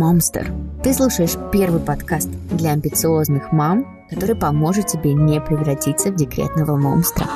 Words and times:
Мамстер. 0.00 0.50
Ты 0.82 0.94
слушаешь 0.94 1.36
первый 1.52 1.78
подкаст 1.78 2.30
для 2.50 2.70
амбициозных 2.70 3.52
мам, 3.52 4.06
который 4.08 4.34
поможет 4.34 4.86
тебе 4.86 5.12
не 5.12 5.38
превратиться 5.42 6.10
в 6.10 6.16
декретного 6.16 6.78
монстра. 6.78 7.26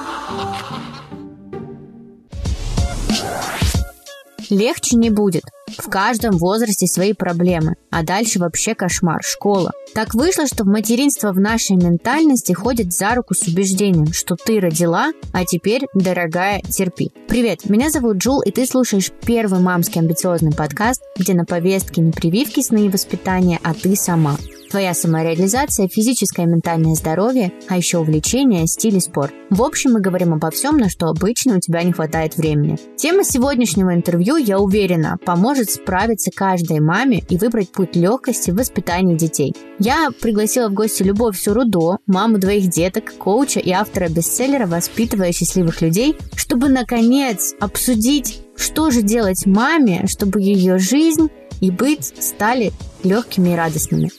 Легче 4.50 4.96
не 4.96 5.10
будет. 5.10 5.44
В 5.78 5.88
каждом 5.88 6.36
возрасте 6.36 6.86
свои 6.86 7.12
проблемы, 7.12 7.76
а 7.90 8.02
дальше 8.02 8.38
вообще 8.38 8.74
кошмар, 8.74 9.22
школа. 9.22 9.72
Так 9.94 10.14
вышло, 10.14 10.46
что 10.46 10.64
в 10.64 10.66
материнство 10.66 11.32
в 11.32 11.40
нашей 11.40 11.76
ментальности 11.76 12.52
ходит 12.52 12.92
за 12.92 13.14
руку 13.14 13.34
с 13.34 13.42
убеждением, 13.42 14.12
что 14.12 14.36
ты 14.36 14.60
родила, 14.60 15.12
а 15.32 15.44
теперь, 15.44 15.82
дорогая, 15.94 16.60
терпи. 16.60 17.12
Привет, 17.28 17.68
меня 17.68 17.90
зовут 17.90 18.18
Джул, 18.18 18.42
и 18.42 18.50
ты 18.50 18.66
слушаешь 18.66 19.10
первый 19.24 19.60
мамский 19.60 20.00
амбициозный 20.00 20.52
подкаст, 20.52 21.02
где 21.16 21.34
на 21.34 21.44
повестке 21.44 22.00
не 22.00 22.12
прививки 22.12 22.60
сны 22.60 22.86
и 22.86 22.90
воспитания, 22.90 23.60
а 23.62 23.74
ты 23.74 23.96
сама 23.96 24.36
твоя 24.74 24.92
самореализация, 24.92 25.86
физическое 25.86 26.46
и 26.46 26.48
ментальное 26.48 26.96
здоровье, 26.96 27.52
а 27.68 27.76
еще 27.76 27.98
увлечение, 27.98 28.66
стиль 28.66 28.96
и 28.96 29.00
спорт. 29.00 29.32
В 29.48 29.62
общем, 29.62 29.92
мы 29.92 30.00
говорим 30.00 30.34
обо 30.34 30.50
всем, 30.50 30.78
на 30.78 30.88
что 30.88 31.06
обычно 31.06 31.58
у 31.58 31.60
тебя 31.60 31.84
не 31.84 31.92
хватает 31.92 32.36
времени. 32.36 32.76
Тема 32.96 33.22
сегодняшнего 33.22 33.94
интервью, 33.94 34.34
я 34.34 34.58
уверена, 34.58 35.16
поможет 35.24 35.70
справиться 35.70 36.32
каждой 36.34 36.80
маме 36.80 37.22
и 37.28 37.36
выбрать 37.36 37.70
путь 37.70 37.94
легкости 37.94 38.50
в 38.50 38.56
воспитании 38.56 39.16
детей. 39.16 39.54
Я 39.78 40.08
пригласила 40.20 40.68
в 40.68 40.74
гости 40.74 41.04
Любовь 41.04 41.40
Сурудо, 41.40 41.98
маму 42.08 42.38
двоих 42.38 42.68
деток, 42.68 43.14
коуча 43.16 43.60
и 43.60 43.70
автора 43.70 44.08
бестселлера 44.08 44.66
«Воспитывая 44.66 45.30
счастливых 45.30 45.82
людей», 45.82 46.16
чтобы, 46.34 46.68
наконец, 46.68 47.54
обсудить, 47.60 48.40
что 48.56 48.90
же 48.90 49.02
делать 49.02 49.46
маме, 49.46 50.08
чтобы 50.08 50.40
ее 50.40 50.78
жизнь 50.78 51.28
и 51.60 51.70
быть 51.70 52.12
стали 52.18 52.72
легкими 53.04 53.50
и 53.50 53.54
радостными. 53.54 54.10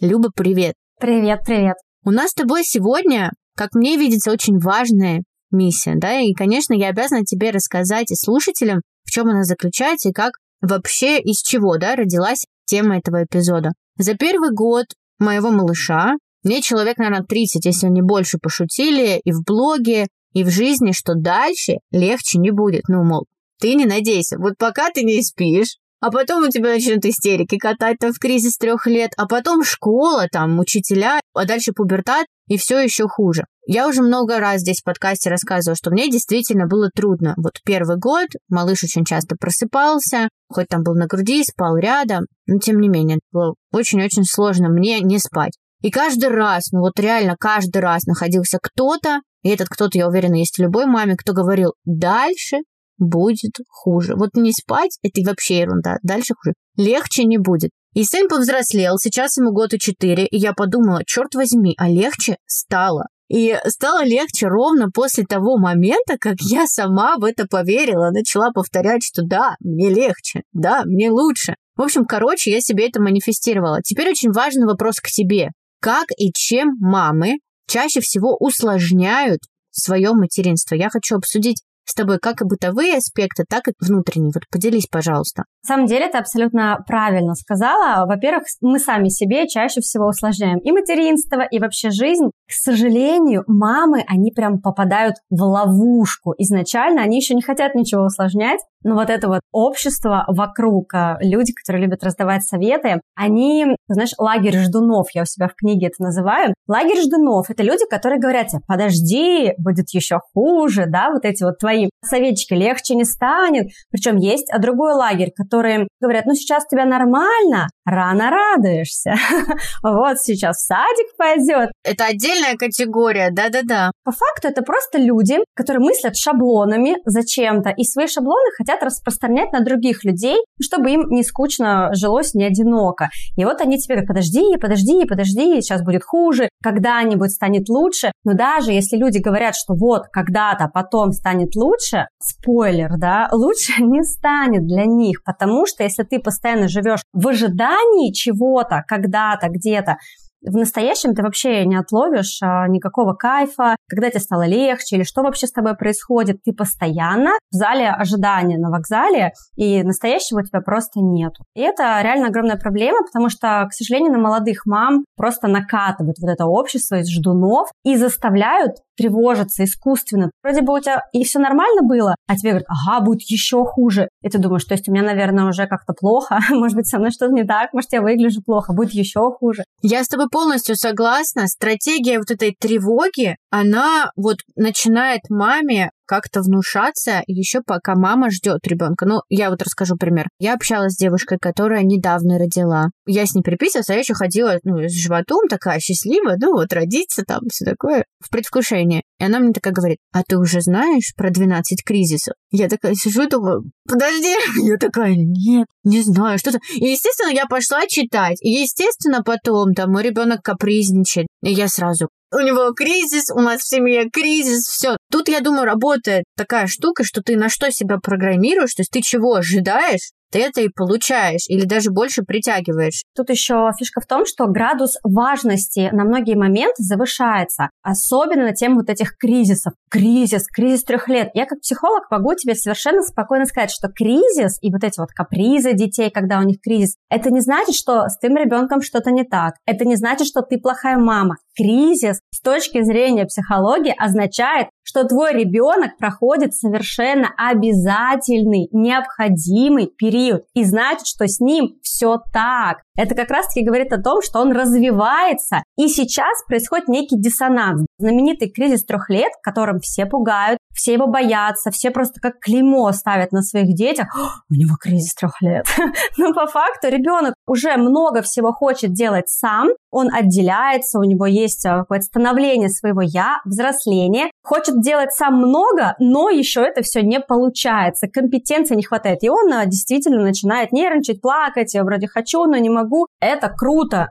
Люба, 0.00 0.30
привет. 0.34 0.74
Привет, 1.00 1.40
привет. 1.46 1.76
У 2.04 2.10
нас 2.10 2.30
с 2.30 2.34
тобой 2.34 2.64
сегодня, 2.64 3.30
как 3.56 3.74
мне 3.74 3.96
видится, 3.96 4.30
очень 4.30 4.58
важная 4.58 5.22
миссия, 5.50 5.94
да, 5.96 6.20
и, 6.20 6.32
конечно, 6.34 6.74
я 6.74 6.88
обязана 6.88 7.24
тебе 7.24 7.50
рассказать 7.50 8.10
и 8.10 8.14
слушателям, 8.14 8.82
в 9.04 9.10
чем 9.10 9.28
она 9.28 9.44
заключается 9.44 10.10
и 10.10 10.12
как 10.12 10.32
вообще 10.60 11.18
из 11.18 11.40
чего, 11.40 11.78
да, 11.78 11.96
родилась 11.96 12.44
тема 12.66 12.98
этого 12.98 13.24
эпизода. 13.24 13.70
За 13.96 14.14
первый 14.14 14.50
год 14.50 14.86
моего 15.18 15.50
малыша 15.50 16.14
мне 16.42 16.60
человек, 16.60 16.98
наверное, 16.98 17.24
30, 17.24 17.64
если 17.64 17.88
не 17.88 18.02
больше, 18.02 18.38
пошутили 18.38 19.20
и 19.24 19.32
в 19.32 19.42
блоге, 19.44 20.08
и 20.32 20.44
в 20.44 20.50
жизни, 20.50 20.92
что 20.92 21.14
дальше 21.14 21.78
легче 21.90 22.38
не 22.38 22.50
будет. 22.50 22.82
Ну, 22.88 23.02
мол, 23.02 23.24
ты 23.60 23.74
не 23.74 23.86
надейся. 23.86 24.36
Вот 24.38 24.58
пока 24.58 24.90
ты 24.90 25.02
не 25.02 25.22
спишь, 25.22 25.78
а 26.06 26.10
потом 26.12 26.44
у 26.44 26.48
тебя 26.48 26.70
начнут 26.70 27.04
истерики 27.04 27.58
катать 27.58 27.96
там 27.98 28.12
в 28.12 28.20
кризис 28.20 28.56
трех 28.58 28.86
лет, 28.86 29.10
а 29.16 29.26
потом 29.26 29.64
школа, 29.64 30.28
там, 30.30 30.60
учителя, 30.60 31.18
а 31.34 31.44
дальше 31.46 31.72
пубертат, 31.72 32.26
и 32.46 32.56
все 32.56 32.78
еще 32.78 33.08
хуже. 33.08 33.46
Я 33.66 33.88
уже 33.88 34.02
много 34.02 34.38
раз 34.38 34.60
здесь 34.60 34.82
в 34.82 34.84
подкасте 34.84 35.30
рассказывала, 35.30 35.74
что 35.74 35.90
мне 35.90 36.08
действительно 36.08 36.68
было 36.68 36.90
трудно. 36.94 37.34
Вот 37.38 37.54
первый 37.64 37.96
год 37.96 38.28
малыш 38.48 38.84
очень 38.84 39.04
часто 39.04 39.34
просыпался, 39.34 40.28
хоть 40.48 40.68
там 40.68 40.84
был 40.84 40.94
на 40.94 41.08
груди, 41.08 41.42
спал 41.42 41.76
рядом, 41.76 42.26
но 42.46 42.60
тем 42.60 42.78
не 42.78 42.88
менее, 42.88 43.18
было 43.32 43.56
очень-очень 43.72 44.22
сложно 44.22 44.68
мне 44.68 45.00
не 45.00 45.18
спать. 45.18 45.58
И 45.82 45.90
каждый 45.90 46.28
раз, 46.28 46.70
ну 46.70 46.82
вот 46.82 47.00
реально 47.00 47.34
каждый 47.36 47.78
раз 47.78 48.04
находился 48.04 48.60
кто-то, 48.62 49.22
и 49.42 49.48
этот 49.48 49.68
кто-то, 49.68 49.98
я 49.98 50.06
уверена, 50.06 50.36
есть 50.36 50.60
любой 50.60 50.86
маме, 50.86 51.16
кто 51.16 51.32
говорил, 51.32 51.72
дальше 51.84 52.58
будет 52.98 53.52
хуже. 53.68 54.14
Вот 54.16 54.30
не 54.34 54.52
спать– 54.52 54.98
это 55.02 55.20
вообще 55.28 55.60
ерунда. 55.60 55.96
Дальше 56.02 56.34
хуже. 56.34 56.54
Легче 56.76 57.24
не 57.24 57.38
будет. 57.38 57.70
И 57.94 58.04
сын 58.04 58.28
повзрослел, 58.28 58.98
сейчас 58.98 59.38
ему 59.38 59.52
год 59.52 59.72
и 59.72 59.78
четыре, 59.78 60.26
и 60.26 60.36
я 60.36 60.52
подумала, 60.52 61.00
черт 61.06 61.34
возьми, 61.34 61.74
а 61.78 61.88
легче 61.88 62.36
стало. 62.46 63.06
И 63.28 63.56
стало 63.66 64.04
легче 64.04 64.46
ровно 64.46 64.90
после 64.90 65.24
того 65.24 65.56
момента, 65.56 66.16
как 66.20 66.36
я 66.40 66.66
сама 66.66 67.16
в 67.16 67.24
это 67.24 67.46
поверила, 67.46 68.10
начала 68.10 68.52
повторять, 68.52 69.02
что 69.02 69.22
да, 69.24 69.56
мне 69.60 69.88
легче, 69.88 70.42
да, 70.52 70.82
мне 70.84 71.10
лучше. 71.10 71.54
В 71.74 71.82
общем, 71.82 72.04
короче, 72.04 72.52
я 72.52 72.60
себе 72.60 72.88
это 72.88 73.00
манифестировала. 73.00 73.80
Теперь 73.82 74.10
очень 74.10 74.30
важный 74.30 74.66
вопрос 74.66 75.00
к 75.00 75.08
тебе. 75.08 75.48
Как 75.80 76.06
и 76.16 76.30
чем 76.34 76.76
мамы 76.80 77.38
чаще 77.66 78.00
всего 78.00 78.36
усложняют 78.38 79.40
свое 79.70 80.12
материнство? 80.12 80.74
Я 80.74 80.88
хочу 80.88 81.16
обсудить 81.16 81.62
с 81.86 81.94
тобой 81.94 82.18
как 82.20 82.42
и 82.42 82.44
бытовые 82.44 82.96
аспекты, 82.96 83.44
так 83.48 83.68
и 83.68 83.72
внутренние. 83.80 84.32
Вот 84.34 84.42
поделись, 84.50 84.86
пожалуйста. 84.90 85.44
На 85.64 85.74
самом 85.74 85.86
деле 85.86 86.08
ты 86.08 86.18
абсолютно 86.18 86.78
правильно 86.86 87.34
сказала. 87.34 88.06
Во-первых, 88.06 88.44
мы 88.60 88.78
сами 88.78 89.08
себе 89.08 89.48
чаще 89.48 89.80
всего 89.80 90.08
усложняем 90.08 90.58
и 90.58 90.72
материнство, 90.72 91.42
и 91.42 91.58
вообще 91.58 91.90
жизнь. 91.90 92.30
К 92.46 92.52
сожалению, 92.52 93.44
мамы, 93.46 94.04
они 94.06 94.32
прям 94.32 94.60
попадают 94.60 95.16
в 95.30 95.40
ловушку. 95.42 96.34
Изначально 96.38 97.02
они 97.02 97.18
еще 97.18 97.34
не 97.34 97.42
хотят 97.42 97.74
ничего 97.74 98.04
усложнять, 98.04 98.60
но 98.86 98.94
вот 98.94 99.10
это 99.10 99.26
вот 99.26 99.40
общество 99.50 100.24
вокруг, 100.28 100.94
а, 100.94 101.18
люди, 101.20 101.52
которые 101.52 101.84
любят 101.84 102.04
раздавать 102.04 102.44
советы, 102.44 103.00
они, 103.16 103.66
знаешь, 103.88 104.12
лагерь 104.16 104.58
ждунов, 104.58 105.08
я 105.12 105.22
у 105.22 105.24
себя 105.24 105.48
в 105.48 105.54
книге 105.56 105.88
это 105.88 106.02
называю. 106.02 106.54
Лагерь 106.68 107.02
ждунов— 107.02 107.46
это 107.50 107.64
люди, 107.64 107.84
которые 107.90 108.20
говорят 108.20 108.48
тебе, 108.48 108.60
подожди, 108.66 109.54
будет 109.58 109.90
еще 109.90 110.20
хуже, 110.32 110.86
да, 110.86 111.10
вот 111.10 111.24
эти 111.24 111.42
вот 111.42 111.58
твои 111.58 111.90
советчики, 112.04 112.54
легче 112.54 112.94
не 112.94 113.04
станет. 113.04 113.70
Причем 113.90 114.16
есть 114.16 114.50
а 114.52 114.60
другой 114.60 114.94
лагерь, 114.94 115.32
которые 115.34 115.88
говорят, 116.00 116.24
ну 116.26 116.34
сейчас 116.34 116.64
тебя 116.66 116.84
нормально, 116.84 117.68
рано 117.86 118.30
радуешься. 118.30 119.14
Вот 119.82 120.18
сейчас 120.20 120.58
в 120.58 120.66
садик 120.66 121.16
пойдет. 121.16 121.70
Это 121.84 122.06
отдельная 122.06 122.56
категория, 122.56 123.30
да-да-да. 123.30 123.92
По 124.04 124.12
факту 124.12 124.48
это 124.48 124.62
просто 124.62 124.98
люди, 124.98 125.36
которые 125.54 125.80
мыслят 125.80 126.16
шаблонами 126.16 126.96
зачем-то, 127.04 127.70
и 127.70 127.84
свои 127.84 128.08
шаблоны 128.08 128.50
хотят 128.58 128.82
распространять 128.82 129.52
на 129.52 129.60
других 129.60 130.04
людей, 130.04 130.36
чтобы 130.60 130.90
им 130.90 131.08
не 131.08 131.22
скучно 131.22 131.90
жилось, 131.94 132.34
не 132.34 132.44
одиноко. 132.44 133.08
И 133.36 133.44
вот 133.44 133.60
они 133.60 133.78
тебе 133.78 133.94
говорят, 133.94 134.08
подожди, 134.08 134.56
подожди, 134.60 135.04
подожди, 135.06 135.60
сейчас 135.60 135.82
будет 135.82 136.02
хуже, 136.04 136.48
когда-нибудь 136.66 137.30
станет 137.30 137.68
лучше. 137.68 138.10
Но 138.24 138.34
даже 138.34 138.72
если 138.72 138.96
люди 138.96 139.18
говорят, 139.18 139.54
что 139.54 139.74
вот 139.74 140.08
когда-то 140.10 140.68
потом 140.74 141.12
станет 141.12 141.54
лучше, 141.54 142.08
спойлер, 142.18 142.98
да, 142.98 143.28
лучше 143.32 143.80
не 143.84 144.02
станет 144.02 144.66
для 144.66 144.84
них, 144.84 145.22
потому 145.24 145.66
что 145.66 145.84
если 145.84 146.02
ты 146.02 146.18
постоянно 146.18 146.66
живешь 146.66 147.02
в 147.12 147.28
ожидании 147.28 148.12
чего-то, 148.12 148.82
когда-то, 148.88 149.48
где-то, 149.48 149.98
в 150.42 150.56
настоящем 150.56 151.14
ты 151.14 151.22
вообще 151.22 151.64
не 151.64 151.76
отловишь 151.76 152.38
а, 152.42 152.68
никакого 152.68 153.14
кайфа, 153.14 153.76
когда 153.88 154.10
тебе 154.10 154.20
стало 154.20 154.46
легче 154.46 154.96
или 154.96 155.02
что 155.02 155.22
вообще 155.22 155.46
с 155.46 155.52
тобой 155.52 155.76
происходит. 155.76 156.42
Ты 156.44 156.52
постоянно 156.52 157.32
в 157.50 157.54
зале 157.54 157.88
ожидания 157.88 158.58
на 158.58 158.70
вокзале, 158.70 159.32
и 159.56 159.82
настоящего 159.82 160.40
у 160.40 160.42
тебя 160.42 160.60
просто 160.60 161.00
нету. 161.00 161.44
И 161.54 161.60
это 161.60 162.00
реально 162.02 162.28
огромная 162.28 162.56
проблема, 162.56 162.98
потому 163.04 163.28
что, 163.28 163.66
к 163.68 163.72
сожалению, 163.72 164.12
на 164.12 164.18
молодых 164.18 164.66
мам 164.66 165.04
просто 165.16 165.48
накатывают 165.48 166.16
вот 166.20 166.30
это 166.30 166.46
общество 166.46 166.96
из 166.96 167.08
ждунов 167.08 167.68
и 167.84 167.96
заставляют 167.96 168.76
тревожиться 168.96 169.64
искусственно. 169.64 170.30
Вроде 170.42 170.62
бы 170.62 170.74
у 170.74 170.80
тебя 170.80 171.02
и 171.12 171.24
все 171.24 171.38
нормально 171.38 171.82
было, 171.82 172.16
а 172.26 172.36
тебе 172.36 172.50
говорят, 172.50 172.68
ага, 172.68 173.04
будет 173.04 173.22
еще 173.22 173.64
хуже. 173.64 174.08
И 174.22 174.28
ты 174.28 174.38
думаешь, 174.38 174.64
то 174.64 174.74
есть 174.74 174.88
у 174.88 174.92
меня, 174.92 175.04
наверное, 175.04 175.46
уже 175.46 175.66
как-то 175.66 175.92
плохо, 175.92 176.38
может 176.50 176.76
быть, 176.76 176.88
со 176.88 176.98
мной 176.98 177.10
что-то 177.10 177.32
не 177.32 177.44
так, 177.44 177.72
может, 177.72 177.92
я 177.92 178.02
выгляжу 178.02 178.42
плохо, 178.42 178.72
будет 178.72 178.92
еще 178.92 179.20
хуже. 179.32 179.64
Я 179.82 180.02
с 180.02 180.08
тобой 180.08 180.28
полностью 180.30 180.76
согласна. 180.76 181.46
Стратегия 181.46 182.18
вот 182.18 182.30
этой 182.30 182.54
тревоги, 182.58 183.36
она 183.50 184.10
вот 184.16 184.38
начинает 184.56 185.22
маме 185.28 185.90
как-то 186.06 186.42
внушаться 186.42 187.22
еще 187.26 187.60
пока 187.64 187.94
мама 187.94 188.30
ждет 188.30 188.66
ребенка. 188.66 189.06
Ну, 189.06 189.20
я 189.28 189.50
вот 189.50 189.62
расскажу 189.62 189.96
пример. 189.96 190.28
Я 190.38 190.54
общалась 190.54 190.94
с 190.94 190.96
девушкой, 190.98 191.38
которая 191.40 191.82
недавно 191.82 192.38
родила. 192.38 192.90
Я 193.06 193.26
с 193.26 193.34
ней 193.34 193.42
переписывалась, 193.42 193.90
а 193.90 193.94
я 193.94 194.00
еще 194.00 194.14
ходила 194.14 194.58
ну, 194.64 194.88
с 194.88 194.92
животом, 194.92 195.48
такая 195.48 195.80
счастливая, 195.80 196.36
ну 196.40 196.52
вот 196.52 196.72
родиться 196.72 197.22
там, 197.26 197.40
все 197.50 197.64
такое, 197.64 198.04
в 198.20 198.30
предвкушении. 198.30 199.02
И 199.18 199.24
она 199.24 199.38
мне 199.38 199.52
такая 199.52 199.72
говорит, 199.72 199.98
а 200.12 200.22
ты 200.22 200.38
уже 200.38 200.60
знаешь 200.60 201.12
про 201.16 201.30
12 201.30 201.84
кризисов? 201.84 202.34
Я 202.50 202.68
такая 202.68 202.94
сижу 202.94 203.24
и 203.24 203.28
думаю, 203.28 203.64
подожди. 203.88 204.34
Я 204.62 204.76
такая, 204.76 205.14
нет, 205.16 205.66
не 205.84 206.02
знаю, 206.02 206.38
что-то. 206.38 206.58
И, 206.74 206.86
естественно, 206.86 207.30
я 207.30 207.46
пошла 207.46 207.86
читать. 207.86 208.38
И, 208.42 208.50
естественно, 208.50 209.22
потом 209.22 209.74
там 209.74 209.92
мой 209.92 210.02
ребенок 210.02 210.42
капризничает. 210.42 211.28
И 211.42 211.50
я 211.50 211.68
сразу, 211.68 212.08
у 212.32 212.40
него 212.40 212.72
кризис, 212.72 213.30
у 213.30 213.40
нас 213.40 213.62
в 213.62 213.68
семье 213.68 214.10
кризис, 214.10 214.66
все. 214.66 214.96
Тут, 215.10 215.28
я 215.28 215.40
думаю, 215.40 215.64
работает 215.64 216.24
такая 216.36 216.66
штука, 216.66 217.04
что 217.04 217.22
ты 217.22 217.36
на 217.36 217.48
что 217.48 217.70
себя 217.70 217.98
программируешь, 218.02 218.74
то 218.74 218.80
есть 218.80 218.90
ты 218.90 219.02
чего 219.02 219.34
ожидаешь, 219.34 220.10
ты 220.30 220.40
это 220.40 220.60
и 220.60 220.68
получаешь, 220.68 221.46
или 221.48 221.64
даже 221.64 221.90
больше 221.90 222.22
притягиваешь. 222.22 223.04
Тут 223.14 223.30
еще 223.30 223.70
фишка 223.78 224.00
в 224.00 224.06
том, 224.06 224.26
что 224.26 224.46
градус 224.46 224.96
важности 225.02 225.88
на 225.92 226.04
многие 226.04 226.34
моменты 226.34 226.82
завышается, 226.82 227.70
особенно 227.82 228.44
на 228.44 228.52
тему 228.52 228.76
вот 228.76 228.90
этих 228.90 229.16
кризисов. 229.16 229.74
Кризис, 229.90 230.46
кризис 230.46 230.84
трех 230.84 231.08
лет. 231.08 231.30
Я 231.34 231.46
как 231.46 231.60
психолог 231.60 232.10
могу 232.10 232.34
тебе 232.34 232.54
совершенно 232.54 233.02
спокойно 233.02 233.46
сказать, 233.46 233.70
что 233.70 233.88
кризис 233.88 234.58
и 234.60 234.70
вот 234.70 234.84
эти 234.84 234.98
вот 234.98 235.10
капризы 235.10 235.72
детей, 235.72 236.10
когда 236.10 236.38
у 236.38 236.42
них 236.42 236.60
кризис, 236.60 236.96
это 237.08 237.30
не 237.30 237.40
значит, 237.40 237.74
что 237.74 238.08
с 238.08 238.18
твоим 238.18 238.36
ребенком 238.36 238.82
что-то 238.82 239.10
не 239.10 239.24
так. 239.24 239.54
Это 239.66 239.84
не 239.84 239.96
значит, 239.96 240.26
что 240.26 240.42
ты 240.42 240.58
плохая 240.58 240.98
мама. 240.98 241.36
Кризис 241.56 242.20
с 242.30 242.40
точки 242.40 242.82
зрения 242.82 243.24
психологии 243.24 243.94
означает, 243.96 244.68
что 244.86 245.02
твой 245.02 245.32
ребенок 245.32 245.98
проходит 245.98 246.54
совершенно 246.54 247.28
обязательный, 247.36 248.68
необходимый 248.70 249.88
период 249.88 250.44
и 250.54 250.62
значит, 250.62 251.08
что 251.08 251.26
с 251.26 251.40
ним 251.40 251.74
все 251.82 252.18
так. 252.32 252.82
Это 252.96 253.14
как 253.14 253.30
раз-таки 253.30 253.64
говорит 253.64 253.92
о 253.92 254.00
том, 254.00 254.22
что 254.22 254.40
он 254.40 254.52
развивается, 254.52 255.62
и 255.76 255.88
сейчас 255.88 256.44
происходит 256.46 256.88
некий 256.88 257.20
диссонанс. 257.20 257.86
Знаменитый 257.98 258.50
кризис 258.50 258.84
трех 258.84 259.10
лет, 259.10 259.32
которым 259.42 259.80
все 259.80 260.06
пугают, 260.06 260.58
все 260.74 260.94
его 260.94 261.06
боятся, 261.06 261.70
все 261.70 261.90
просто 261.90 262.20
как 262.20 262.38
клеймо 262.40 262.90
ставят 262.92 263.32
на 263.32 263.42
своих 263.42 263.74
детях. 263.74 264.08
У 264.50 264.54
него 264.54 264.76
кризис 264.76 265.14
трех 265.14 265.40
лет. 265.40 265.66
Но 266.18 266.32
по 266.32 266.46
факту 266.46 266.88
ребенок 266.88 267.34
уже 267.46 267.76
много 267.76 268.22
всего 268.22 268.52
хочет 268.52 268.92
делать 268.92 269.28
сам, 269.28 269.68
он 269.90 270.14
отделяется, 270.14 270.98
у 270.98 271.04
него 271.04 271.26
есть 271.26 271.64
а, 271.64 271.80
какое-то 271.80 272.04
становление 272.04 272.68
своего 272.68 273.00
я, 273.00 273.40
взросление, 273.46 274.30
хочет 274.42 274.80
делать 274.80 275.12
сам 275.12 275.36
много, 275.38 275.94
но 275.98 276.28
еще 276.28 276.60
это 276.60 276.82
все 276.82 277.02
не 277.02 277.18
получается, 277.18 278.06
компетенции 278.06 278.74
не 278.74 278.82
хватает, 278.82 279.22
и 279.22 279.30
он 279.30 279.50
а, 279.52 279.64
действительно 279.64 280.22
начинает 280.22 280.72
нервничать, 280.72 281.22
плакать, 281.22 281.72
я 281.74 281.82
вроде 281.82 282.08
хочу, 282.08 282.44
но 282.44 282.56
не 282.56 282.68
могу. 282.68 282.85
Это 283.20 283.48
круто. 283.48 284.08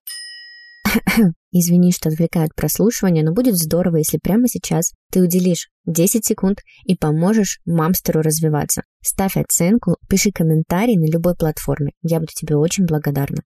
Извини, 1.52 1.92
что 1.92 2.10
отвлекает 2.10 2.54
прослушивание, 2.56 3.24
но 3.24 3.34
будет 3.34 3.56
здорово, 3.56 3.98
если 3.98 4.18
прямо 4.22 4.48
сейчас 4.48 4.92
ты 5.12 5.22
уделишь 5.22 5.70
10 5.86 6.26
секунд 6.26 6.60
и 6.86 6.96
поможешь 6.96 7.60
мамстеру 7.66 8.22
развиваться. 8.22 8.84
Ставь 9.02 9.38
оценку, 9.38 9.98
пиши 10.10 10.32
комментарий 10.32 10.98
на 10.98 11.12
любой 11.12 11.36
платформе. 11.36 11.92
Я 12.02 12.20
буду 12.20 12.32
тебе 12.34 12.56
очень 12.56 12.86
благодарна. 12.86 13.42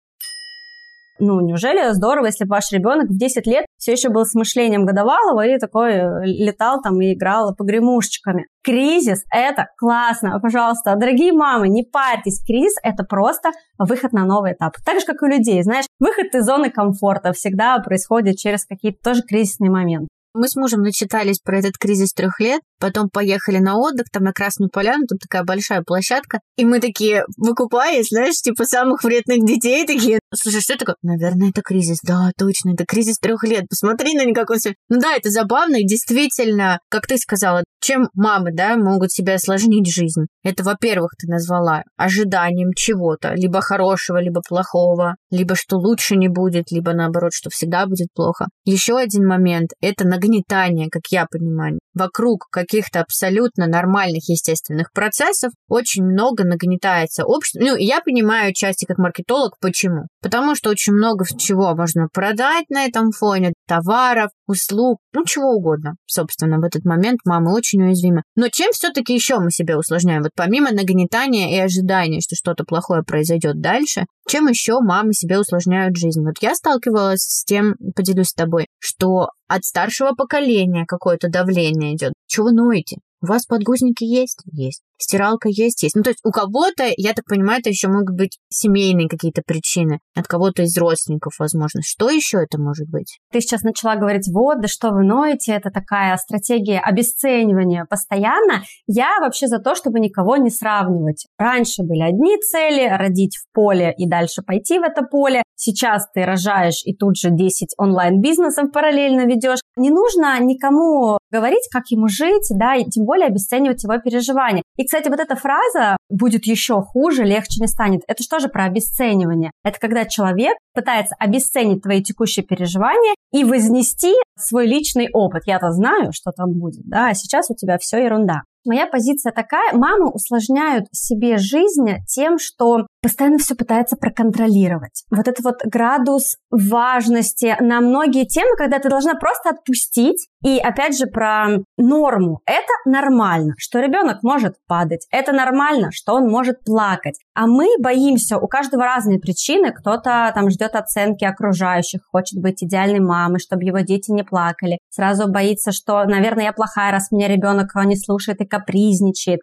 Ну, 1.19 1.39
неужели 1.41 1.91
здорово, 1.93 2.27
если 2.27 2.45
ваш 2.45 2.71
ребенок 2.71 3.09
в 3.09 3.17
10 3.17 3.47
лет 3.47 3.65
все 3.77 3.93
еще 3.93 4.09
был 4.09 4.25
с 4.25 4.35
мышлением 4.35 4.85
годовалого 4.85 5.45
и 5.45 5.57
такой 5.57 5.93
э, 5.93 6.25
летал 6.25 6.81
там 6.81 7.01
и 7.01 7.13
играл 7.13 7.55
погремушечками. 7.55 8.47
Кризис– 8.63 9.23
это 9.33 9.67
классно. 9.77 10.39
Пожалуйста, 10.39 10.95
дорогие 10.95 11.33
мамы, 11.33 11.69
не 11.69 11.83
парьтесь. 11.83 12.43
Кризис– 12.45 12.75
это 12.83 13.03
просто 13.03 13.51
выход 13.77 14.13
на 14.13 14.25
новый 14.25 14.53
этап. 14.53 14.73
Так 14.85 14.99
же, 14.99 15.05
как 15.05 15.21
и 15.21 15.25
у 15.25 15.29
людей. 15.29 15.61
Знаешь, 15.63 15.85
выход 15.99 16.33
из 16.33 16.45
зоны 16.45 16.69
комфорта 16.69 17.33
всегда 17.33 17.79
происходит 17.79 18.37
через 18.37 18.65
какие-то 18.65 18.99
тоже 19.03 19.21
кризисные 19.23 19.71
моменты. 19.71 20.07
Мы 20.39 20.47
с 20.47 20.55
мужем 20.55 20.81
начитались 20.81 21.39
про 21.39 21.57
этот 21.57 21.79
кризис 21.79 22.13
трех 22.13 22.39
лет, 22.39 22.61
потом 22.79 23.09
поехали 23.09 23.57
на 23.57 23.75
отдых, 23.75 24.05
там 24.13 24.21
на 24.21 24.33
Красную 24.33 24.69
Поляну, 24.69 25.07
тут 25.07 25.17
такая 25.19 25.43
большая 25.43 25.81
площадка, 25.81 26.41
и 26.57 26.63
мы 26.63 26.79
такие 26.79 27.23
выкупались, 27.37 28.09
знаешь, 28.09 28.35
типа 28.35 28.65
самых 28.65 29.03
вредных 29.03 29.43
детей, 29.43 29.87
такие, 29.87 30.19
слушай, 30.31 30.61
что 30.61 30.73
это 30.73 30.85
такое? 30.85 30.95
Наверное, 31.01 31.49
это 31.49 31.63
кризис, 31.63 31.97
да, 32.03 32.29
точно, 32.37 32.75
это 32.75 32.85
кризис 32.85 33.17
трех 33.17 33.43
лет, 33.45 33.65
посмотри 33.67 34.13
на 34.13 34.25
них, 34.25 34.35
как 34.35 34.51
он. 34.51 34.57
Ну 34.89 34.99
да, 34.99 35.15
это 35.15 35.31
забавно, 35.31 35.77
и 35.77 35.87
действительно, 35.87 36.81
как 36.89 37.07
ты 37.07 37.17
сказала, 37.17 37.63
чем 37.79 38.09
мамы, 38.13 38.51
да, 38.53 38.75
могут 38.75 39.11
себе 39.11 39.35
осложнить 39.35 39.91
жизнь? 39.91 40.25
Это, 40.43 40.63
во-первых, 40.63 41.11
ты 41.17 41.27
назвала 41.27 41.83
ожиданием 41.95 42.71
чего-то, 42.75 43.33
либо 43.33 43.61
хорошего, 43.61 44.17
либо 44.17 44.41
плохого, 44.47 45.15
либо 45.31 45.55
что 45.55 45.77
лучше 45.77 46.15
не 46.15 46.27
будет, 46.27 46.71
либо 46.71 46.93
наоборот, 46.93 47.31
что 47.33 47.49
всегда 47.49 47.85
будет 47.85 48.07
плохо. 48.13 48.47
Еще 48.65 48.97
один 48.97 49.25
момент– 49.25 49.71
это 49.81 50.05
нагнетание 50.05 50.89
как 50.89 51.03
я 51.11 51.25
понимаю, 51.29 51.79
вокруг 51.97 52.47
каких-то 52.51 53.01
абсолютно 53.01 53.67
нормальных 53.67 54.29
естественных 54.29 54.91
процессов 54.93 55.51
очень 55.67 56.03
много 56.03 56.43
нагнетается 56.43 57.25
общество. 57.25 57.59
Ну, 57.59 57.75
я 57.75 57.99
понимаю 58.01 58.53
части 58.53 58.85
как 58.85 58.97
маркетолог, 58.97 59.57
почему? 59.59 60.03
Потому 60.21 60.55
что 60.55 60.69
очень 60.69 60.93
много 60.93 61.25
чего 61.37 61.75
можно 61.75 62.07
продать 62.13 62.69
на 62.69 62.85
этом 62.85 63.11
фоне, 63.11 63.53
товаров, 63.67 64.29
услуг, 64.47 64.99
ну, 65.13 65.25
чего 65.25 65.51
угодно. 65.51 65.95
Собственно, 66.05 66.59
в 66.59 66.63
этот 66.63 66.85
момент 66.85 67.19
мамы 67.25 67.53
очень 67.53 67.83
уязвимы. 67.83 68.23
Но 68.35 68.49
чем 68.49 68.71
все-таки 68.71 69.13
еще 69.13 69.39
мы 69.39 69.51
себе 69.51 69.75
усложняем? 69.77 70.23
Вот 70.23 70.31
помимо 70.35 70.71
нагнетания 70.71 71.55
и 71.55 71.59
ожидания, 71.59 72.21
что 72.21 72.35
что-то 72.35 72.63
плохое 72.63 73.03
произойдет 73.03 73.59
дальше, 73.61 74.05
чем 74.27 74.47
еще 74.47 74.79
мамы 74.79 75.13
себе 75.13 75.39
усложняют 75.39 75.95
жизнь? 75.97 76.23
Вот 76.23 76.35
я 76.41 76.53
сталкивалась 76.53 77.21
с 77.21 77.43
тем, 77.45 77.75
поделюсь 77.95 78.27
с 78.27 78.33
тобой, 78.33 78.67
что 78.79 79.29
от 79.47 79.63
старшего 79.63 80.13
поколения 80.13 80.85
какое-то 80.85 81.29
давление 81.29 81.95
идет. 81.95 82.13
Чего 82.27 82.47
вы 82.47 82.51
ноете? 82.53 82.97
У 83.21 83.27
вас 83.27 83.45
подгузники 83.45 84.03
есть? 84.03 84.41
Есть. 84.51 84.81
Стиралка 84.97 85.49
есть? 85.49 85.83
Есть. 85.83 85.95
Ну, 85.95 86.03
то 86.03 86.09
есть 86.09 86.19
у 86.23 86.31
кого-то, 86.31 86.85
я 86.97 87.13
так 87.13 87.25
понимаю, 87.25 87.59
это 87.59 87.69
еще 87.69 87.87
могут 87.87 88.15
быть 88.15 88.39
семейные 88.49 89.07
какие-то 89.07 89.41
причины. 89.45 89.99
От 90.15 90.27
кого-то 90.27 90.63
из 90.63 90.77
родственников, 90.77 91.33
возможно. 91.39 91.81
Что 91.83 92.09
еще 92.09 92.37
это 92.39 92.59
может 92.59 92.89
быть? 92.89 93.19
Ты 93.31 93.41
сейчас 93.41 93.61
начала 93.61 93.95
говорить, 93.95 94.27
вот, 94.33 94.61
да 94.61 94.67
что 94.67 94.89
вы 94.89 95.03
ноете, 95.03 95.53
это 95.53 95.69
такая 95.69 96.17
стратегия 96.17 96.79
обесценивания 96.79 97.85
постоянно. 97.85 98.63
Я 98.87 99.19
вообще 99.21 99.47
за 99.47 99.59
то, 99.59 99.75
чтобы 99.75 99.99
никого 99.99 100.37
не 100.37 100.49
сравнивать. 100.49 101.27
Раньше 101.37 101.83
были 101.83 102.01
одни 102.01 102.37
цели, 102.37 102.87
родить 102.89 103.37
в 103.37 103.45
поле 103.53 103.93
и 103.97 104.07
дальше 104.07 104.41
пойти 104.41 104.79
в 104.79 104.83
это 104.83 105.03
поле. 105.03 105.43
Сейчас 105.55 106.07
ты 106.13 106.23
рожаешь 106.23 106.81
и 106.85 106.95
тут 106.95 107.17
же 107.17 107.29
10 107.31 107.73
онлайн-бизнесов 107.77 108.71
параллельно 108.71 109.25
ведешь. 109.25 109.59
Не 109.75 109.89
нужно 109.89 110.39
никому 110.39 111.17
говорить, 111.31 111.67
как 111.71 111.87
ему 111.89 112.07
жить, 112.07 112.47
да, 112.51 112.75
и 112.75 112.85
тем 112.85 113.05
более 113.05 113.27
обесценивать 113.27 113.83
его 113.83 113.97
переживания. 113.99 114.63
И, 114.75 114.86
кстати, 114.87 115.09
вот 115.09 115.19
эта 115.19 115.35
фраза 115.35 115.97
«будет 116.09 116.45
еще 116.45 116.81
хуже, 116.81 117.23
легче 117.23 117.61
не 117.61 117.67
станет»— 117.67 118.01
это 118.07 118.23
что 118.23 118.39
же 118.39 118.47
про 118.47 118.63
обесценивание? 118.65 119.51
Это 119.63 119.79
когда 119.79 120.05
человек 120.05 120.57
пытается 120.73 121.15
обесценить 121.19 121.83
твои 121.83 122.01
текущие 122.01 122.45
переживания 122.45 123.13
и 123.31 123.43
вознести 123.43 124.13
свой 124.37 124.65
личный 124.65 125.09
опыт. 125.11 125.43
Я-то 125.45 125.71
знаю, 125.71 126.11
что 126.13 126.31
там 126.31 126.53
будет, 126.53 126.85
да, 126.85 127.09
а 127.09 127.13
сейчас 127.13 127.49
у 127.49 127.55
тебя 127.55 127.77
все 127.77 128.03
ерунда. 128.03 128.41
Моя 128.65 128.87
позиция 128.87 129.31
такая, 129.31 129.73
мамы 129.73 130.11
усложняют 130.11 130.87
себе 130.91 131.37
жизнь 131.37 131.87
тем, 132.07 132.37
что 132.39 132.86
постоянно 133.07 133.37
все 133.37 133.55
пытается 133.55 133.95
проконтролировать. 133.95 135.05
Вот 135.09 135.29
этот 135.29 135.39
вот 135.39 135.59
градус 135.63 136.35
важности 136.51 137.55
на 137.61 137.79
многие 137.79 138.25
темы, 138.25 138.57
когда 138.57 138.79
ты 138.79 138.89
должна 138.89 139.15
просто 139.15 139.51
отпустить. 139.51 140.27
И 140.43 140.59
опять 140.59 140.97
же 140.97 141.07
про 141.07 141.47
норму. 141.77 142.41
Это 142.45 142.67
нормально, 142.85 143.53
что 143.57 143.79
ребенок 143.79 144.23
может 144.23 144.55
падать. 144.67 145.07
Это 145.09 145.31
нормально, 145.31 145.89
что 145.93 146.15
он 146.15 146.27
может 146.29 146.65
плакать. 146.65 147.15
А 147.33 147.47
мы 147.47 147.67
боимся, 147.79 148.37
у 148.37 148.47
каждого 148.47 148.83
разные 148.83 149.19
причины. 149.19 149.71
Кто-то 149.71 150.29
там 150.35 150.49
ждет 150.49 150.75
оценки 150.75 151.23
окружающих, 151.23 152.01
хочет 152.11 152.41
быть 152.41 152.61
идеальной 152.61 152.99
мамой, 152.99 153.39
чтобы 153.39 153.63
его 153.63 153.79
дети 153.79 154.11
не 154.11 154.23
плакали. 154.23 154.79
Сразу 154.89 155.29
боится, 155.29 155.71
что, 155.71 156.03
наверное, 156.03 156.45
я 156.45 156.53
плохая, 156.53 156.91
раз 156.91 157.09
меня 157.11 157.29
ребенок 157.29 157.73
не 157.85 157.95
слушает 157.95 158.41
и 158.41 158.45
капризничает. 158.45 159.39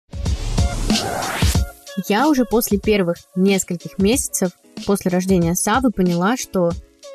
Я 2.08 2.28
уже 2.28 2.44
после 2.44 2.78
первых 2.78 3.18
нескольких 3.36 3.98
месяцев 3.98 4.50
после 4.86 5.10
рождения 5.10 5.54
Савы 5.54 5.90
поняла, 5.90 6.36
что 6.36 6.72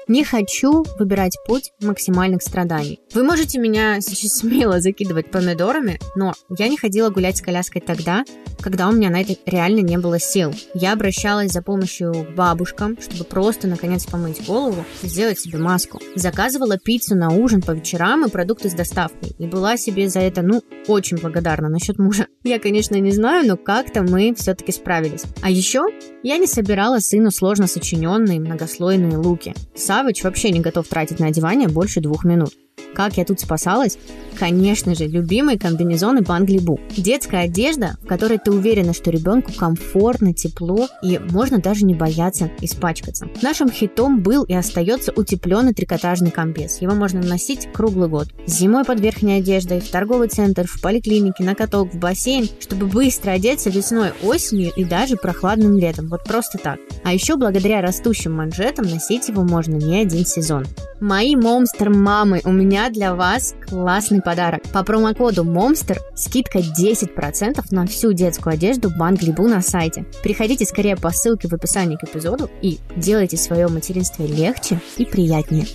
не 0.09 0.23
хочу 0.23 0.83
выбирать 0.97 1.37
путь 1.45 1.71
максимальных 1.81 2.41
страданий. 2.41 2.99
Вы 3.13 3.23
можете 3.23 3.59
меня 3.59 4.01
сейчас 4.01 4.31
смело 4.39 4.81
закидывать 4.81 5.31
помидорами, 5.31 5.99
но 6.15 6.33
я 6.57 6.67
не 6.67 6.77
ходила 6.77 7.09
гулять 7.09 7.37
с 7.37 7.41
коляской 7.41 7.79
тогда, 7.79 8.25
когда 8.59 8.89
у 8.89 8.91
меня 8.91 9.09
на 9.09 9.21
это 9.21 9.35
реально 9.45 9.79
не 9.79 9.97
было 9.97 10.19
сил. 10.19 10.53
Я 10.73 10.93
обращалась 10.93 11.51
за 11.51 11.61
помощью 11.61 12.11
к 12.13 12.35
бабушкам, 12.35 12.97
чтобы 12.99 13.23
просто 13.23 13.67
наконец 13.67 14.05
помыть 14.05 14.45
голову 14.45 14.83
и 15.03 15.07
сделать 15.07 15.39
себе 15.39 15.59
маску. 15.59 16.01
Заказывала 16.15 16.77
пиццу 16.77 17.15
на 17.15 17.29
ужин 17.29 17.61
по 17.61 17.71
вечерам 17.71 18.25
и 18.25 18.29
продукты 18.29 18.69
с 18.69 18.73
доставкой. 18.73 19.35
И 19.37 19.45
была 19.45 19.77
себе 19.77 20.09
за 20.09 20.19
это, 20.19 20.41
ну, 20.41 20.63
очень 20.87 21.17
благодарна 21.17 21.69
насчет 21.69 21.99
мужа. 21.99 22.27
Я, 22.43 22.59
конечно, 22.59 22.95
не 22.95 23.11
знаю, 23.11 23.47
но 23.47 23.57
как-то 23.57 24.01
мы 24.01 24.33
все-таки 24.35 24.71
справились. 24.71 25.23
А 25.41 25.49
еще 25.49 25.85
я 26.23 26.37
не 26.37 26.47
собирала 26.47 26.99
сыну 26.99 27.31
сложно 27.31 27.67
сочиненные 27.67 28.39
многослойные 28.39 29.17
луки. 29.17 29.53
Савыч 29.99 30.23
вообще 30.23 30.51
не 30.51 30.61
готов 30.61 30.87
тратить 30.87 31.19
на 31.19 31.27
одевание 31.27 31.67
больше 31.67 31.99
двух 31.99 32.23
минут. 32.23 32.53
Как 32.93 33.17
я 33.17 33.25
тут 33.25 33.39
спасалась? 33.39 33.97
Конечно 34.37 34.95
же, 34.95 35.05
любимые 35.05 35.59
комбинезоны 35.59 36.21
Банглибу. 36.21 36.79
Детская 36.95 37.41
одежда, 37.41 37.97
в 38.01 38.07
которой 38.07 38.37
ты 38.37 38.51
уверена, 38.51 38.93
что 38.93 39.11
ребенку 39.11 39.51
комфортно, 39.53 40.33
тепло 40.33 40.87
и 41.03 41.19
можно 41.19 41.59
даже 41.59 41.85
не 41.85 41.93
бояться 41.93 42.49
испачкаться. 42.61 43.27
Нашим 43.41 43.69
хитом 43.69 44.21
был 44.21 44.43
и 44.43 44.53
остается 44.53 45.11
утепленный 45.11 45.73
трикотажный 45.73 46.31
комбез. 46.31 46.81
Его 46.81 46.93
можно 46.93 47.21
носить 47.21 47.67
круглый 47.73 48.07
год. 48.07 48.29
Зимой 48.45 48.85
под 48.85 48.99
верхней 49.01 49.39
одеждой, 49.39 49.81
в 49.81 49.89
торговый 49.89 50.29
центр, 50.29 50.65
в 50.67 50.81
поликлинике, 50.81 51.43
на 51.43 51.55
каток, 51.55 51.93
в 51.93 51.97
бассейн, 51.97 52.47
чтобы 52.59 52.85
быстро 52.85 53.31
одеться 53.31 53.69
весной, 53.69 54.11
осенью 54.23 54.71
и 54.75 54.85
даже 54.85 55.17
прохладным 55.17 55.77
летом. 55.77 56.07
Вот 56.07 56.23
просто 56.23 56.57
так. 56.57 56.79
А 57.03 57.13
еще 57.13 57.35
благодаря 57.35 57.81
растущим 57.81 58.33
манжетам 58.33 58.85
носить 58.85 59.27
его 59.27 59.43
можно 59.43 59.75
не 59.75 60.01
один 60.01 60.25
сезон. 60.25 60.65
Мои 60.99 61.35
Момстер 61.37 61.89
мамы, 61.89 62.41
у 62.43 62.51
меня 62.51 62.68
для 62.91 63.15
вас 63.15 63.55
классный 63.67 64.21
подарок. 64.21 64.61
По 64.71 64.83
промокоду 64.83 65.43
Момстер 65.43 65.99
скидка 66.15 66.59
10% 66.59 67.65
на 67.71 67.87
всю 67.87 68.13
детскую 68.13 68.53
одежду 68.53 68.91
Банглибу 68.95 69.47
на 69.47 69.61
сайте. 69.61 70.05
Приходите 70.21 70.65
скорее 70.65 70.95
по 70.95 71.09
ссылке 71.09 71.47
в 71.47 71.53
описании 71.53 71.97
к 71.97 72.03
эпизоду 72.03 72.49
и 72.61 72.79
делайте 72.95 73.37
свое 73.37 73.67
материнство 73.67 74.23
легче 74.23 74.79
и 74.97 75.05
приятнее. 75.05 75.65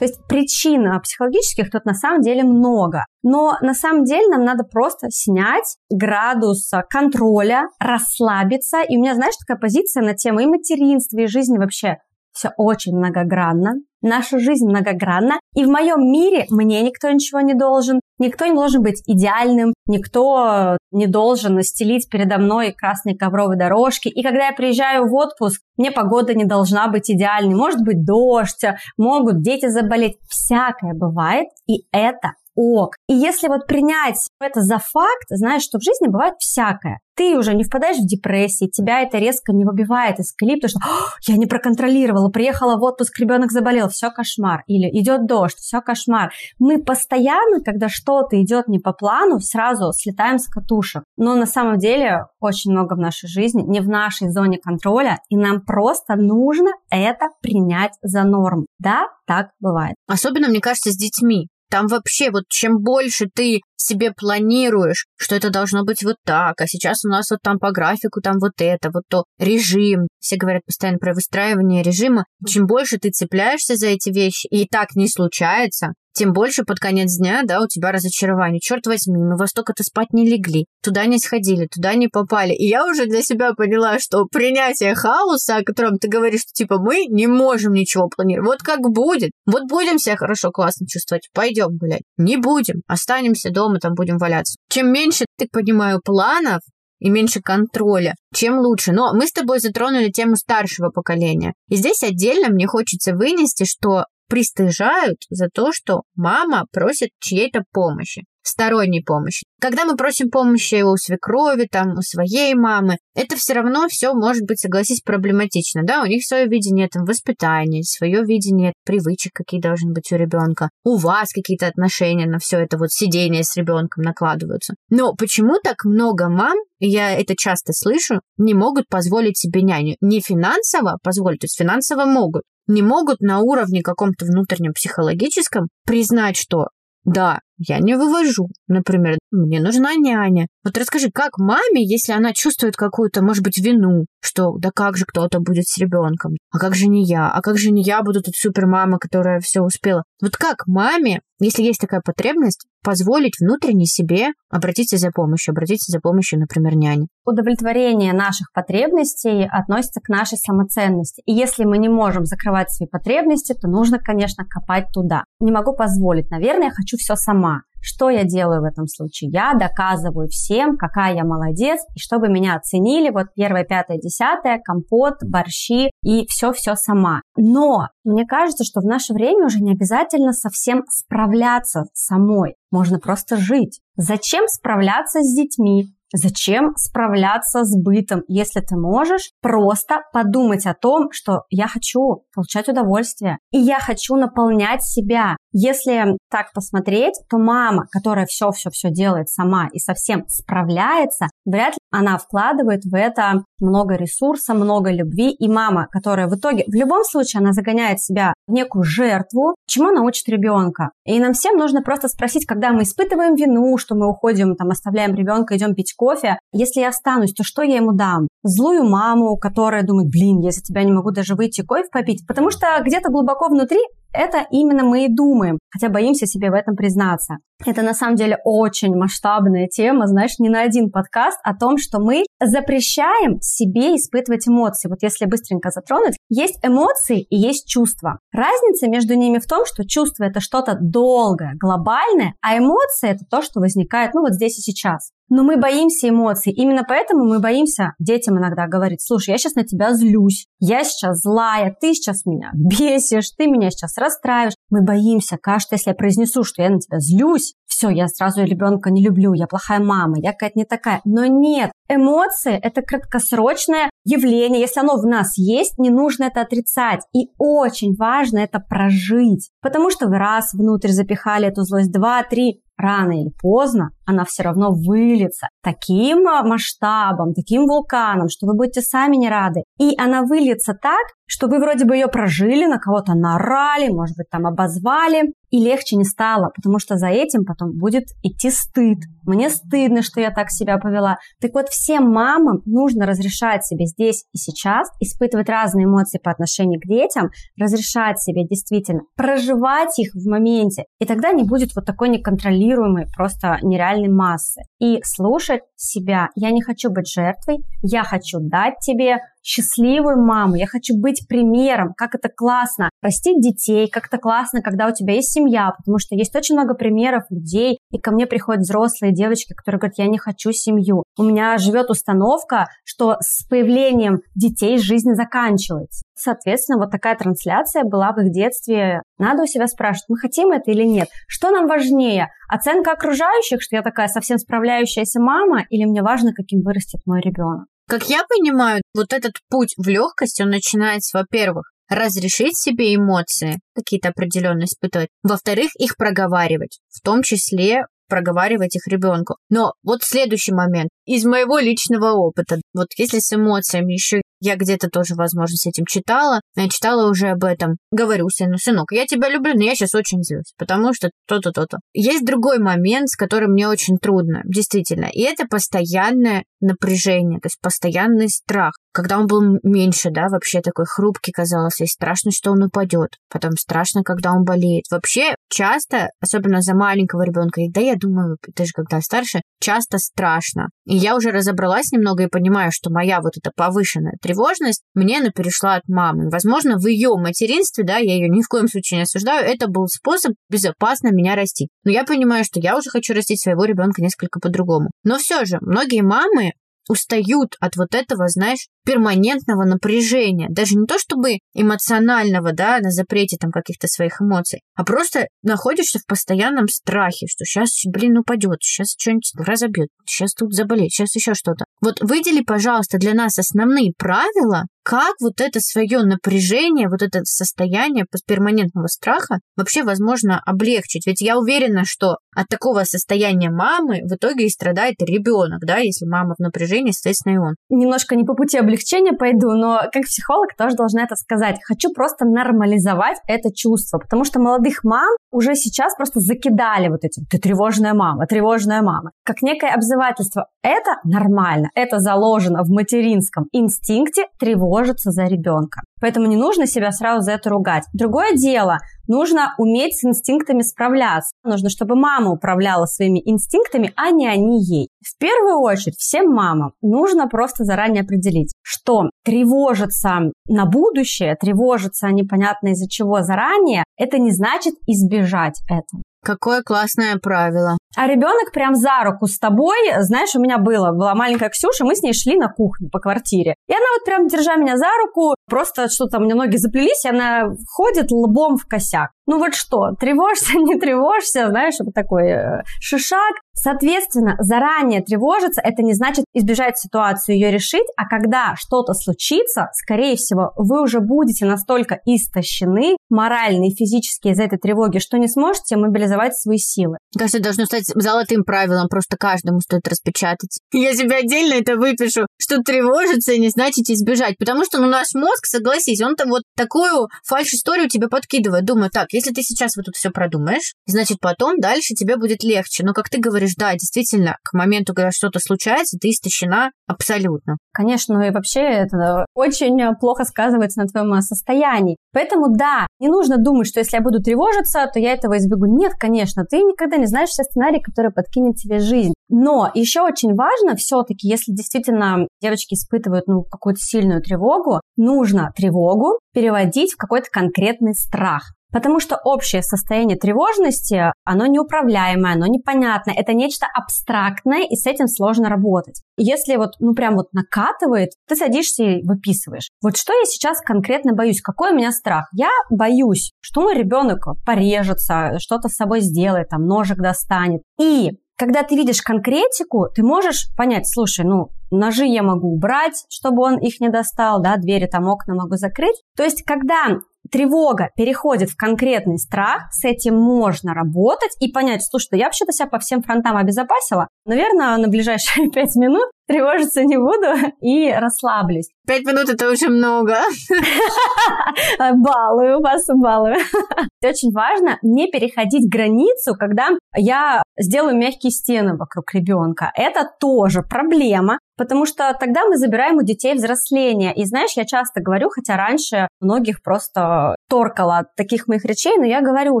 То 0.00 0.06
есть 0.06 0.26
причин 0.26 0.88
психологических 1.02 1.70
тут 1.70 1.84
на 1.84 1.92
самом 1.92 2.22
деле 2.22 2.42
много. 2.42 3.04
Но 3.22 3.58
на 3.60 3.74
самом 3.74 4.04
деле 4.04 4.28
нам 4.28 4.44
надо 4.46 4.64
просто 4.64 5.08
снять 5.10 5.76
градус 5.90 6.70
контроля, 6.88 7.68
расслабиться. 7.78 8.80
И 8.80 8.96
у 8.96 9.00
меня, 9.00 9.14
знаешь, 9.14 9.34
такая 9.36 9.60
позиция 9.60 10.02
на 10.02 10.14
тему 10.14 10.40
и 10.40 10.46
материнства, 10.46 11.18
и 11.18 11.26
жизни 11.26 11.58
вообще. 11.58 11.98
Все 12.32 12.50
очень 12.56 12.96
многогранно. 12.96 13.74
Наша 14.00 14.38
жизнь 14.38 14.66
многогранна. 14.66 15.38
И 15.54 15.64
в 15.64 15.68
моем 15.68 16.10
мире 16.10 16.46
мне 16.48 16.80
никто 16.80 17.10
ничего 17.10 17.42
не 17.42 17.52
должен. 17.52 18.00
Никто 18.20 18.46
не 18.46 18.54
должен 18.54 18.82
быть 18.82 19.02
идеальным. 19.06 19.72
Никто 19.86 20.76
не 20.92 21.06
должен 21.06 21.54
настелить 21.54 22.08
передо 22.10 22.36
мной 22.38 22.72
красные 22.72 23.16
ковровые 23.16 23.58
дорожки. 23.58 24.08
И 24.08 24.22
когда 24.22 24.46
я 24.48 24.52
приезжаю 24.52 25.08
в 25.08 25.14
отпуск, 25.14 25.62
мне 25.78 25.90
погода 25.90 26.34
не 26.34 26.44
должна 26.44 26.88
быть 26.88 27.10
идеальной. 27.10 27.54
Может 27.54 27.82
быть 27.82 28.04
дождь, 28.04 28.62
могут 28.98 29.42
дети 29.42 29.68
заболеть. 29.68 30.18
Всякое 30.28 30.92
бывает. 30.94 31.48
И 31.66 31.86
это 31.92 32.34
ок. 32.60 32.96
И 33.08 33.14
если 33.14 33.48
вот 33.48 33.66
принять 33.66 34.28
это 34.38 34.60
за 34.60 34.78
факт, 34.78 35.26
знаешь, 35.30 35.62
что 35.62 35.78
в 35.78 35.82
жизни 35.82 36.08
бывает 36.08 36.34
всякое. 36.38 37.00
Ты 37.16 37.36
уже 37.36 37.54
не 37.54 37.64
впадаешь 37.64 37.98
в 37.98 38.06
депрессии, 38.06 38.70
тебя 38.70 39.00
это 39.00 39.18
резко 39.18 39.52
не 39.52 39.64
выбивает 39.64 40.18
из 40.18 40.32
колеи, 40.32 40.58
потому 40.60 40.80
что 41.20 41.32
я 41.32 41.36
не 41.36 41.46
проконтролировала, 41.46 42.30
приехала 42.30 42.78
в 42.78 42.82
отпуск, 42.82 43.18
ребенок 43.18 43.50
заболел, 43.50 43.88
все 43.88 44.10
кошмар. 44.10 44.62
Или 44.66 44.88
идет 45.00 45.26
дождь, 45.26 45.58
все 45.58 45.80
кошмар. 45.80 46.32
Мы 46.58 46.82
постоянно, 46.82 47.62
когда 47.62 47.88
что-то 47.88 48.40
идет 48.42 48.68
не 48.68 48.78
по 48.78 48.92
плану, 48.92 49.40
сразу 49.40 49.92
слетаем 49.92 50.38
с 50.38 50.46
катушек. 50.46 51.04
Но 51.16 51.34
на 51.34 51.46
самом 51.46 51.78
деле 51.78 52.26
очень 52.40 52.70
много 52.70 52.94
в 52.94 52.98
нашей 52.98 53.28
жизни 53.28 53.62
не 53.62 53.80
в 53.80 53.88
нашей 53.88 54.30
зоне 54.30 54.58
контроля, 54.58 55.18
и 55.28 55.36
нам 55.36 55.62
просто 55.62 56.16
нужно 56.16 56.70
это 56.90 57.28
принять 57.42 57.92
за 58.02 58.22
норму. 58.24 58.66
Да, 58.78 59.08
так 59.26 59.50
бывает. 59.60 59.94
Особенно, 60.06 60.48
мне 60.48 60.60
кажется, 60.60 60.90
с 60.90 60.96
детьми. 60.96 61.48
Там 61.70 61.86
вообще 61.86 62.30
вот 62.30 62.44
чем 62.48 62.78
больше 62.78 63.28
ты 63.32 63.60
себе 63.76 64.12
планируешь, 64.12 65.06
что 65.16 65.36
это 65.36 65.50
должно 65.50 65.84
быть 65.84 66.02
вот 66.02 66.16
так, 66.24 66.60
а 66.60 66.66
сейчас 66.66 67.04
у 67.04 67.08
нас 67.08 67.30
вот 67.30 67.40
там 67.42 67.58
по 67.58 67.70
графику 67.70 68.20
там 68.20 68.38
вот 68.40 68.52
это, 68.58 68.90
вот 68.92 69.04
то, 69.08 69.24
режим. 69.38 70.08
Все 70.18 70.36
говорят 70.36 70.62
постоянно 70.66 70.98
про 70.98 71.14
выстраивание 71.14 71.82
режима. 71.82 72.24
Чем 72.46 72.66
больше 72.66 72.98
ты 72.98 73.10
цепляешься 73.10 73.76
за 73.76 73.86
эти 73.86 74.10
вещи, 74.10 74.46
и 74.48 74.66
так 74.66 74.96
не 74.96 75.08
случается, 75.08 75.92
тем 76.12 76.32
больше 76.32 76.64
под 76.64 76.78
конец 76.78 77.16
дня, 77.16 77.42
да, 77.44 77.60
у 77.60 77.66
тебя 77.66 77.92
разочарование. 77.92 78.60
Черт 78.60 78.86
возьми, 78.86 79.16
мы 79.16 79.36
во 79.36 79.46
столько-то 79.46 79.82
спать 79.82 80.12
не 80.12 80.28
легли, 80.28 80.66
туда 80.82 81.06
не 81.06 81.18
сходили, 81.18 81.66
туда 81.66 81.94
не 81.94 82.08
попали. 82.08 82.52
И 82.52 82.66
я 82.66 82.86
уже 82.86 83.06
для 83.06 83.22
себя 83.22 83.52
поняла, 83.54 83.98
что 83.98 84.24
принятие 84.26 84.94
хаоса, 84.94 85.56
о 85.56 85.64
котором 85.64 85.98
ты 85.98 86.08
говоришь, 86.08 86.42
что 86.42 86.52
типа 86.52 86.78
мы 86.78 87.06
не 87.08 87.26
можем 87.26 87.72
ничего 87.72 88.08
планировать. 88.08 88.48
Вот 88.48 88.62
как 88.62 88.80
будет. 88.80 89.30
Вот 89.46 89.64
будем 89.68 89.98
себя 89.98 90.16
хорошо, 90.16 90.50
классно 90.50 90.86
чувствовать, 90.86 91.28
пойдем 91.32 91.76
гулять. 91.76 92.02
Не 92.16 92.36
будем, 92.36 92.82
останемся 92.86 93.50
дома, 93.50 93.78
там 93.78 93.94
будем 93.94 94.18
валяться. 94.18 94.56
Чем 94.68 94.92
меньше, 94.92 95.26
ты 95.38 95.46
понимаю, 95.50 96.00
планов, 96.04 96.60
и 97.00 97.08
меньше 97.08 97.40
контроля, 97.40 98.14
чем 98.32 98.58
лучше. 98.58 98.92
Но 98.92 99.14
мы 99.14 99.26
с 99.26 99.32
тобой 99.32 99.58
затронули 99.58 100.10
тему 100.10 100.36
старшего 100.36 100.90
поколения. 100.90 101.54
И 101.68 101.76
здесь 101.76 102.02
отдельно 102.02 102.50
мне 102.50 102.66
хочется 102.66 103.14
вынести, 103.14 103.64
что 103.64 104.04
пристыжают 104.30 105.18
за 105.28 105.48
то, 105.52 105.72
что 105.72 106.02
мама 106.14 106.64
просит 106.72 107.10
чьей-то 107.18 107.64
помощи 107.72 108.24
сторонней 108.42 109.02
помощи. 109.02 109.44
Когда 109.60 109.84
мы 109.84 109.96
просим 109.96 110.30
помощи 110.30 110.82
у 110.82 110.96
свекрови, 110.96 111.68
там, 111.70 111.92
у 111.98 112.02
своей 112.02 112.54
мамы, 112.54 112.98
это 113.14 113.36
все 113.36 113.54
равно 113.54 113.86
все 113.88 114.14
может 114.14 114.42
быть, 114.44 114.60
согласись, 114.60 115.02
проблематично, 115.02 115.82
да, 115.84 116.02
у 116.02 116.06
них 116.06 116.24
свое 116.24 116.46
видение 116.46 116.88
там 116.88 117.04
воспитания, 117.04 117.82
свое 117.82 118.24
видение 118.24 118.72
привычек, 118.84 119.32
какие 119.34 119.60
должны 119.60 119.92
быть 119.92 120.10
у 120.12 120.16
ребенка, 120.16 120.70
у 120.84 120.96
вас 120.96 121.32
какие-то 121.32 121.66
отношения 121.66 122.26
на 122.26 122.38
все 122.38 122.58
это 122.58 122.78
вот 122.78 122.90
сидение 122.90 123.44
с 123.44 123.56
ребенком 123.56 124.04
накладываются. 124.04 124.74
Но 124.88 125.14
почему 125.14 125.58
так 125.62 125.84
много 125.84 126.28
мам, 126.28 126.56
я 126.78 127.12
это 127.12 127.34
часто 127.36 127.72
слышу, 127.72 128.20
не 128.38 128.54
могут 128.54 128.88
позволить 128.88 129.38
себе 129.38 129.62
няню? 129.62 129.96
Не 130.00 130.20
финансово 130.20 130.98
позволить, 131.02 131.40
то 131.40 131.44
есть 131.44 131.58
финансово 131.58 132.06
могут, 132.06 132.42
не 132.70 132.82
могут 132.82 133.20
на 133.20 133.40
уровне 133.40 133.82
каком-то 133.82 134.24
внутреннем 134.24 134.72
психологическом 134.72 135.68
признать, 135.84 136.36
что 136.36 136.68
да, 137.04 137.40
я 137.56 137.78
не 137.78 137.96
вывожу. 137.96 138.48
Например, 138.68 139.18
мне 139.30 139.60
нужна 139.60 139.94
няня. 139.94 140.48
Вот 140.64 140.76
расскажи, 140.76 141.10
как 141.10 141.38
маме, 141.38 141.82
если 141.82 142.12
она 142.12 142.32
чувствует 142.34 142.76
какую-то, 142.76 143.22
может 143.22 143.42
быть, 143.42 143.58
вину, 143.58 144.04
что 144.20 144.52
да 144.58 144.70
как 144.74 144.96
же 144.96 145.06
кто-то 145.06 145.40
будет 145.40 145.66
с 145.66 145.78
ребенком, 145.78 146.36
а 146.50 146.58
как 146.58 146.74
же 146.74 146.88
не 146.88 147.04
я, 147.04 147.30
а 147.30 147.40
как 147.40 147.56
же 147.56 147.70
не 147.70 147.82
я 147.82 148.02
буду 148.02 148.22
тут 148.22 148.36
супермама, 148.36 148.98
которая 148.98 149.40
все 149.40 149.62
успела. 149.62 150.04
Вот 150.20 150.36
как 150.36 150.66
маме, 150.66 151.20
если 151.40 151.62
есть 151.62 151.80
такая 151.80 152.02
потребность, 152.04 152.66
позволить 152.82 153.38
внутренне 153.40 153.86
себе 153.86 154.28
обратиться 154.50 154.96
за 154.96 155.10
помощью, 155.10 155.52
обратиться 155.52 155.92
за 155.92 156.00
помощью, 156.00 156.40
например, 156.40 156.76
няни. 156.76 157.08
Удовлетворение 157.24 158.12
наших 158.12 158.52
потребностей 158.52 159.46
относится 159.50 160.00
к 160.00 160.08
нашей 160.08 160.38
самоценности. 160.38 161.22
И 161.26 161.32
если 161.32 161.64
мы 161.64 161.78
не 161.78 161.88
можем 161.88 162.24
закрывать 162.24 162.70
свои 162.70 162.88
потребности, 162.88 163.54
то 163.54 163.68
нужно, 163.68 163.98
конечно, 163.98 164.44
копать 164.44 164.86
туда. 164.92 165.24
Не 165.40 165.52
могу 165.52 165.74
позволить, 165.74 166.30
наверное, 166.30 166.68
я 166.68 166.72
хочу 166.72 166.96
все 166.96 167.14
сама. 167.16 167.60
Что 167.80 168.10
я 168.10 168.24
делаю 168.24 168.60
в 168.60 168.64
этом 168.64 168.86
случае? 168.86 169.30
Я 169.30 169.54
доказываю 169.54 170.28
всем, 170.28 170.76
какая 170.76 171.14
я 171.14 171.24
молодец, 171.24 171.80
и 171.94 171.98
чтобы 171.98 172.28
меня 172.28 172.56
оценили, 172.56 173.10
вот 173.10 173.28
первое, 173.34 173.64
пятое, 173.64 173.98
десятое, 173.98 174.60
компот, 174.62 175.14
борщи 175.22 175.90
и 176.02 176.26
все-все 176.28 176.74
сама. 176.74 177.22
Но 177.36 177.88
мне 178.04 178.26
кажется, 178.26 178.64
что 178.64 178.80
в 178.80 178.84
наше 178.84 179.12
время 179.14 179.46
уже 179.46 179.60
не 179.60 179.72
обязательно 179.72 180.32
совсем 180.32 180.84
справляться 180.88 181.84
самой. 181.92 182.56
Можно 182.70 182.98
просто 182.98 183.36
жить. 183.36 183.80
Зачем 183.96 184.46
справляться 184.46 185.20
с 185.20 185.34
детьми? 185.34 185.94
Зачем 186.12 186.74
справляться 186.76 187.64
с 187.64 187.76
бытом, 187.76 188.22
если 188.26 188.60
ты 188.60 188.76
можешь 188.76 189.30
просто 189.40 190.00
подумать 190.12 190.66
о 190.66 190.74
том, 190.74 191.12
что 191.12 191.44
я 191.50 191.68
хочу 191.68 192.24
получать 192.34 192.68
удовольствие, 192.68 193.38
и 193.52 193.58
я 193.58 193.78
хочу 193.78 194.16
наполнять 194.16 194.82
себя. 194.82 195.36
Если 195.52 196.16
так 196.30 196.52
посмотреть, 196.52 197.14
то 197.28 197.38
мама, 197.38 197.86
которая 197.90 198.26
все-все-все 198.26 198.90
делает 198.90 199.28
сама 199.28 199.68
и 199.72 199.78
совсем 199.78 200.24
справляется, 200.28 201.26
вряд 201.44 201.74
ли 201.74 201.78
она 201.90 202.18
вкладывает 202.18 202.84
в 202.84 202.94
это 202.94 203.42
много 203.58 203.94
ресурса, 203.94 204.54
много 204.54 204.90
любви. 204.90 205.30
И 205.32 205.48
мама, 205.48 205.88
которая 205.90 206.28
в 206.28 206.36
итоге, 206.36 206.64
в 206.66 206.74
любом 206.74 207.04
случае, 207.04 207.40
она 207.40 207.52
загоняет 207.52 208.00
себя 208.00 208.32
в 208.46 208.52
некую 208.52 208.84
жертву, 208.84 209.54
чему 209.66 209.88
она 209.88 210.02
учит 210.02 210.28
ребенка. 210.28 210.90
И 211.04 211.18
нам 211.18 211.32
всем 211.32 211.56
нужно 211.56 211.82
просто 211.82 212.08
спросить, 212.08 212.46
когда 212.46 212.72
мы 212.72 212.82
испытываем 212.82 213.34
вину, 213.34 213.76
что 213.76 213.94
мы 213.94 214.08
уходим, 214.08 214.54
там, 214.54 214.70
оставляем 214.70 215.14
ребенка, 215.14 215.56
идем 215.56 215.74
пить 215.74 215.94
кофе, 215.96 216.38
если 216.52 216.80
я 216.80 216.88
останусь, 216.88 217.32
то 217.32 217.42
что 217.42 217.62
я 217.62 217.76
ему 217.76 217.92
дам? 217.92 218.28
Злую 218.42 218.84
маму, 218.84 219.36
которая 219.36 219.82
думает, 219.82 220.10
блин, 220.10 220.40
я 220.40 220.52
за 220.52 220.62
тебя 220.62 220.84
не 220.84 220.92
могу 220.92 221.10
даже 221.10 221.34
выйти 221.34 221.62
кофе 221.62 221.88
попить, 221.92 222.26
потому 222.26 222.50
что 222.50 222.66
где-то 222.84 223.10
глубоко 223.10 223.48
внутри 223.48 223.80
это 224.12 224.46
именно 224.50 224.84
мы 224.84 225.06
и 225.06 225.14
думаем, 225.14 225.58
хотя 225.70 225.88
боимся 225.88 226.26
себе 226.26 226.50
в 226.50 226.54
этом 226.54 226.76
признаться. 226.76 227.36
Это 227.66 227.82
на 227.82 227.92
самом 227.92 228.16
деле 228.16 228.38
очень 228.44 228.96
масштабная 228.96 229.68
тема, 229.68 230.06
знаешь, 230.06 230.38
не 230.38 230.48
на 230.48 230.62
один 230.62 230.90
подкаст 230.90 231.38
о 231.44 231.54
том, 231.54 231.76
что 231.76 231.98
мы 232.00 232.24
запрещаем 232.42 233.40
себе 233.40 233.96
испытывать 233.96 234.48
эмоции. 234.48 234.88
Вот 234.88 235.02
если 235.02 235.26
быстренько 235.26 235.70
затронуть, 235.70 236.16
есть 236.30 236.58
эмоции 236.62 237.20
и 237.20 237.36
есть 237.36 237.68
чувства. 237.68 238.18
Разница 238.32 238.88
между 238.88 239.14
ними 239.14 239.38
в 239.38 239.46
том, 239.46 239.66
что 239.66 239.86
чувство 239.86 240.24
это 240.24 240.40
что-то 240.40 240.78
долгое, 240.80 241.54
глобальное, 241.60 242.34
а 242.40 242.56
эмоции 242.56 243.10
это 243.10 243.24
то, 243.30 243.42
что 243.42 243.60
возникает, 243.60 244.14
ну 244.14 244.22
вот 244.22 244.32
здесь 244.32 244.58
и 244.58 244.62
сейчас. 244.62 245.10
Но 245.30 245.44
мы 245.44 245.56
боимся 245.56 246.08
эмоций. 246.08 246.52
Именно 246.52 246.84
поэтому 246.86 247.24
мы 247.24 247.38
боимся 247.38 247.94
детям 247.98 248.36
иногда 248.36 248.66
говорить, 248.66 249.00
слушай, 249.00 249.30
я 249.30 249.38
сейчас 249.38 249.54
на 249.54 249.64
тебя 249.64 249.94
злюсь, 249.94 250.46
я 250.58 250.84
сейчас 250.84 251.22
злая, 251.22 251.74
ты 251.80 251.94
сейчас 251.94 252.26
меня 252.26 252.50
бесишь, 252.52 253.30
ты 253.38 253.46
меня 253.46 253.70
сейчас 253.70 253.96
расстраиваешь. 253.96 254.54
Мы 254.68 254.82
боимся, 254.82 255.38
кажется, 255.40 255.76
если 255.76 255.90
я 255.90 255.94
произнесу, 255.94 256.44
что 256.44 256.62
я 256.62 256.70
на 256.70 256.80
тебя 256.80 256.98
злюсь, 256.98 257.54
все, 257.80 257.88
я 257.88 258.08
сразу 258.08 258.42
ребенка 258.44 258.90
не 258.90 259.02
люблю, 259.02 259.32
я 259.32 259.46
плохая 259.46 259.80
мама, 259.80 260.18
я 260.18 260.32
какая-то 260.32 260.58
не 260.58 260.64
такая. 260.64 261.00
Но 261.04 261.24
нет, 261.24 261.70
эмоции– 261.88 262.58
это 262.62 262.82
краткосрочное 262.82 263.88
явление. 264.04 264.60
Если 264.60 264.80
оно 264.80 264.96
в 264.96 265.06
нас 265.06 265.38
есть, 265.38 265.78
не 265.78 265.88
нужно 265.88 266.24
это 266.24 266.42
отрицать. 266.42 267.00
И 267.14 267.30
очень 267.38 267.94
важно 267.94 268.38
это 268.38 268.60
прожить. 268.60 269.50
Потому 269.62 269.90
что 269.90 270.08
вы 270.08 270.18
раз 270.18 270.52
внутрь 270.52 270.90
запихали 270.90 271.48
эту 271.48 271.62
злость, 271.62 271.92
два, 271.92 272.22
три, 272.22 272.60
рано 272.80 273.12
или 273.12 273.30
поздно 273.40 273.90
она 274.10 274.24
все 274.24 274.42
равно 274.42 274.72
выльется 274.72 275.48
таким 275.62 276.26
а, 276.26 276.42
масштабом, 276.42 277.32
таким 277.32 277.66
вулканом, 277.66 278.28
что 278.28 278.46
вы 278.46 278.54
будете 278.54 278.82
сами 278.82 279.16
не 279.16 279.28
рады. 279.28 279.62
И 279.78 279.94
она 279.98 280.22
выльется 280.22 280.74
так, 280.74 281.00
что 281.26 281.46
вы 281.46 281.60
вроде 281.60 281.84
бы 281.84 281.94
ее 281.94 282.08
прожили, 282.08 282.66
на 282.66 282.78
кого-то 282.78 283.14
нарали, 283.14 283.88
может 283.88 284.16
быть, 284.16 284.28
там 284.30 284.46
обозвали, 284.46 285.32
и 285.50 285.58
легче 285.58 285.96
не 285.96 286.04
стало, 286.04 286.50
потому 286.54 286.78
что 286.80 286.96
за 286.96 287.06
этим 287.08 287.44
потом 287.44 287.78
будет 287.78 288.04
идти 288.22 288.50
стыд. 288.50 288.98
Мне 289.24 289.48
стыдно, 289.48 290.02
что 290.02 290.20
я 290.20 290.30
так 290.30 290.50
себя 290.50 290.78
повела. 290.78 291.18
Так 291.40 291.52
вот, 291.54 291.68
всем 291.68 292.10
мамам 292.10 292.62
нужно 292.66 293.06
разрешать 293.06 293.64
себе 293.64 293.86
здесь 293.86 294.24
и 294.32 294.38
сейчас 294.38 294.88
испытывать 295.00 295.48
разные 295.48 295.84
эмоции 295.84 296.18
по 296.22 296.32
отношению 296.32 296.80
к 296.80 296.86
детям, 296.86 297.30
разрешать 297.56 298.20
себе 298.20 298.44
действительно 298.44 299.02
проживать 299.16 299.98
их 299.98 300.10
в 300.14 300.28
моменте, 300.28 300.84
и 300.98 301.04
тогда 301.04 301.30
не 301.30 301.44
будет 301.44 301.70
вот 301.76 301.84
такой 301.84 302.08
неконтролируемой, 302.08 302.69
просто 303.14 303.58
нереальной 303.62 304.08
массы. 304.08 304.62
И 304.78 305.00
слушать 305.02 305.62
себя. 305.76 306.28
Я 306.34 306.50
не 306.50 306.62
хочу 306.62 306.90
быть 306.90 307.10
жертвой, 307.10 307.58
я 307.82 308.02
хочу 308.04 308.38
дать 308.40 308.74
тебе 308.80 309.18
счастливую 309.42 310.24
маму, 310.24 310.54
я 310.54 310.66
хочу 310.66 310.96
быть 310.96 311.26
примером, 311.28 311.94
как 311.96 312.14
это 312.14 312.28
классно 312.28 312.90
растить 313.02 313.40
детей, 313.40 313.88
как 313.88 314.06
это 314.06 314.18
классно, 314.18 314.62
когда 314.62 314.88
у 314.88 314.92
тебя 314.92 315.14
есть 315.14 315.32
семья, 315.32 315.72
потому 315.76 315.98
что 315.98 316.14
есть 316.14 316.34
очень 316.36 316.54
много 316.54 316.74
примеров 316.74 317.24
людей, 317.30 317.78
и 317.90 317.98
ко 317.98 318.10
мне 318.10 318.26
приходят 318.26 318.62
взрослые 318.62 319.12
девочки, 319.12 319.54
которые 319.54 319.78
говорят, 319.78 319.98
я 319.98 320.06
не 320.06 320.18
хочу 320.18 320.52
семью. 320.52 321.04
У 321.18 321.22
меня 321.22 321.56
живет 321.58 321.90
установка, 321.90 322.68
что 322.84 323.16
с 323.20 323.46
появлением 323.48 324.20
детей 324.34 324.78
жизнь 324.78 325.14
заканчивается. 325.14 326.02
Соответственно, 326.14 326.78
вот 326.78 326.90
такая 326.90 327.16
трансляция 327.16 327.84
была 327.84 328.12
в 328.12 328.18
их 328.18 328.30
детстве. 328.30 329.00
Надо 329.18 329.44
у 329.44 329.46
себя 329.46 329.66
спрашивать, 329.66 330.08
мы 330.08 330.18
хотим 330.18 330.52
это 330.52 330.70
или 330.70 330.84
нет. 330.84 331.08
Что 331.26 331.50
нам 331.50 331.66
важнее? 331.66 332.28
Оценка 332.48 332.92
окружающих, 332.92 333.62
что 333.62 333.76
я 333.76 333.82
такая 333.82 334.08
совсем 334.08 334.36
справляющаяся 334.38 335.20
мама, 335.20 335.64
или 335.70 335.84
мне 335.84 336.02
важно, 336.02 336.32
каким 336.34 336.60
вырастет 336.60 337.00
мой 337.06 337.20
ребенок? 337.20 337.66
Как 337.90 338.08
я 338.08 338.22
понимаю, 338.28 338.82
вот 338.94 339.12
этот 339.12 339.32
путь 339.48 339.74
в 339.76 339.88
легкость, 339.88 340.40
он 340.40 340.50
начинается, 340.50 341.18
во-первых, 341.18 341.72
разрешить 341.88 342.56
себе 342.56 342.94
эмоции, 342.94 343.58
какие-то 343.74 344.10
определенные 344.10 344.66
испытывать. 344.66 345.08
Во-вторых, 345.24 345.72
их 345.76 345.96
проговаривать, 345.96 346.78
в 346.88 347.00
том 347.00 347.24
числе 347.24 347.86
проговаривать 348.08 348.76
их 348.76 348.86
ребенку. 348.86 349.38
Но 349.48 349.72
вот 349.82 350.04
следующий 350.04 350.52
момент. 350.52 350.90
Из 351.04 351.24
моего 351.24 351.58
личного 351.58 352.12
опыта, 352.12 352.60
вот 352.74 352.88
если 352.96 353.18
с 353.18 353.32
эмоциями 353.32 353.94
еще 353.94 354.22
я 354.40 354.56
где-то 354.56 354.88
тоже, 354.88 355.14
возможно, 355.14 355.56
с 355.56 355.66
этим 355.66 355.84
читала. 355.86 356.40
Я 356.56 356.68
читала 356.68 357.10
уже 357.10 357.28
об 357.28 357.44
этом. 357.44 357.76
Говорю 357.90 358.28
сыну, 358.28 358.58
сынок, 358.58 358.92
я 358.92 359.06
тебя 359.06 359.28
люблю, 359.28 359.54
но 359.54 359.64
я 359.64 359.74
сейчас 359.74 359.94
очень 359.94 360.22
злюсь, 360.22 360.52
потому 360.58 360.92
что 360.94 361.10
то-то, 361.26 361.52
то-то. 361.52 361.78
Есть 361.92 362.24
другой 362.24 362.58
момент, 362.58 363.08
с 363.08 363.16
которым 363.16 363.52
мне 363.52 363.68
очень 363.68 363.98
трудно, 363.98 364.42
действительно. 364.44 365.06
И 365.12 365.22
это 365.22 365.46
постоянное 365.46 366.44
напряжение, 366.60 367.40
то 367.40 367.46
есть 367.46 367.60
постоянный 367.60 368.28
страх. 368.28 368.72
Когда 368.92 369.18
он 369.18 369.26
был 369.26 369.58
меньше, 369.62 370.10
да, 370.10 370.28
вообще 370.28 370.60
такой 370.60 370.84
хрупкий 370.86 371.32
казался, 371.32 371.84
и 371.84 371.86
страшно, 371.86 372.30
что 372.32 372.50
он 372.50 372.64
упадет. 372.64 373.10
Потом 373.30 373.52
страшно, 373.52 374.02
когда 374.02 374.32
он 374.32 374.44
болеет. 374.44 374.84
Вообще 374.90 375.34
часто, 375.48 376.10
особенно 376.20 376.60
за 376.60 376.74
маленького 376.74 377.22
ребенка, 377.22 377.60
да 377.70 377.80
я 377.80 377.94
думаю, 377.94 378.36
ты 378.54 378.64
же 378.64 378.72
когда 378.74 379.00
старше, 379.00 379.42
часто 379.60 379.98
страшно. 379.98 380.68
И 380.86 380.96
я 380.96 381.14
уже 381.14 381.30
разобралась 381.30 381.92
немного 381.92 382.24
и 382.24 382.28
понимаю, 382.28 382.72
что 382.72 382.90
моя 382.90 383.20
вот 383.20 383.36
эта 383.36 383.52
повышенная 383.54 384.14
тревожность 384.20 384.82
мне 384.94 385.18
она 385.18 385.30
перешла 385.30 385.76
от 385.76 385.88
мамы. 385.88 386.28
Возможно, 386.30 386.76
в 386.76 386.86
ее 386.86 387.10
материнстве, 387.16 387.84
да, 387.84 387.98
я 387.98 388.14
ее 388.14 388.28
ни 388.28 388.42
в 388.42 388.48
коем 388.48 388.68
случае 388.68 388.98
не 388.98 389.02
осуждаю, 389.04 389.46
это 389.46 389.68
был 389.68 389.86
способ 389.86 390.32
безопасно 390.48 391.12
меня 391.12 391.36
растить. 391.36 391.68
Но 391.84 391.90
я 391.90 392.04
понимаю, 392.04 392.44
что 392.44 392.60
я 392.60 392.76
уже 392.76 392.90
хочу 392.90 393.14
растить 393.14 393.40
своего 393.40 393.64
ребенка 393.64 394.02
несколько 394.02 394.40
по-другому. 394.40 394.90
Но 395.04 395.18
все 395.18 395.44
же, 395.44 395.58
многие 395.60 396.02
мамы 396.02 396.52
устают 396.88 397.56
от 397.60 397.76
вот 397.76 397.94
этого, 397.94 398.28
знаешь, 398.28 398.68
перманентного 398.84 399.64
напряжения. 399.64 400.48
Даже 400.50 400.74
не 400.74 400.86
то 400.86 400.98
чтобы 400.98 401.38
эмоционального, 401.54 402.52
да, 402.52 402.78
на 402.80 402.90
запрете 402.90 403.36
там 403.38 403.50
каких-то 403.50 403.86
своих 403.86 404.20
эмоций, 404.20 404.62
а 404.74 404.84
просто 404.84 405.28
находишься 405.42 405.98
в 405.98 406.06
постоянном 406.06 406.68
страхе, 406.68 407.26
что 407.28 407.44
сейчас, 407.44 407.70
блин, 407.86 408.18
упадет, 408.18 408.58
сейчас 408.62 408.94
что-нибудь 408.98 409.32
разобьет, 409.36 409.88
сейчас 410.06 410.32
тут 410.34 410.54
заболеет, 410.54 410.90
сейчас 410.90 411.14
еще 411.14 411.34
что-то. 411.34 411.64
Вот 411.80 412.00
выдели, 412.00 412.42
пожалуйста, 412.42 412.98
для 412.98 413.14
нас 413.14 413.38
основные 413.38 413.92
правила, 413.96 414.64
как 414.82 415.14
вот 415.20 415.40
это 415.40 415.60
свое 415.60 416.02
напряжение, 416.02 416.88
вот 416.88 417.02
это 417.02 417.20
состояние 417.24 418.06
перманентного 418.26 418.86
страха 418.86 419.40
вообще 419.56 419.82
возможно 419.82 420.40
облегчить? 420.44 421.06
Ведь 421.06 421.20
я 421.20 421.38
уверена, 421.38 421.84
что 421.84 422.16
от 422.34 422.46
такого 422.48 422.84
состояния 422.84 423.50
мамы 423.50 424.00
в 424.02 424.14
итоге 424.14 424.46
и 424.46 424.50
страдает 424.50 424.96
ребенок, 425.00 425.60
да, 425.66 425.78
если 425.78 426.06
мама 426.06 426.34
в 426.38 426.42
напряжении, 426.42 426.92
соответственно, 426.92 427.34
и 427.34 427.38
он. 427.38 427.54
Немножко 427.68 428.16
не 428.16 428.24
по 428.24 428.34
пути 428.34 428.58
облегчения 428.58 429.12
пойду, 429.12 429.50
но 429.50 429.80
как 429.92 430.04
психолог 430.04 430.54
тоже 430.56 430.76
должна 430.76 431.04
это 431.04 431.16
сказать. 431.16 431.58
Хочу 431.66 431.92
просто 431.92 432.24
нормализовать 432.24 433.18
это 433.26 433.52
чувство, 433.54 433.98
потому 433.98 434.24
что 434.24 434.40
молодых 434.40 434.84
мам 434.84 435.10
уже 435.30 435.54
сейчас 435.54 435.94
просто 435.96 436.20
закидали 436.20 436.88
вот 436.88 437.04
этим 437.04 437.24
«ты 437.30 437.38
тревожная 437.38 437.94
мама, 437.94 438.26
тревожная 438.26 438.82
мама». 438.82 439.10
Как 439.24 439.42
некое 439.42 439.72
обзывательство. 439.74 440.46
Это 440.62 440.96
нормально, 441.04 441.68
это 441.74 441.98
заложено 441.98 442.62
в 442.62 442.68
материнском 442.68 443.46
инстинкте 443.52 444.26
тревожиться 444.70 445.10
за 445.10 445.24
ребенка. 445.24 445.82
Поэтому 446.00 446.26
не 446.26 446.36
нужно 446.36 446.66
себя 446.66 446.92
сразу 446.92 447.22
за 447.22 447.32
это 447.32 447.50
ругать. 447.50 447.84
Другое 447.92 448.34
дело, 448.34 448.78
нужно 449.06 449.54
уметь 449.58 449.98
с 449.98 450.04
инстинктами 450.04 450.62
справляться. 450.62 451.30
Нужно, 451.44 451.68
чтобы 451.68 451.94
мама 451.96 452.30
управляла 452.30 452.86
своими 452.86 453.20
инстинктами, 453.24 453.92
а 453.96 454.10
не 454.10 454.26
они 454.26 454.62
ей. 454.62 454.88
В 455.04 455.18
первую 455.18 455.60
очередь, 455.60 455.96
всем 455.96 456.30
мамам 456.32 456.72
нужно 456.80 457.28
просто 457.28 457.64
заранее 457.64 458.02
определить, 458.02 458.52
что 458.62 459.10
тревожиться 459.24 460.32
на 460.48 460.66
будущее, 460.66 461.36
тревожиться 461.36 462.08
непонятно 462.08 462.68
из-за 462.68 462.88
чего 462.88 463.22
заранее, 463.22 463.84
это 463.98 464.18
не 464.18 464.30
значит 464.30 464.74
избежать 464.86 465.60
этого. 465.68 466.02
Какое 466.22 466.62
классное 466.62 467.16
правило. 467.16 467.78
А 467.96 468.06
ребенок 468.06 468.52
прям 468.52 468.74
за 468.74 469.02
руку 469.04 469.26
с 469.26 469.38
тобой, 469.38 469.76
знаешь, 470.00 470.34
у 470.34 470.40
меня 470.40 470.58
было, 470.58 470.92
была 470.92 471.14
маленькая 471.14 471.48
Ксюша, 471.50 471.84
мы 471.84 471.96
с 471.96 472.02
ней 472.02 472.12
шли 472.12 472.36
на 472.36 472.48
кухню 472.48 472.88
по 472.90 473.00
квартире. 473.00 473.54
И 473.68 473.72
она 473.72 473.86
вот 473.94 474.04
прям, 474.04 474.28
держа 474.28 474.56
меня 474.56 474.76
за 474.76 474.88
руку, 475.04 475.34
просто 475.48 475.88
что-то 475.88 476.18
меня 476.18 476.36
ноги 476.36 476.56
заплелись, 476.56 477.04
и 477.04 477.08
она 477.08 477.50
ходит 477.68 478.12
лбом 478.12 478.56
в 478.56 478.66
косяк. 478.66 479.10
Ну 479.30 479.38
вот 479.38 479.54
что, 479.54 479.92
тревожься, 479.98 480.52
не 480.58 480.78
тревожься, 480.78 481.48
знаешь, 481.48 481.74
вот 481.78 481.94
такой 481.94 482.28
э, 482.30 482.62
шишак. 482.80 483.34
Соответственно, 483.52 484.36
заранее 484.38 485.02
тревожиться, 485.02 485.60
это 485.60 485.82
не 485.82 485.92
значит 485.92 486.24
избежать 486.32 486.78
ситуацию, 486.78 487.36
ее 487.36 487.50
решить, 487.50 487.86
а 487.96 488.08
когда 488.08 488.54
что-то 488.56 488.94
случится, 488.94 489.68
скорее 489.74 490.16
всего, 490.16 490.52
вы 490.56 490.82
уже 490.82 491.00
будете 491.00 491.44
настолько 491.44 492.00
истощены 492.06 492.96
морально 493.10 493.66
и 493.66 493.74
физически 493.74 494.28
из 494.28 494.40
этой 494.40 494.58
тревоги, 494.58 494.98
что 494.98 495.18
не 495.18 495.28
сможете 495.28 495.76
мобилизовать 495.76 496.36
свои 496.36 496.56
силы. 496.56 496.96
Кажется, 497.16 497.42
должно 497.42 497.66
стать 497.66 497.79
золотым 497.86 498.44
правилом, 498.44 498.88
просто 498.88 499.16
каждому 499.16 499.60
стоит 499.60 499.86
распечатать. 499.88 500.60
Я 500.72 500.94
себе 500.94 501.16
отдельно 501.16 501.54
это 501.54 501.76
выпишу, 501.76 502.26
что 502.38 502.62
тревожиться 502.62 503.36
не 503.36 503.48
значит 503.48 503.88
избежать, 503.88 504.36
потому 504.38 504.64
что 504.64 504.80
ну, 504.80 504.88
наш 504.88 505.14
мозг, 505.14 505.46
согласись, 505.46 506.00
он-то 506.02 506.26
вот 506.26 506.42
такую 506.56 507.08
фальш-историю 507.24 507.88
тебе 507.88 508.08
подкидывает, 508.08 508.64
думаю, 508.64 508.90
так, 508.90 509.08
если 509.12 509.32
ты 509.32 509.42
сейчас 509.42 509.76
вот 509.76 509.86
тут 509.86 509.96
все 509.96 510.10
продумаешь, 510.10 510.74
значит, 510.86 511.18
потом 511.20 511.58
дальше 511.58 511.94
тебе 511.94 512.16
будет 512.16 512.42
легче. 512.44 512.84
Но, 512.84 512.92
как 512.92 513.08
ты 513.08 513.18
говоришь, 513.18 513.54
да, 513.56 513.72
действительно, 513.72 514.36
к 514.42 514.52
моменту, 514.52 514.94
когда 514.94 515.10
что-то 515.10 515.40
случается, 515.40 515.98
ты 515.98 516.10
истощена 516.10 516.70
абсолютно. 516.86 517.56
Конечно, 517.72 518.16
ну 518.16 518.26
и 518.26 518.30
вообще 518.30 518.60
это 518.60 519.26
очень 519.34 519.78
плохо 519.96 520.24
сказывается 520.24 520.80
на 520.80 520.86
твоем 520.86 521.20
состоянии. 521.20 521.96
Поэтому, 522.12 522.54
да, 522.56 522.86
не 522.98 523.08
нужно 523.08 523.36
думать, 523.38 523.68
что 523.68 523.80
если 523.80 523.96
я 523.96 524.02
буду 524.02 524.20
тревожиться, 524.20 524.88
то 524.92 524.98
я 524.98 525.12
этого 525.12 525.38
избегу. 525.38 525.66
Нет, 525.66 525.92
конечно, 525.98 526.44
ты 526.44 526.58
никогда 526.58 526.96
не 526.96 527.06
знаешь 527.06 527.30
все 527.30 527.44
сценарии, 527.70 527.82
которые 527.82 528.12
подкинет 528.12 528.56
тебе 528.56 528.78
жизнь. 528.78 529.14
Но 529.28 529.70
еще 529.74 530.02
очень 530.02 530.34
важно 530.34 530.76
все-таки, 530.76 531.28
если 531.28 531.52
действительно 531.52 532.26
девочки 532.42 532.74
испытывают 532.74 533.26
ну, 533.26 533.42
какую-то 533.42 533.80
сильную 533.80 534.22
тревогу, 534.22 534.80
нужно 534.96 535.52
тревогу 535.56 536.18
переводить 536.34 536.92
в 536.92 536.96
какой-то 536.96 537.28
конкретный 537.30 537.94
страх. 537.94 538.52
Потому 538.72 539.00
что 539.00 539.18
общее 539.24 539.62
состояние 539.62 540.16
тревожности, 540.16 541.12
оно 541.24 541.46
неуправляемое, 541.46 542.34
оно 542.34 542.46
непонятное, 542.46 543.14
это 543.14 543.32
нечто 543.32 543.66
абстрактное, 543.72 544.62
и 544.62 544.76
с 544.76 544.86
этим 544.86 545.06
сложно 545.06 545.48
работать. 545.48 546.02
Если 546.16 546.56
вот, 546.56 546.72
ну 546.78 546.94
прям 546.94 547.16
вот 547.16 547.32
накатывает, 547.32 548.10
ты 548.28 548.36
садишься 548.36 548.84
и 548.84 549.02
выписываешь. 549.02 549.70
Вот 549.82 549.96
что 549.96 550.12
я 550.12 550.24
сейчас 550.24 550.60
конкретно 550.60 551.14
боюсь, 551.14 551.40
какой 551.40 551.72
у 551.72 551.74
меня 551.74 551.92
страх? 551.92 552.28
Я 552.32 552.50
боюсь, 552.70 553.32
что 553.40 553.62
мой 553.62 553.74
ребенок 553.74 554.26
порежется, 554.44 555.38
что-то 555.38 555.68
с 555.68 555.76
собой 555.76 556.00
сделает, 556.00 556.48
там 556.48 556.66
ножик 556.66 556.98
достанет. 556.98 557.62
И 557.80 558.12
когда 558.40 558.62
ты 558.62 558.74
видишь 558.74 559.02
конкретику, 559.02 559.88
ты 559.94 560.02
можешь 560.02 560.46
понять, 560.56 560.88
слушай, 560.88 561.26
ну, 561.26 561.50
ножи 561.70 562.06
я 562.06 562.22
могу 562.22 562.54
убрать, 562.54 563.04
чтобы 563.10 563.42
он 563.42 563.58
их 563.58 563.80
не 563.80 563.90
достал, 563.90 564.40
да, 564.40 564.56
двери 564.56 564.86
там, 564.86 565.08
окна 565.08 565.34
могу 565.34 565.56
закрыть. 565.56 566.00
То 566.16 566.24
есть, 566.24 566.42
когда 566.44 566.86
тревога 567.30 567.90
переходит 567.96 568.50
в 568.50 568.56
конкретный 568.56 569.18
страх, 569.18 569.72
с 569.72 569.84
этим 569.84 570.16
можно 570.16 570.74
работать 570.74 571.32
и 571.40 571.50
понять, 571.50 571.82
слушай, 571.88 572.18
я 572.18 572.26
вообще-то 572.26 572.52
себя 572.52 572.68
по 572.68 572.78
всем 572.78 573.02
фронтам 573.02 573.36
обезопасила. 573.36 574.08
Наверное, 574.24 574.76
на 574.76 574.88
ближайшие 574.88 575.50
пять 575.54 575.74
минут 575.76 576.10
тревожиться 576.30 576.84
не 576.84 576.96
буду 576.96 577.54
и 577.60 577.92
расслаблюсь. 577.92 578.70
Пять 578.86 579.04
минут 579.04 579.28
это 579.28 579.50
уже 579.50 579.68
много. 579.68 580.16
Балую 581.78 582.60
вас, 582.60 582.86
балую. 582.88 583.36
Очень 584.04 584.32
важно 584.32 584.78
не 584.82 585.10
переходить 585.10 585.70
границу, 585.70 586.34
когда 586.38 586.68
я 586.96 587.42
сделаю 587.58 587.96
мягкие 587.96 588.30
стены 588.30 588.76
вокруг 588.76 589.12
ребенка. 589.12 589.70
Это 589.74 590.08
тоже 590.20 590.62
проблема, 590.62 591.38
потому 591.56 591.84
что 591.86 592.16
тогда 592.18 592.46
мы 592.46 592.56
забираем 592.56 592.96
у 592.96 593.02
детей 593.02 593.34
взросление. 593.34 594.14
И 594.14 594.24
знаешь, 594.24 594.52
я 594.56 594.64
часто 594.64 595.00
говорю, 595.00 595.28
хотя 595.30 595.56
раньше 595.56 596.08
многих 596.20 596.62
просто 596.62 597.36
торкало 597.48 597.98
от 597.98 598.14
таких 598.16 598.48
моих 598.48 598.64
речей, 598.64 598.96
но 598.96 599.04
я 599.04 599.20
говорю, 599.20 599.60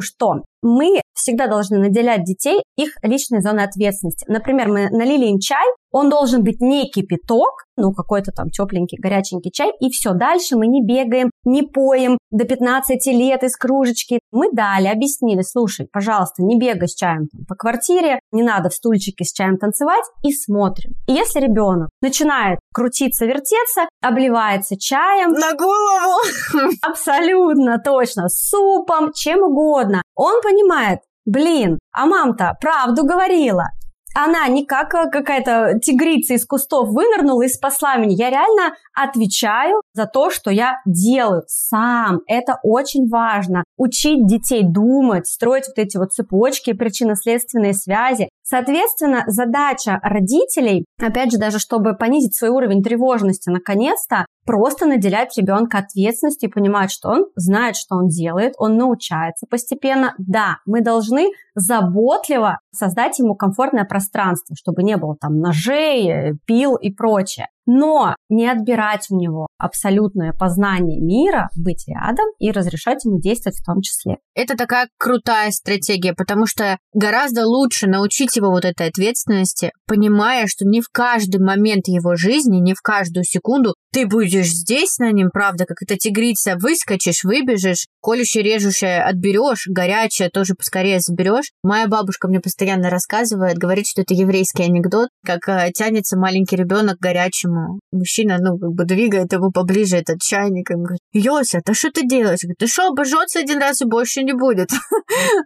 что 0.00 0.42
мы 0.62 1.00
всегда 1.14 1.46
должны 1.46 1.78
наделять 1.78 2.24
детей 2.24 2.62
их 2.76 2.90
личной 3.02 3.40
зоной 3.40 3.64
ответственности. 3.64 4.24
Например, 4.28 4.68
мы 4.68 4.88
налили 4.90 5.26
им 5.26 5.38
чай, 5.38 5.66
он 5.92 6.08
должен 6.08 6.42
быть 6.42 6.60
не 6.60 6.88
кипяток, 6.88 7.64
ну, 7.76 7.92
какой-то 7.92 8.30
там 8.32 8.50
тепленький, 8.50 8.98
горяченький 9.00 9.50
чай, 9.50 9.72
и 9.80 9.90
все. 9.90 10.12
Дальше 10.12 10.56
мы 10.56 10.66
не 10.66 10.84
бегаем, 10.84 11.30
не 11.44 11.62
поем 11.62 12.18
до 12.30 12.44
15 12.44 13.06
лет 13.06 13.42
из 13.42 13.56
кружечки. 13.56 14.20
Мы 14.30 14.52
дали, 14.52 14.86
объяснили, 14.86 15.42
слушай, 15.42 15.88
пожалуйста, 15.92 16.42
не 16.42 16.58
бегай 16.58 16.88
с 16.88 16.94
чаем 16.94 17.26
там, 17.26 17.44
по 17.46 17.54
квартире, 17.54 18.20
не 18.32 18.42
надо 18.42 18.68
в 18.68 18.74
стульчике 18.74 19.24
с 19.24 19.32
чаем 19.32 19.56
танцевать, 19.56 20.04
и 20.22 20.32
смотрим. 20.32 20.92
И 21.06 21.12
если 21.12 21.40
ребенок 21.40 21.88
начинает 22.02 22.60
крутиться, 22.72 23.26
вертеться, 23.26 23.88
обливается 24.02 24.76
чаем... 24.78 25.32
На 25.32 25.54
голову! 25.54 26.20
Абсолютно 26.82 27.80
точно, 27.82 28.28
супом, 28.28 29.12
чем 29.12 29.42
угодно. 29.42 30.02
Он 30.22 30.42
понимает, 30.42 31.00
блин, 31.24 31.78
а 31.92 32.04
мам-то 32.04 32.54
правду 32.60 33.06
говорила 33.06 33.70
она 34.14 34.48
не 34.48 34.64
как 34.66 34.94
э, 34.94 35.08
какая-то 35.10 35.78
тигрица 35.80 36.34
из 36.34 36.44
кустов 36.44 36.88
вынырнула 36.88 37.42
и 37.42 37.48
спасла 37.48 37.96
меня. 37.96 38.14
Я 38.16 38.30
реально 38.30 38.74
отвечаю 38.94 39.82
за 39.92 40.06
то, 40.06 40.30
что 40.30 40.50
я 40.50 40.76
делаю 40.86 41.42
сам. 41.46 42.20
Это 42.26 42.58
очень 42.62 43.08
важно. 43.08 43.64
Учить 43.76 44.26
детей 44.26 44.62
думать, 44.64 45.26
строить 45.26 45.66
вот 45.68 45.78
эти 45.78 45.96
вот 45.96 46.12
цепочки, 46.12 46.72
причинно-следственные 46.72 47.74
связи. 47.74 48.28
Соответственно, 48.50 49.22
задача 49.28 50.00
родителей, 50.02 50.84
опять 51.00 51.30
же, 51.30 51.38
даже 51.38 51.60
чтобы 51.60 51.94
понизить 51.94 52.34
свой 52.34 52.50
уровень 52.50 52.82
тревожности 52.82 53.48
наконец-то, 53.48 54.26
просто 54.44 54.86
наделять 54.86 55.38
ребенка 55.38 55.78
ответственностью 55.78 56.48
и 56.48 56.52
понимать, 56.52 56.90
что 56.90 57.10
он 57.10 57.26
знает, 57.36 57.76
что 57.76 57.94
он 57.94 58.08
делает, 58.08 58.54
он 58.58 58.76
научается 58.76 59.46
постепенно. 59.48 60.14
Да, 60.18 60.56
мы 60.66 60.80
должны 60.80 61.28
заботливо 61.54 62.58
создать 62.72 63.20
ему 63.20 63.36
комфортное 63.36 63.84
пространство, 63.84 64.56
чтобы 64.58 64.82
не 64.82 64.96
было 64.96 65.14
там 65.14 65.38
ножей, 65.38 66.32
пил 66.44 66.74
и 66.74 66.92
прочее 66.92 67.46
но 67.66 68.14
не 68.28 68.48
отбирать 68.48 69.06
у 69.10 69.16
него 69.16 69.46
абсолютное 69.58 70.32
познание 70.32 71.00
мира, 71.00 71.48
быть 71.56 71.84
рядом 71.86 72.26
и 72.38 72.50
разрешать 72.50 73.04
ему 73.04 73.20
действовать 73.20 73.58
в 73.58 73.64
том 73.64 73.80
числе. 73.80 74.16
Это 74.34 74.56
такая 74.56 74.88
крутая 74.98 75.50
стратегия, 75.50 76.14
потому 76.14 76.46
что 76.46 76.78
гораздо 76.94 77.46
лучше 77.46 77.86
научить 77.86 78.36
его 78.36 78.50
вот 78.50 78.64
этой 78.64 78.88
ответственности, 78.88 79.72
понимая, 79.86 80.46
что 80.46 80.64
не 80.66 80.80
в 80.80 80.88
каждый 80.90 81.40
момент 81.40 81.88
его 81.88 82.16
жизни, 82.16 82.58
не 82.58 82.74
в 82.74 82.80
каждую 82.80 83.24
секунду 83.24 83.74
ты 83.92 84.06
будешь 84.06 84.46
здесь 84.46 84.98
на 84.98 85.10
нем, 85.10 85.30
правда, 85.32 85.64
как 85.64 85.78
эта 85.82 85.96
тигрица, 85.96 86.56
выскочишь, 86.56 87.24
выбежишь, 87.24 87.86
колющее, 88.00 88.44
режущее 88.44 89.02
отберешь, 89.02 89.66
горячее 89.66 90.30
тоже 90.30 90.54
поскорее 90.54 91.00
заберешь. 91.00 91.50
Моя 91.64 91.88
бабушка 91.88 92.28
мне 92.28 92.40
постоянно 92.40 92.88
рассказывает, 92.88 93.58
говорит, 93.58 93.88
что 93.88 94.02
это 94.02 94.14
еврейский 94.14 94.62
анекдот, 94.62 95.08
как 95.26 95.48
э, 95.48 95.72
тянется 95.72 96.16
маленький 96.16 96.54
ребенок 96.54 96.98
к 96.98 97.02
горячему. 97.50 97.80
Мужчина, 97.92 98.38
ну, 98.38 98.58
как 98.58 98.70
бы 98.70 98.84
двигает 98.84 99.32
его 99.32 99.50
поближе, 99.50 99.96
этот 99.96 100.20
чайник, 100.20 100.70
и 100.70 100.74
говорит, 100.74 101.00
Йося, 101.12 101.60
ты 101.64 101.74
что 101.74 101.90
ты 101.90 102.06
делаешь? 102.06 102.40
Говорит, 102.42 102.58
ты 102.58 102.66
что, 102.66 102.88
обожжется 102.88 103.40
один 103.40 103.58
раз 103.58 103.82
и 103.82 103.86
больше 103.86 104.22
не 104.22 104.32
будет? 104.32 104.70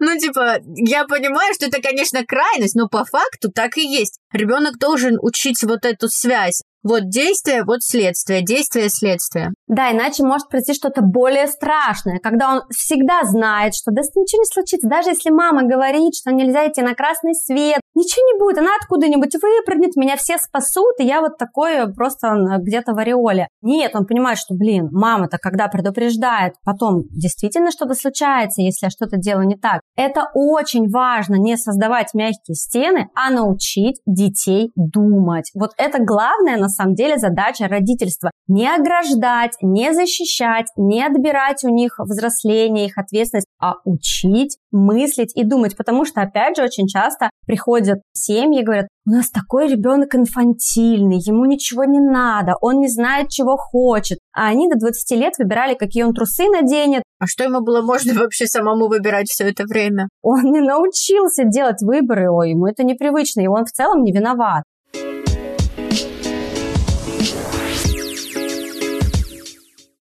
Ну, 0.01 0.19
типа, 0.19 0.59
я 0.77 1.05
понимаю, 1.05 1.55
что 1.55 1.67
это, 1.67 1.81
конечно, 1.81 2.25
крайность, 2.25 2.75
но 2.75 2.89
по 2.89 3.05
факту 3.05 3.51
так 3.51 3.79
и 3.79 3.87
есть. 3.87 4.19
Ребенок 4.33 4.79
должен 4.79 5.17
учить 5.21 5.63
вот 5.63 5.85
эту 5.85 6.09
связь 6.09 6.63
вот 6.85 7.09
действие, 7.09 7.65
вот 7.65 7.83
следствие, 7.83 8.43
действие, 8.43 8.89
следствие. 8.91 9.53
Да, 9.67 9.91
иначе 9.91 10.23
может 10.23 10.49
произойти 10.49 10.79
что-то 10.79 11.01
более 11.03 11.49
страшное, 11.49 12.19
когда 12.19 12.53
он 12.53 12.63
всегда 12.71 13.25
знает, 13.25 13.75
что 13.75 13.91
да 13.91 14.03
ничего 14.03 14.43
не 14.43 14.47
случится, 14.47 14.89
даже 14.89 15.11
если 15.11 15.31
мама 15.31 15.63
говорит, 15.65 16.15
что 16.15 16.31
нельзя 16.31 16.69
идти 16.69 16.83
на 16.83 16.95
красный 16.95 17.35
свет, 17.35 17.81
ничего 17.95 18.27
не 18.27 18.39
будет, 18.39 18.59
она 18.59 18.71
откуда-нибудь 18.81 19.35
выпрыгнет, 19.35 19.97
меня 19.97 20.17
все 20.17 20.37
спасут, 20.39 20.95
и 20.99 21.05
я 21.05 21.21
вот 21.21 21.39
такой 21.39 21.93
просто 21.95 22.59
где-то 22.61 22.93
в 22.93 22.99
ореоле. 22.99 23.49
Нет, 23.63 23.93
он 23.95 24.07
понимает, 24.07 24.39
что, 24.39 24.55
блин, 24.55 24.89
мама-то 24.93 25.39
когда 25.39 25.69
предупреждает, 25.69 26.55
потом 26.65 27.05
действительно 27.09 27.71
что-то 27.71 27.95
случается, 27.95 28.61
если 28.61 28.87
я 28.87 28.91
что-то 28.91 29.17
делаю 29.17 29.47
не 29.47 29.57
так. 29.57 29.81
Это 29.97 30.27
очень 30.35 30.91
важно, 30.91 31.37
не 31.37 31.57
создавать 31.57 32.13
мягкие 32.13 32.55
стены, 32.55 33.09
а 33.15 33.31
научить 33.31 34.01
детей 34.07 34.71
думать. 34.77 35.51
Вот 35.55 35.71
это 35.79 35.99
главное 36.03 36.59
на 36.59 36.69
самом 36.75 36.95
деле 36.95 37.19
задача 37.19 37.69
родительства. 37.69 38.31
Не 38.47 38.69
ограждать, 38.69 39.57
не 39.63 39.95
защищать, 39.95 40.67
не 40.77 41.05
отбирать 41.05 41.65
у 41.65 41.69
них 41.69 41.95
взросление, 41.99 42.87
их 42.87 42.99
ответственность, 42.99 43.47
а 43.61 43.75
учить, 43.85 44.59
мыслить 44.71 45.35
и 45.35 45.45
думать. 45.45 45.77
Потому 45.77 46.05
что, 46.05 46.21
опять 46.21 46.57
же, 46.57 46.65
очень 46.65 46.87
часто 46.87 47.31
приходят 47.47 48.01
семьи 48.13 48.61
и 48.61 48.65
говорят, 48.65 48.89
у 49.07 49.11
нас 49.11 49.31
такой 49.31 49.69
ребенок 49.69 50.15
инфантильный, 50.15 51.19
ему 51.19 51.45
ничего 51.45 51.85
не 51.85 52.01
надо, 52.01 52.55
он 52.61 52.81
не 52.81 52.89
знает, 52.89 53.29
чего 53.29 53.57
хочет. 53.57 54.19
А 54.33 54.49
они 54.49 54.69
до 54.69 54.79
20 54.79 55.19
лет 55.19 55.35
выбирали, 55.39 55.75
какие 55.75 56.05
он 56.05 56.15
трусы 56.15 56.45
наденет. 56.49 57.03
А 57.19 57.27
что 57.27 57.45
ему 57.45 57.61
было 57.61 57.83
можно 57.83 58.15
вообще 58.21 58.47
самому 58.47 58.89
выбирать 58.89 59.29
все 59.29 59.51
это 59.51 59.65
время? 59.65 60.09
Он 60.23 60.43
не 60.45 60.61
научился 60.61 61.45
делать 61.45 61.83
выборы, 61.83 62.31
ой, 62.31 62.51
ему 62.51 62.67
это 62.67 62.83
непривычно, 62.83 63.43
и 63.43 63.47
он 63.47 63.65
в 63.65 63.73
целом 63.73 64.03
не 64.03 64.13
виноват. 64.13 64.65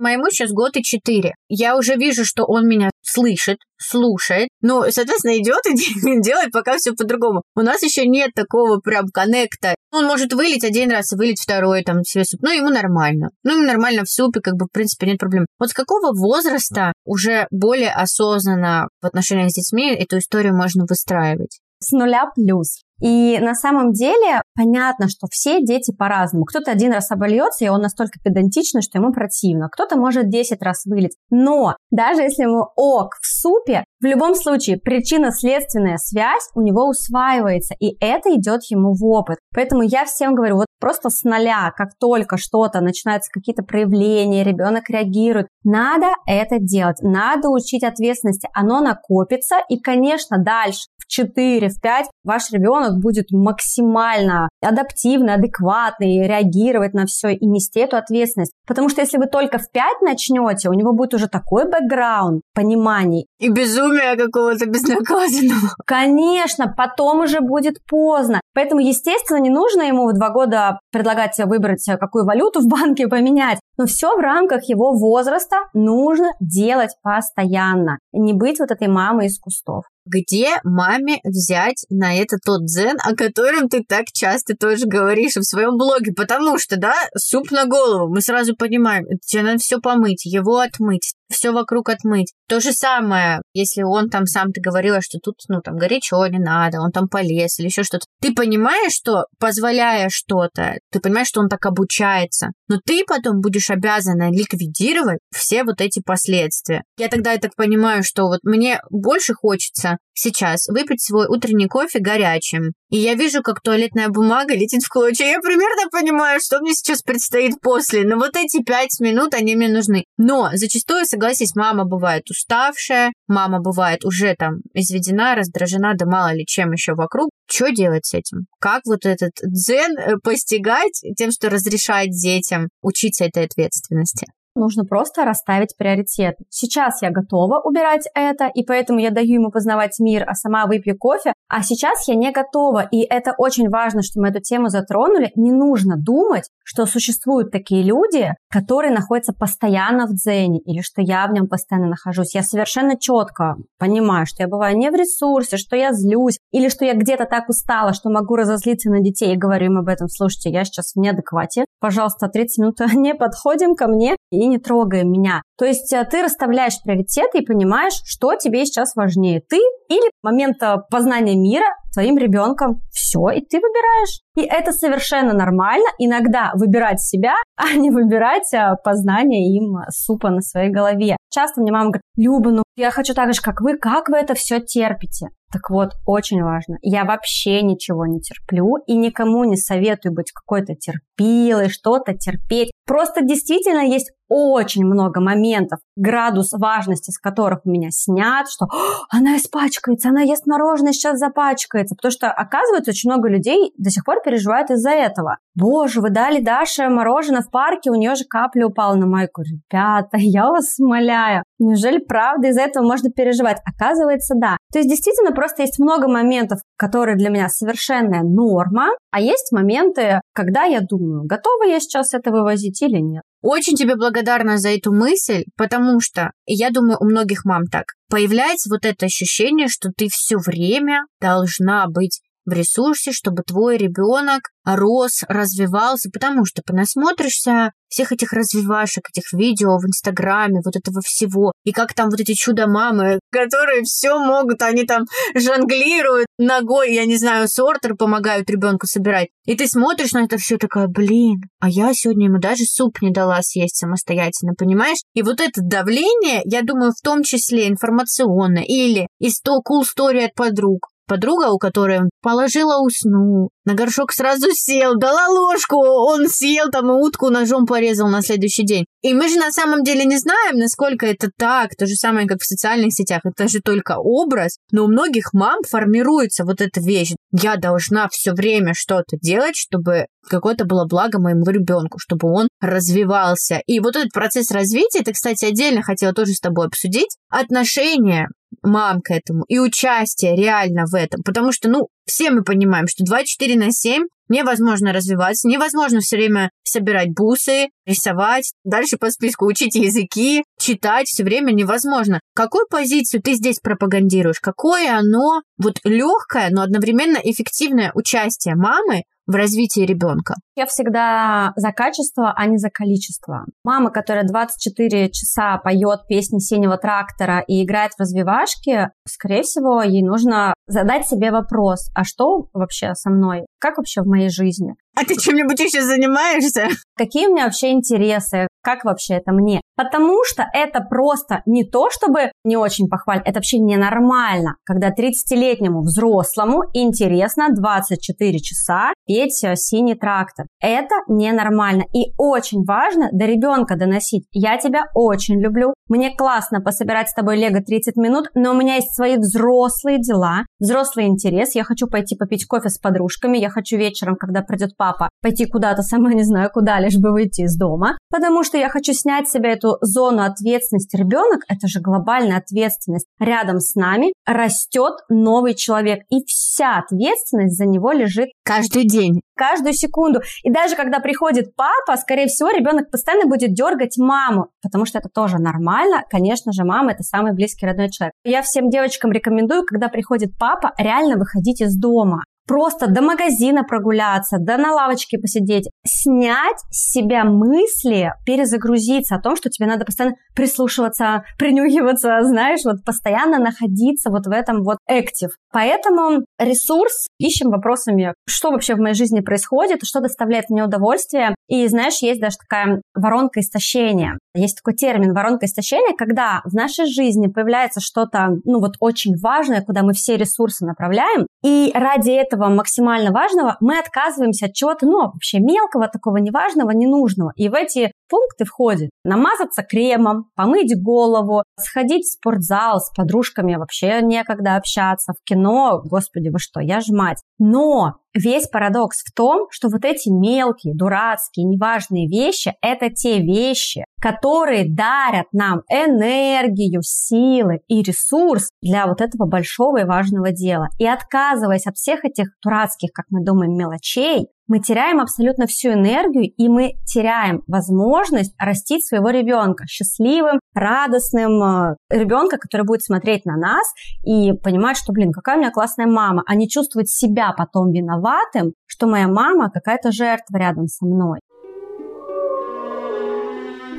Моему 0.01 0.31
сейчас 0.31 0.49
год 0.51 0.75
и 0.77 0.81
четыре. 0.81 1.35
Я 1.47 1.77
уже 1.77 1.95
вижу, 1.95 2.25
что 2.25 2.43
он 2.45 2.67
меня 2.67 2.89
слышит, 3.03 3.59
слушает. 3.77 4.49
Ну, 4.59 4.81
соответственно, 4.89 5.37
идет 5.37 5.63
и 5.67 5.75
делает 6.23 6.51
пока 6.51 6.77
все 6.77 6.93
по-другому. 6.93 7.43
У 7.55 7.61
нас 7.61 7.83
еще 7.83 8.07
нет 8.07 8.31
такого 8.33 8.79
прям 8.79 9.09
коннекта. 9.13 9.75
Он 9.91 10.05
может 10.05 10.33
вылить 10.33 10.63
один 10.63 10.89
раз 10.89 11.13
и 11.13 11.15
вылить 11.15 11.39
второй, 11.39 11.83
там, 11.83 12.03
себе 12.03 12.25
суп. 12.25 12.41
Ну, 12.41 12.49
ему 12.49 12.69
нормально. 12.69 13.29
Ну, 13.43 13.51
ему 13.51 13.67
нормально 13.67 14.03
в 14.03 14.09
супе, 14.09 14.39
как 14.39 14.55
бы, 14.55 14.65
в 14.65 14.71
принципе, 14.71 15.05
нет 15.05 15.19
проблем. 15.19 15.45
Вот 15.59 15.69
с 15.69 15.73
какого 15.73 16.17
возраста 16.17 16.93
уже 17.05 17.45
более 17.51 17.91
осознанно 17.91 18.87
в 19.03 19.05
отношениях 19.05 19.51
с 19.51 19.53
детьми 19.53 19.93
эту 19.93 20.17
историю 20.17 20.55
можно 20.55 20.85
выстраивать? 20.89 21.59
С 21.77 21.91
нуля 21.91 22.25
плюс. 22.35 22.81
И 23.01 23.39
на 23.39 23.55
самом 23.55 23.91
деле 23.91 24.41
понятно, 24.55 25.09
что 25.09 25.27
все 25.29 25.61
дети 25.63 25.93
по-разному. 25.93 26.45
Кто-то 26.45 26.71
один 26.71 26.93
раз 26.93 27.11
обольется, 27.11 27.65
и 27.65 27.69
он 27.69 27.81
настолько 27.81 28.19
педантичный, 28.23 28.81
что 28.81 28.99
ему 28.99 29.11
противно. 29.11 29.69
Кто-то 29.69 29.97
может 29.97 30.29
10 30.29 30.61
раз 30.61 30.85
вылить. 30.85 31.17
Но 31.29 31.75
даже 31.89 32.21
если 32.21 32.43
ему 32.43 32.67
ок 32.75 33.15
в 33.21 33.25
супе, 33.25 33.83
в 34.01 34.05
любом 34.05 34.35
случае 34.35 34.77
причинно-следственная 34.77 35.97
связь 35.97 36.49
у 36.55 36.61
него 36.61 36.87
усваивается, 36.87 37.75
и 37.79 37.95
это 38.03 38.33
идет 38.35 38.61
ему 38.69 38.93
в 38.93 39.05
опыт. 39.05 39.37
Поэтому 39.53 39.83
я 39.83 40.05
всем 40.05 40.33
говорю, 40.33 40.55
вот 40.55 40.65
просто 40.79 41.09
с 41.09 41.23
нуля, 41.23 41.71
как 41.77 41.89
только 41.99 42.37
что-то, 42.37 42.81
начинаются 42.81 43.31
какие-то 43.31 43.63
проявления, 43.63 44.43
ребенок 44.43 44.89
реагирует, 44.89 45.47
надо 45.63 46.07
это 46.25 46.57
делать, 46.59 46.97
надо 47.01 47.49
учить 47.49 47.83
ответственности, 47.83 48.49
оно 48.53 48.81
накопится, 48.81 49.57
и, 49.69 49.79
конечно, 49.79 50.37
дальше 50.39 50.87
в 50.97 51.07
4, 51.07 51.69
в 51.69 51.79
5 51.79 52.07
ваш 52.23 52.51
ребенок 52.51 52.90
ребенок 52.91 53.01
будет 53.01 53.31
максимально 53.31 54.49
адаптивный, 54.61 55.33
адекватный, 55.33 56.27
реагировать 56.27 56.93
на 56.93 57.05
все 57.05 57.29
и 57.29 57.45
нести 57.45 57.79
эту 57.79 57.97
ответственность. 57.97 58.53
Потому 58.67 58.89
что 58.89 59.01
если 59.01 59.17
вы 59.17 59.27
только 59.27 59.57
в 59.57 59.71
5 59.71 60.01
начнете, 60.01 60.69
у 60.69 60.73
него 60.73 60.93
будет 60.93 61.13
уже 61.13 61.27
такой 61.27 61.65
бэкграунд, 61.65 62.41
пониманий. 62.53 63.27
И 63.39 63.49
безумие 63.49 64.15
какого-то 64.15 64.65
безнаказанного. 64.65 65.75
Конечно, 65.85 66.73
потом 66.75 67.21
уже 67.21 67.41
будет 67.41 67.77
поздно. 67.85 68.41
Поэтому, 68.53 68.81
естественно, 68.81 69.37
не 69.37 69.49
нужно 69.49 69.83
ему 69.83 70.07
в 70.09 70.13
два 70.13 70.29
года 70.29 70.79
предлагать 70.91 71.37
выбрать, 71.37 71.85
какую 71.99 72.25
валюту 72.25 72.59
в 72.61 72.67
банке 72.67 73.07
поменять. 73.07 73.59
Но 73.77 73.85
все 73.85 74.15
в 74.15 74.19
рамках 74.19 74.63
его 74.65 74.93
возраста 74.93 75.55
нужно 75.73 76.31
делать 76.39 76.91
постоянно. 77.01 77.97
Не 78.11 78.33
быть 78.33 78.59
вот 78.59 78.71
этой 78.71 78.87
мамой 78.87 79.27
из 79.27 79.39
кустов 79.39 79.85
где 80.05 80.59
маме 80.63 81.19
взять 81.23 81.85
на 81.89 82.15
это 82.15 82.37
тот 82.43 82.65
дзен, 82.65 82.97
о 83.03 83.15
котором 83.15 83.69
ты 83.69 83.83
так 83.83 84.07
часто 84.13 84.55
тоже 84.55 84.85
говоришь 84.85 85.35
в 85.35 85.43
своем 85.43 85.77
блоге, 85.77 86.13
потому 86.13 86.57
что, 86.57 86.77
да, 86.77 86.93
суп 87.17 87.51
на 87.51 87.65
голову, 87.65 88.13
мы 88.13 88.21
сразу 88.21 88.55
понимаем, 88.55 89.05
тебе 89.25 89.43
надо 89.43 89.59
все 89.59 89.79
помыть, 89.79 90.25
его 90.25 90.59
отмыть, 90.59 91.13
все 91.31 91.51
вокруг 91.51 91.89
отмыть. 91.89 92.33
То 92.47 92.59
же 92.59 92.71
самое, 92.73 93.41
если 93.53 93.83
он 93.83 94.09
там 94.09 94.25
сам, 94.25 94.51
ты 94.51 94.61
говорила, 94.61 95.01
что 95.01 95.19
тут, 95.19 95.35
ну, 95.47 95.61
там, 95.61 95.77
горячо 95.77 96.25
не 96.27 96.39
надо, 96.39 96.79
он 96.79 96.91
там 96.91 97.07
полез 97.07 97.59
или 97.59 97.67
еще 97.67 97.83
что-то. 97.83 98.05
Ты 98.21 98.33
понимаешь, 98.33 98.93
что, 98.93 99.25
позволяя 99.39 100.09
что-то, 100.09 100.75
ты 100.91 100.99
понимаешь, 100.99 101.27
что 101.27 101.41
он 101.41 101.49
так 101.49 101.65
обучается, 101.65 102.49
но 102.67 102.77
ты 102.85 103.03
потом 103.05 103.41
будешь 103.41 103.69
обязана 103.69 104.31
ликвидировать 104.31 105.19
все 105.33 105.63
вот 105.63 105.81
эти 105.81 106.01
последствия. 106.01 106.83
Я 106.97 107.07
тогда 107.07 107.33
и 107.33 107.39
так 107.39 107.55
понимаю, 107.55 108.03
что 108.03 108.23
вот 108.23 108.39
мне 108.43 108.79
больше 108.89 109.33
хочется 109.33 109.97
сейчас 110.13 110.67
выпить 110.67 111.03
свой 111.03 111.27
утренний 111.27 111.67
кофе 111.67 111.99
горячим, 111.99 112.73
и 112.89 112.97
я 112.97 113.15
вижу, 113.15 113.41
как 113.41 113.61
туалетная 113.61 114.09
бумага 114.09 114.53
летит 114.53 114.83
в 114.83 114.89
клочья. 114.89 115.25
Я 115.25 115.39
примерно 115.39 115.89
понимаю, 115.89 116.39
что 116.41 116.59
мне 116.59 116.73
сейчас 116.73 117.01
предстоит 117.01 117.59
после, 117.61 118.03
но 118.03 118.17
вот 118.17 118.35
эти 118.35 118.61
пять 118.61 118.99
минут, 118.99 119.33
они 119.33 119.55
мне 119.55 119.69
нужны. 119.69 120.03
Но 120.17 120.49
зачастую, 120.53 121.05
согласись, 121.21 121.55
мама 121.55 121.85
бывает 121.85 122.23
уставшая, 122.29 123.11
мама 123.27 123.59
бывает 123.59 124.03
уже 124.05 124.35
там 124.37 124.61
изведена, 124.73 125.35
раздражена, 125.35 125.93
да 125.95 126.05
мало 126.05 126.33
ли 126.33 126.45
чем 126.45 126.71
еще 126.71 126.93
вокруг. 126.93 127.29
Что 127.49 127.69
делать 127.69 128.05
с 128.05 128.13
этим? 128.13 128.45
Как 128.59 128.81
вот 128.85 129.05
этот 129.05 129.31
дзен 129.43 129.97
э, 129.97 130.15
постигать 130.23 131.01
тем, 131.17 131.31
что 131.31 131.49
разрешает 131.49 132.09
детям 132.09 132.69
учиться 132.81 133.25
этой 133.25 133.45
ответственности? 133.45 134.27
нужно 134.55 134.83
просто 134.83 135.23
расставить 135.23 135.75
приоритет. 135.77 136.35
Сейчас 136.49 137.01
я 137.01 137.09
готова 137.09 137.61
убирать 137.63 138.07
это, 138.13 138.49
и 138.53 138.63
поэтому 138.65 138.99
я 138.99 139.09
даю 139.09 139.35
ему 139.35 139.49
познавать 139.49 139.97
мир, 139.99 140.25
а 140.27 140.33
сама 140.33 140.65
выпью 140.65 140.97
кофе, 140.97 141.33
а 141.53 141.63
сейчас 141.63 142.07
я 142.07 142.15
не 142.15 142.31
готова, 142.31 142.87
и 142.91 143.01
это 143.01 143.33
очень 143.37 143.67
важно, 143.69 144.03
что 144.03 144.21
мы 144.21 144.29
эту 144.29 144.39
тему 144.39 144.69
затронули. 144.69 145.31
Не 145.35 145.51
нужно 145.51 145.97
думать, 145.97 146.49
что 146.63 146.85
существуют 146.85 147.51
такие 147.51 147.83
люди, 147.83 148.33
которые 148.49 148.93
находятся 148.93 149.33
постоянно 149.33 150.07
в 150.07 150.13
дзене, 150.13 150.59
или 150.59 150.79
что 150.79 151.01
я 151.01 151.27
в 151.27 151.33
нем 151.33 151.49
постоянно 151.49 151.89
нахожусь. 151.89 152.33
Я 152.33 152.43
совершенно 152.43 152.97
четко 152.97 153.57
понимаю, 153.77 154.25
что 154.25 154.43
я 154.43 154.47
бываю 154.47 154.77
не 154.77 154.89
в 154.89 154.95
ресурсе, 154.95 155.57
что 155.57 155.75
я 155.75 155.91
злюсь, 155.91 156.39
или 156.51 156.69
что 156.69 156.85
я 156.85 156.93
где-то 156.93 157.25
так 157.25 157.49
устала, 157.49 157.93
что 157.93 158.09
могу 158.09 158.37
разозлиться 158.37 158.89
на 158.89 159.01
детей, 159.01 159.33
и 159.33 159.37
говорю 159.37 159.65
им 159.65 159.77
об 159.77 159.89
этом, 159.89 160.07
слушайте, 160.07 160.51
я 160.51 160.63
сейчас 160.63 160.93
в 160.93 160.99
неадеквате, 160.99 161.65
пожалуйста, 161.81 162.29
30 162.29 162.57
минут 162.59 162.79
не 162.93 163.13
подходим 163.13 163.75
ко 163.75 163.87
мне, 163.87 164.15
и 164.31 164.47
не 164.47 164.57
трогаем 164.57 165.11
меня. 165.11 165.41
То 165.57 165.65
есть 165.65 165.91
э, 165.93 166.03
ты 166.09 166.23
расставляешь 166.23 166.81
приоритеты 166.81 167.39
и 167.39 167.45
понимаешь, 167.45 168.01
что 168.05 168.35
тебе 168.35 168.65
сейчас 168.65 168.95
важнее, 168.95 169.41
ты 169.47 169.57
или 169.89 170.09
момент 170.23 170.57
познания 170.89 171.35
мира 171.41 171.65
своим 171.91 172.17
ребенком. 172.17 172.81
Все, 172.91 173.29
и 173.29 173.41
ты 173.41 173.57
выбираешь. 173.57 174.21
И 174.35 174.41
это 174.41 174.71
совершенно 174.71 175.33
нормально. 175.33 175.85
Иногда 175.99 176.51
выбирать 176.55 177.01
себя, 177.01 177.33
а 177.55 177.73
не 177.73 177.89
выбирать 177.89 178.53
э, 178.53 178.75
познание 178.83 179.55
им 179.55 179.77
супа 179.89 180.29
на 180.29 180.41
своей 180.41 180.71
голове. 180.71 181.17
Часто 181.29 181.61
мне 181.61 181.71
мама 181.71 181.91
говорит, 181.91 182.03
Люба, 182.17 182.51
ну 182.51 182.63
я 182.75 182.91
хочу 182.91 183.13
так 183.13 183.33
же, 183.33 183.41
как 183.41 183.61
вы, 183.61 183.77
как 183.77 184.09
вы 184.09 184.17
это 184.17 184.33
все 184.33 184.59
терпите? 184.59 185.29
Так 185.51 185.69
вот, 185.69 185.91
очень 186.05 186.41
важно. 186.41 186.77
Я 186.81 187.03
вообще 187.03 187.61
ничего 187.61 188.05
не 188.05 188.21
терплю 188.21 188.77
и 188.87 188.95
никому 188.95 189.43
не 189.43 189.57
советую 189.57 190.13
быть 190.13 190.31
какой-то 190.31 190.75
терпилой, 190.75 191.69
что-то 191.69 192.13
терпеть. 192.13 192.71
Просто 192.87 193.21
действительно 193.21 193.81
есть 193.81 194.11
очень 194.33 194.85
много 194.85 195.19
моментов, 195.19 195.79
градус 195.97 196.53
важности, 196.53 197.11
с 197.11 197.19
которых 197.19 197.65
у 197.65 197.69
меня 197.69 197.89
снят, 197.91 198.49
что 198.49 198.67
она 199.09 199.35
испачкается, 199.35 200.07
она 200.07 200.21
ест 200.21 200.47
мороженое, 200.47 200.93
сейчас 200.93 201.19
запачкается. 201.19 201.95
Потому 201.95 202.11
что, 202.13 202.31
оказывается, 202.31 202.91
очень 202.91 203.09
много 203.11 203.27
людей 203.27 203.73
до 203.77 203.89
сих 203.89 204.05
пор 204.05 204.21
переживают 204.23 204.71
из-за 204.71 204.91
этого. 204.91 205.37
Боже, 205.53 205.99
вы 205.99 206.11
дали 206.11 206.41
Даше 206.41 206.87
мороженое 206.87 207.41
в 207.41 207.51
парке, 207.51 207.91
у 207.91 207.95
нее 207.95 208.15
же 208.15 208.23
капля 208.23 208.67
упала 208.67 208.95
на 208.95 209.05
майку. 209.05 209.41
Ребята, 209.41 210.17
я 210.17 210.49
вас 210.49 210.79
умоляю, 210.79 211.43
неужели 211.59 211.97
правда 211.97 212.47
из-за 212.61 212.69
этого 212.69 212.85
можно 212.85 213.09
переживать? 213.09 213.57
Оказывается, 213.65 214.35
да. 214.39 214.57
То 214.71 214.79
есть, 214.79 214.89
действительно, 214.89 215.31
просто 215.31 215.63
есть 215.63 215.79
много 215.79 216.07
моментов, 216.07 216.59
которые 216.77 217.17
для 217.17 217.29
меня 217.29 217.49
совершенная 217.49 218.23
норма, 218.23 218.89
а 219.11 219.21
есть 219.21 219.51
моменты, 219.51 220.21
когда 220.33 220.63
я 220.63 220.81
думаю, 220.81 221.23
готова 221.25 221.63
я 221.63 221.79
сейчас 221.79 222.13
это 222.13 222.31
вывозить 222.31 222.81
или 222.81 222.99
нет. 222.99 223.23
Очень 223.41 223.75
тебе 223.75 223.95
благодарна 223.95 224.57
за 224.57 224.69
эту 224.69 224.93
мысль, 224.93 225.43
потому 225.57 225.99
что, 225.99 226.31
я 226.45 226.69
думаю, 226.69 226.97
у 226.99 227.05
многих 227.05 227.43
мам 227.43 227.65
так, 227.65 227.85
появляется 228.09 228.69
вот 228.69 228.85
это 228.85 229.07
ощущение, 229.07 229.67
что 229.67 229.89
ты 229.95 230.07
все 230.11 230.37
время 230.37 231.05
должна 231.19 231.87
быть 231.87 232.21
в 232.45 232.51
ресурсе, 232.51 233.11
чтобы 233.11 233.43
твой 233.43 233.77
ребенок 233.77 234.49
рос, 234.65 235.23
развивался, 235.27 236.09
потому 236.11 236.45
что 236.45 236.61
понасмотришься 236.65 237.71
всех 237.87 238.11
этих 238.11 238.31
развивашек, 238.31 239.09
этих 239.09 239.33
видео 239.33 239.77
в 239.77 239.85
Инстаграме, 239.85 240.61
вот 240.63 240.75
этого 240.75 241.01
всего, 241.01 241.51
и 241.65 241.71
как 241.73 241.93
там 241.93 242.09
вот 242.09 242.19
эти 242.19 242.33
чудо-мамы, 242.33 243.19
которые 243.31 243.83
все 243.83 244.17
могут, 244.17 244.61
они 244.61 244.85
там 244.85 245.03
жонглируют 245.35 246.27
ногой, 246.37 246.93
я 246.93 247.05
не 247.05 247.17
знаю, 247.17 247.47
сортер 247.47 247.95
помогают 247.95 248.49
ребенку 248.49 248.87
собирать. 248.87 249.27
И 249.45 249.55
ты 249.55 249.67
смотришь 249.67 250.13
на 250.13 250.23
это 250.23 250.37
все 250.37 250.57
такая, 250.57 250.87
блин, 250.87 251.41
а 251.59 251.69
я 251.69 251.93
сегодня 251.93 252.27
ему 252.27 252.39
даже 252.39 252.63
суп 252.63 253.01
не 253.01 253.11
дала 253.11 253.41
съесть 253.41 253.77
самостоятельно, 253.77 254.53
понимаешь? 254.57 254.99
И 255.13 255.21
вот 255.21 255.41
это 255.41 255.61
давление, 255.61 256.41
я 256.45 256.61
думаю, 256.61 256.91
в 256.91 257.03
том 257.03 257.23
числе 257.23 257.67
информационное, 257.67 258.63
или 258.63 259.07
из 259.19 259.41
то 259.41 259.59
cool 259.59 259.83
story 259.83 260.25
от 260.25 260.33
подруг, 260.33 260.87
Подруга, 261.07 261.51
у 261.51 261.57
которой 261.57 262.01
положила 262.21 262.81
уснул, 262.81 263.49
на 263.65 263.75
горшок 263.75 264.11
сразу 264.11 264.47
сел, 264.51 264.95
дала 264.97 265.27
ложку, 265.29 265.77
он 265.77 266.27
съел 266.27 266.69
там 266.71 266.89
и 266.89 266.93
утку 266.93 267.29
ножом 267.29 267.65
порезал 267.65 268.07
на 268.07 268.21
следующий 268.21 268.63
день. 268.63 268.85
И 269.01 269.13
мы 269.13 269.29
же 269.29 269.37
на 269.37 269.51
самом 269.51 269.83
деле 269.83 270.05
не 270.05 270.17
знаем, 270.17 270.57
насколько 270.57 271.05
это 271.05 271.29
так, 271.37 271.75
то 271.75 271.85
же 271.85 271.95
самое, 271.95 272.27
как 272.27 272.39
в 272.41 272.45
социальных 272.45 272.93
сетях, 272.93 273.21
это 273.23 273.47
же 273.47 273.59
только 273.61 273.97
образ, 273.97 274.57
но 274.71 274.85
у 274.85 274.87
многих 274.87 275.33
мам 275.33 275.59
формируется 275.67 276.45
вот 276.45 276.61
эта 276.61 276.79
вещь. 276.79 277.13
Я 277.31 277.57
должна 277.57 278.07
все 278.09 278.31
время 278.31 278.73
что-то 278.73 279.17
делать, 279.21 279.55
чтобы 279.55 280.05
какое-то 280.27 280.65
было 280.65 280.85
благо 280.85 281.19
моему 281.19 281.45
ребенку, 281.45 281.99
чтобы 281.99 282.31
он 282.31 282.47
развивался. 282.59 283.61
И 283.65 283.79
вот 283.79 283.95
этот 283.95 284.11
процесс 284.11 284.51
развития, 284.51 284.99
это, 284.99 285.13
кстати, 285.13 285.45
отдельно 285.45 285.81
хотела 285.81 286.13
тоже 286.13 286.33
с 286.33 286.39
тобой 286.39 286.67
обсудить, 286.67 287.17
отношения 287.29 288.27
мам 288.63 289.01
к 289.01 289.11
этому 289.11 289.43
и 289.47 289.59
участие 289.59 290.35
реально 290.35 290.85
в 290.85 290.95
этом. 290.95 291.23
Потому 291.23 291.51
что, 291.51 291.69
ну, 291.69 291.87
все 292.05 292.31
мы 292.31 292.43
понимаем, 292.43 292.87
что 292.87 293.03
24 293.03 293.57
на 293.57 293.71
7 293.71 294.03
невозможно 294.29 294.93
развиваться, 294.93 295.47
невозможно 295.47 295.99
все 295.99 296.15
время 296.15 296.51
собирать 296.63 297.09
бусы, 297.13 297.67
рисовать, 297.85 298.53
дальше 298.63 298.97
по 298.97 299.11
списку 299.11 299.45
учить 299.45 299.75
языки, 299.75 300.43
читать, 300.59 301.07
все 301.07 301.23
время 301.23 301.51
невозможно. 301.51 302.21
Какую 302.33 302.65
позицию 302.69 303.21
ты 303.21 303.33
здесь 303.33 303.59
пропагандируешь? 303.59 304.39
Какое 304.39 304.97
оно 304.97 305.41
вот 305.57 305.79
легкое, 305.83 306.49
но 306.49 306.61
одновременно 306.61 307.19
эффективное 307.21 307.91
участие 307.93 308.55
мамы 308.55 309.03
в 309.31 309.35
развитии 309.35 309.81
ребенка? 309.81 310.35
Я 310.55 310.65
всегда 310.65 311.53
за 311.55 311.71
качество, 311.71 312.33
а 312.35 312.45
не 312.45 312.57
за 312.57 312.69
количество. 312.69 313.45
Мама, 313.63 313.89
которая 313.89 314.25
24 314.25 315.09
часа 315.09 315.57
поет 315.57 316.01
песни 316.07 316.39
синего 316.39 316.77
трактора 316.77 317.43
и 317.47 317.63
играет 317.63 317.93
в 317.93 317.99
развивашки, 317.99 318.89
скорее 319.07 319.43
всего, 319.43 319.81
ей 319.81 320.03
нужно 320.03 320.53
задать 320.67 321.07
себе 321.07 321.31
вопрос, 321.31 321.89
а 321.95 322.03
что 322.03 322.47
вообще 322.53 322.93
со 322.93 323.09
мной? 323.09 323.45
Как 323.59 323.77
вообще 323.77 324.01
в 324.01 324.07
моей 324.07 324.29
жизни? 324.29 324.75
А 324.95 325.05
ты 325.05 325.15
чем-нибудь 325.15 325.59
еще 325.59 325.81
занимаешься? 325.81 326.67
Какие 326.97 327.27
у 327.27 327.33
меня 327.33 327.45
вообще 327.45 327.71
интересы? 327.71 328.47
Как 328.61 328.83
вообще 328.83 329.15
это 329.15 329.31
мне? 329.31 329.61
Потому 329.75 330.23
что 330.23 330.45
это 330.53 330.81
просто 330.81 331.41
не 331.45 331.63
то, 331.63 331.89
чтобы 331.89 332.31
не 332.43 332.57
очень 332.57 332.87
похвалить, 332.87 333.23
это 333.25 333.35
вообще 333.35 333.57
ненормально, 333.57 334.55
когда 334.63 334.89
30-летнему 334.89 335.81
взрослому 335.81 336.65
интересно 336.73 337.47
24 337.49 338.39
часа 338.39 338.93
петь 339.07 339.43
э, 339.43 339.55
«Синий 339.55 339.95
трактор». 339.95 340.45
Это 340.59 340.93
ненормально. 341.07 341.85
И 341.93 342.13
очень 342.17 342.63
важно 342.63 343.09
до 343.11 343.25
ребенка 343.25 343.75
доносить. 343.75 344.25
Я 344.31 344.57
тебя 344.57 344.83
очень 344.93 345.41
люблю, 345.41 345.73
мне 345.87 346.15
классно 346.15 346.61
пособирать 346.61 347.09
с 347.09 347.13
тобой 347.13 347.37
лего 347.37 347.61
30 347.61 347.95
минут, 347.95 348.27
но 348.35 348.51
у 348.51 348.53
меня 348.53 348.75
есть 348.75 348.95
свои 348.95 349.17
взрослые 349.17 349.99
дела, 349.99 350.45
взрослый 350.59 351.07
интерес. 351.07 351.55
Я 351.55 351.63
хочу 351.63 351.87
пойти 351.87 352.15
попить 352.15 352.45
кофе 352.45 352.69
с 352.69 352.77
подружками, 352.77 353.37
я 353.37 353.49
хочу 353.49 353.77
вечером, 353.77 354.15
когда 354.15 354.41
придет 354.41 354.77
папа, 354.81 355.09
пойти 355.21 355.45
куда-то, 355.45 355.83
сама 355.83 356.11
не 356.13 356.23
знаю 356.23 356.49
куда, 356.51 356.79
лишь 356.79 356.97
бы 356.97 357.11
выйти 357.11 357.41
из 357.41 357.55
дома, 357.55 357.99
потому 358.09 358.43
что 358.43 358.57
я 358.57 358.67
хочу 358.67 358.93
снять 358.93 359.27
с 359.27 359.31
себя 359.31 359.51
эту 359.51 359.77
зону 359.81 360.23
ответственности. 360.23 360.97
Ребенок– 360.97 361.41
это 361.47 361.67
же 361.67 361.79
глобальная 361.79 362.37
ответственность. 362.37 363.05
Рядом 363.19 363.59
с 363.59 363.75
нами 363.75 364.11
растет 364.25 364.93
новый 365.07 365.53
человек, 365.53 365.99
и 366.09 366.23
вся 366.25 366.79
ответственность 366.79 367.57
за 367.57 367.65
него 367.65 367.91
лежит 367.91 368.29
каждый 368.43 368.87
день 368.87 369.21
каждую 369.35 369.73
секунду. 369.73 370.21
И 370.43 370.51
даже 370.51 370.75
когда 370.75 370.99
приходит 370.99 371.55
папа, 371.55 371.99
скорее 371.99 372.27
всего, 372.27 372.49
ребенок 372.49 372.91
постоянно 372.91 373.27
будет 373.27 373.53
дергать 373.55 373.97
маму, 373.97 374.49
потому 374.61 374.85
что 374.85 374.99
это 374.99 375.09
тоже 375.09 375.39
нормально. 375.39 376.03
Конечно 376.11 376.51
же, 376.51 376.63
мама– 376.63 376.91
это 376.93 377.01
самый 377.01 377.33
близкий 377.33 377.65
родной 377.65 377.89
человек. 377.89 378.13
Я 378.23 378.43
всем 378.43 378.69
девочкам 378.69 379.11
рекомендую, 379.11 379.65
когда 379.65 379.87
приходит 379.87 380.37
папа, 380.37 380.73
реально 380.77 381.17
выходить 381.17 381.61
из 381.61 381.75
дома 381.75 382.23
просто 382.51 382.87
до 382.87 383.01
магазина 383.01 383.63
прогуляться, 383.63 384.35
да 384.37 384.57
на 384.57 384.73
лавочке 384.73 385.17
посидеть, 385.17 385.69
снять 385.85 386.59
с 386.69 386.91
себя 386.91 387.23
мысли, 387.23 388.11
перезагрузиться 388.25 389.15
о 389.15 389.21
том, 389.21 389.37
что 389.37 389.49
тебе 389.49 389.67
надо 389.67 389.85
постоянно 389.85 390.17
прислушиваться, 390.35 391.23
принюхиваться, 391.37 392.19
знаешь, 392.23 392.59
вот 392.65 392.83
постоянно 392.83 393.39
находиться 393.39 394.09
вот 394.09 394.27
в 394.27 394.31
этом 394.31 394.63
вот 394.63 394.79
актив. 394.85 395.29
Поэтому 395.53 396.25
ресурс 396.37 397.07
ищем 397.19 397.51
вопросами, 397.51 398.13
что 398.27 398.51
вообще 398.51 398.75
в 398.75 398.79
моей 398.79 398.95
жизни 398.95 399.21
происходит, 399.21 399.85
что 399.85 400.01
доставляет 400.01 400.49
мне 400.49 400.65
удовольствие. 400.65 401.33
И 401.47 401.65
знаешь, 401.67 402.01
есть 402.01 402.19
даже 402.19 402.35
такая 402.35 402.81
воронка 402.93 403.39
истощения. 403.39 404.17
Есть 404.35 404.57
такой 404.57 404.73
термин 404.75 405.13
воронка 405.13 405.45
истощения, 405.45 405.95
когда 405.97 406.41
в 406.43 406.53
нашей 406.53 406.85
жизни 406.85 407.27
появляется 407.27 407.79
что-то, 407.79 408.31
ну 408.43 408.59
вот 408.59 408.73
очень 408.81 409.15
важное, 409.17 409.61
куда 409.61 409.83
мы 409.83 409.93
все 409.93 410.17
ресурсы 410.17 410.65
направляем, 410.65 411.27
и 411.43 411.71
ради 411.73 412.11
этого 412.11 412.49
максимально 412.49 413.11
важного 413.11 413.57
мы 413.59 413.79
отказываемся 413.79 414.45
от 414.45 414.53
чего-то, 414.53 414.85
ну, 414.85 415.05
вообще 415.05 415.39
мелкого, 415.39 415.87
такого 415.87 416.17
неважного, 416.17 416.71
ненужного. 416.71 417.33
И 417.35 417.49
в 417.49 417.53
эти 417.55 417.93
пункты 418.09 418.45
входит 418.45 418.91
намазаться 419.03 419.63
кремом, 419.63 420.29
помыть 420.35 420.73
голову, 420.81 421.43
сходить 421.59 422.05
в 422.05 422.11
спортзал 422.11 422.79
с 422.79 422.91
подружками, 422.95 423.55
вообще 423.55 424.01
некогда 424.01 424.55
общаться, 424.55 425.13
в 425.13 425.23
кино, 425.23 425.81
господи, 425.83 426.29
вы 426.29 426.39
что, 426.39 426.59
я 426.59 426.79
же 426.81 426.93
мать. 426.93 427.21
Но 427.39 427.95
весь 428.13 428.47
парадокс 428.47 429.03
в 429.03 429.13
том, 429.13 429.47
что 429.49 429.69
вот 429.69 429.85
эти 429.85 430.09
мелкие, 430.09 430.75
дурацкие, 430.75 431.45
неважные 431.45 432.07
вещи– 432.07 432.53
это 432.61 432.89
те 432.89 433.21
вещи, 433.21 433.85
которые 434.01 434.65
дарят 434.67 435.27
нам 435.31 435.61
энергию, 435.69 436.81
силы 436.83 437.61
и 437.67 437.81
ресурс 437.81 438.49
для 438.61 438.87
вот 438.87 439.01
этого 439.01 439.27
большого 439.27 439.81
и 439.81 439.85
важного 439.85 440.31
дела. 440.31 440.69
И 440.79 440.87
отказываясь 440.87 441.67
от 441.67 441.77
всех 441.77 442.03
этих 442.03 442.27
дурацких, 442.43 442.89
как 442.93 443.05
мы 443.09 443.23
думаем, 443.23 443.55
мелочей, 443.55 444.27
мы 444.51 444.59
теряем 444.59 444.99
абсолютно 444.99 445.47
всю 445.47 445.69
энергию, 445.69 446.25
и 446.25 446.49
мы 446.49 446.73
теряем 446.85 447.41
возможность 447.47 448.33
растить 448.37 448.85
своего 448.85 449.09
ребенка 449.09 449.63
счастливым, 449.65 450.41
радостным, 450.53 451.41
э, 451.41 451.75
ребенка, 451.89 452.37
который 452.37 452.65
будет 452.65 452.83
смотреть 452.83 453.23
на 453.23 453.37
нас 453.37 453.65
и 454.03 454.33
понимать, 454.33 454.75
что, 454.75 454.91
блин, 454.91 455.13
какая 455.13 455.37
у 455.37 455.39
меня 455.39 455.51
классная 455.51 455.87
мама, 455.87 456.23
а 456.27 456.35
не 456.35 456.49
чувствовать 456.49 456.89
себя 456.89 457.33
потом 457.37 457.71
виноватым, 457.71 458.51
что 458.65 458.87
моя 458.87 459.07
мама 459.07 459.49
какая-то 459.49 459.93
жертва 459.93 460.37
рядом 460.37 460.67
со 460.67 460.85
мной. 460.85 461.19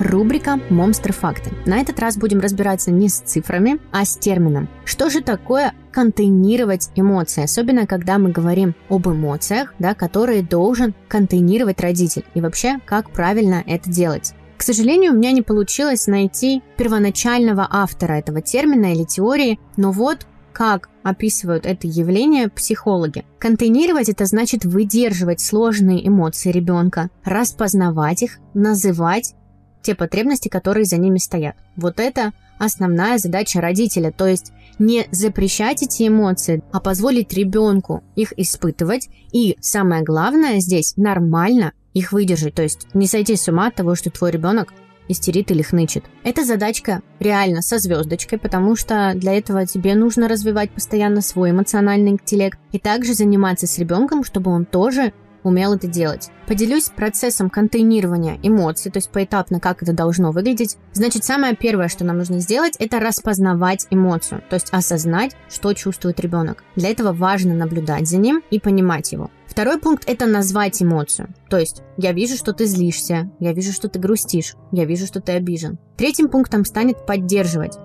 Рубрика 0.03 0.59
«Монстр 0.69 1.13
факты». 1.13 1.53
На 1.65 1.81
этот 1.81 2.01
раз 2.01 2.17
будем 2.17 2.41
разбираться 2.41 2.91
не 2.91 3.09
с 3.09 3.21
цифрами, 3.21 3.79
а 3.93 4.05
с 4.05 4.17
термином. 4.17 4.69
Что 4.85 5.11
же 5.11 5.23
такое 5.23 5.75
контейнировать 5.93 6.91
эмоции, 6.97 7.45
особенно 7.45 7.87
когда 7.87 8.19
мы 8.19 8.33
говорим 8.33 8.75
об 8.89 9.07
эмоциях, 9.07 9.75
да, 9.79 9.95
которые 9.95 10.43
должен 10.43 10.93
контейнировать 11.07 11.81
родитель, 11.81 12.25
и 12.35 12.41
вообще, 12.41 12.81
как 12.85 13.11
правильно 13.11 13.63
это 13.65 13.91
делать. 13.91 14.35
К 14.57 14.63
сожалению, 14.63 15.13
у 15.13 15.17
меня 15.17 15.31
не 15.31 15.43
получилось 15.43 16.09
найти 16.09 16.63
первоначального 16.77 17.69
автора 17.71 18.15
этого 18.15 18.43
термина 18.43 18.93
или 18.93 19.05
теории, 19.05 19.61
но 19.77 19.93
вот 19.93 20.27
как 20.53 20.89
описывают 21.03 21.65
это 21.65 21.87
явление 21.87 22.49
психологи. 22.49 23.25
Контейнировать 23.39 24.09
это 24.09 24.27
значит 24.27 24.65
выдерживать 24.65 25.41
сложные 25.41 26.07
эмоции 26.07 26.51
ребенка, 26.51 27.09
распознавать 27.25 28.23
их, 28.23 28.39
называть 28.55 29.35
те 29.83 29.95
потребности, 29.95 30.49
которые 30.49 30.85
за 30.85 30.97
ними 30.97 31.19
стоят. 31.19 31.57
Вот 31.77 32.01
это 32.01 32.33
основная 32.59 33.19
задача 33.19 33.61
родителя, 33.61 34.13
то 34.13 34.27
есть 34.27 34.53
не 34.79 35.07
запрещать 35.11 35.83
эти 35.83 36.09
эмоции, 36.09 36.63
а 36.73 36.81
позволить 36.81 37.33
ребенку 37.33 38.03
их 38.15 38.33
испытывать 38.39 39.09
и, 39.33 39.57
самое 39.61 40.03
главное 40.03 40.61
здесь, 40.61 40.95
нормально 40.97 41.73
их 41.95 42.13
выдержать, 42.13 42.55
то 42.55 42.63
есть 42.63 42.87
не 42.95 43.07
сойти 43.07 43.37
с 43.37 43.49
ума 43.49 43.69
от 43.69 43.75
того, 43.75 43.95
что 43.95 44.11
твой 44.11 44.31
ребенок 44.31 44.73
истерит 45.09 45.51
или 45.51 45.63
хнычет. 45.63 46.05
Эта 46.25 46.45
задачка 46.45 47.03
реально 47.19 47.63
со 47.63 47.79
звездочкой, 47.79 48.39
потому 48.39 48.77
что 48.77 49.13
для 49.15 49.37
этого 49.37 49.67
тебе 49.67 49.95
нужно 49.95 50.29
развивать 50.29 50.71
постоянно 50.71 51.21
свой 51.21 51.51
эмоциональный 51.51 52.13
интеллект 52.13 52.59
и 52.71 52.79
также 52.79 53.15
заниматься 53.15 53.67
с 53.67 53.79
ребенком, 53.79 54.25
чтобы 54.25 54.51
он 54.51 54.65
тоже 54.65 55.13
умел 55.43 55.75
это 55.75 55.87
делать. 55.87 56.31
Поделюсь 56.47 56.91
процессом 56.91 57.51
контейнирования 57.51 58.39
эмоций, 58.43 58.91
то 58.91 58.99
есть 58.99 59.11
поэтапно, 59.11 59.61
как 59.61 59.83
это 59.83 59.93
должно 59.93 60.33
выглядеть. 60.33 60.77
Значит, 60.93 61.25
самое 61.25 61.57
первое, 61.57 61.89
что 61.89 62.05
нам 62.05 62.19
нужно 62.19 62.41
сделать, 62.41 62.77
это 62.79 63.01
распознавать 63.01 63.87
эмоцию, 63.91 64.43
то 64.49 64.55
есть 64.55 64.71
осознать, 64.73 65.37
что 65.49 65.73
чувствует 65.73 66.21
ребенок. 66.21 66.65
Для 66.77 66.91
этого 66.91 67.13
важно 67.13 67.55
наблюдать 67.55 68.09
за 68.09 68.19
ним 68.19 68.43
и 68.51 68.61
понимать 68.61 69.13
его. 69.13 69.31
Второй 69.47 69.79
пункт– 69.79 70.05
это 70.07 70.27
назвать 70.27 70.83
эмоцию. 70.83 71.29
То 71.51 71.59
есть, 71.59 71.83
я 71.99 72.13
вижу, 72.13 72.37
что 72.37 72.55
ты 72.55 72.65
злишься, 72.65 73.31
я 73.39 73.53
вижу, 73.53 73.73
что 73.73 73.89
ты 73.89 73.99
грустишь, 73.99 74.55
я 74.71 74.87
вижу, 74.87 75.07
что 75.07 75.21
ты 75.21 75.33
обижен. 75.33 75.79
Третьим 75.99 76.29
пунктом 76.29 76.65
станет 76.65 77.05
поддерживать. 77.05 77.77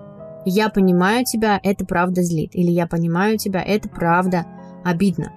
Я 0.46 0.70
понимаю 0.70 1.24
тебя, 1.26 1.60
это 1.62 1.84
правда 1.84 2.22
злит. 2.22 2.54
Или 2.54 2.70
я 2.70 2.86
понимаю 2.86 3.36
тебя, 3.36 3.62
это 3.62 3.88
правда 3.88 4.46
обидно. 4.82 5.32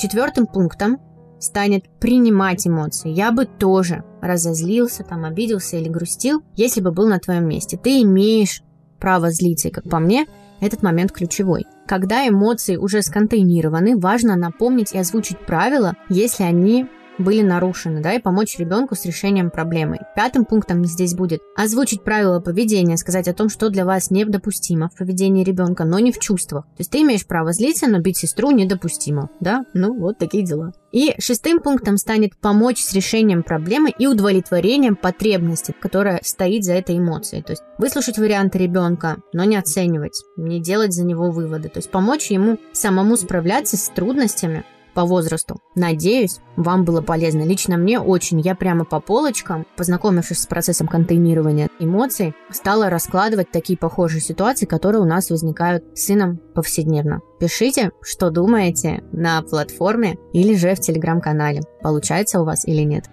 Четвертым 0.00 0.46
пунктом 0.46 0.98
станет 1.38 1.84
принимать 2.00 2.66
эмоции. 2.66 3.10
Я 3.10 3.32
бы 3.32 3.46
тоже 3.46 4.04
разозлился, 4.22 5.04
там, 5.04 5.24
обиделся 5.24 5.76
или 5.76 5.88
грустил, 5.88 6.42
если 6.56 6.80
бы 6.80 6.92
был 6.92 7.08
на 7.08 7.18
твоем 7.18 7.46
месте. 7.48 7.78
Ты 7.82 8.02
имеешь 8.02 8.62
право 8.98 9.30
злиться, 9.30 9.68
и, 9.68 9.70
как 9.70 9.88
по 9.88 9.98
мне, 9.98 10.26
этот 10.60 10.82
момент 10.82 11.12
ключевой. 11.12 11.66
Когда 11.86 12.26
эмоции 12.26 12.76
уже 12.76 13.02
сконтейнированы, 13.02 13.98
важно 13.98 14.36
напомнить 14.36 14.94
и 14.94 14.98
озвучить 14.98 15.38
правила, 15.38 15.94
если 16.08 16.44
они 16.44 16.86
были 17.18 17.42
нарушены, 17.42 18.00
да, 18.00 18.12
и 18.12 18.20
помочь 18.20 18.58
ребенку 18.58 18.94
с 18.94 19.04
решением 19.04 19.50
проблемы. 19.50 19.98
Пятым 20.14 20.44
пунктом 20.44 20.84
здесь 20.84 21.14
будет 21.14 21.40
озвучить 21.56 22.02
правила 22.02 22.40
поведения, 22.40 22.96
сказать 22.96 23.28
о 23.28 23.34
том, 23.34 23.48
что 23.48 23.70
для 23.70 23.84
вас 23.84 24.10
недопустимо 24.10 24.88
в 24.88 24.98
поведении 24.98 25.44
ребенка, 25.44 25.84
но 25.84 25.98
не 25.98 26.12
в 26.12 26.18
чувствах. 26.18 26.64
То 26.64 26.80
есть 26.80 26.90
ты 26.90 27.02
имеешь 27.02 27.26
право 27.26 27.52
злиться, 27.52 27.86
но 27.86 28.00
бить 28.00 28.18
сестру 28.18 28.50
недопустимо, 28.50 29.30
да? 29.40 29.64
Ну, 29.74 29.98
вот 29.98 30.18
такие 30.18 30.44
дела. 30.44 30.72
И 30.92 31.14
шестым 31.18 31.60
пунктом 31.60 31.96
станет 31.96 32.36
помочь 32.36 32.80
с 32.80 32.92
решением 32.92 33.42
проблемы 33.42 33.92
и 33.98 34.06
удовлетворением 34.06 34.94
потребности, 34.94 35.74
которая 35.80 36.20
стоит 36.22 36.62
за 36.64 36.74
этой 36.74 36.98
эмоцией. 36.98 37.42
То 37.42 37.52
есть 37.52 37.62
выслушать 37.78 38.18
варианты 38.18 38.58
ребенка, 38.58 39.16
но 39.32 39.42
не 39.42 39.56
оценивать, 39.56 40.22
не 40.36 40.60
делать 40.60 40.92
за 40.92 41.04
него 41.04 41.30
выводы. 41.32 41.68
То 41.68 41.78
есть 41.78 41.90
помочь 41.90 42.30
ему 42.30 42.58
самому 42.72 43.16
справляться 43.16 43.76
с 43.76 43.88
трудностями, 43.88 44.64
по 44.94 45.04
возрасту. 45.04 45.60
Надеюсь, 45.74 46.38
вам 46.56 46.84
было 46.84 47.02
полезно. 47.02 47.42
Лично 47.42 47.76
мне 47.76 48.00
очень. 48.00 48.40
Я 48.40 48.54
прямо 48.54 48.84
по 48.84 49.00
полочкам, 49.00 49.66
познакомившись 49.76 50.40
с 50.40 50.46
процессом 50.46 50.86
контейнирования 50.86 51.68
эмоций, 51.78 52.34
стала 52.50 52.88
раскладывать 52.88 53.50
такие 53.50 53.78
похожие 53.78 54.20
ситуации, 54.20 54.66
которые 54.66 55.02
у 55.02 55.06
нас 55.06 55.30
возникают 55.30 55.84
с 55.94 56.06
сыном 56.06 56.38
повседневно. 56.54 57.20
Пишите, 57.40 57.90
что 58.00 58.30
думаете 58.30 59.02
на 59.12 59.42
платформе 59.42 60.16
или 60.32 60.54
же 60.54 60.74
в 60.74 60.80
телеграм-канале. 60.80 61.62
Получается 61.82 62.40
у 62.40 62.44
вас 62.44 62.66
или 62.66 62.82
нет. 62.82 63.04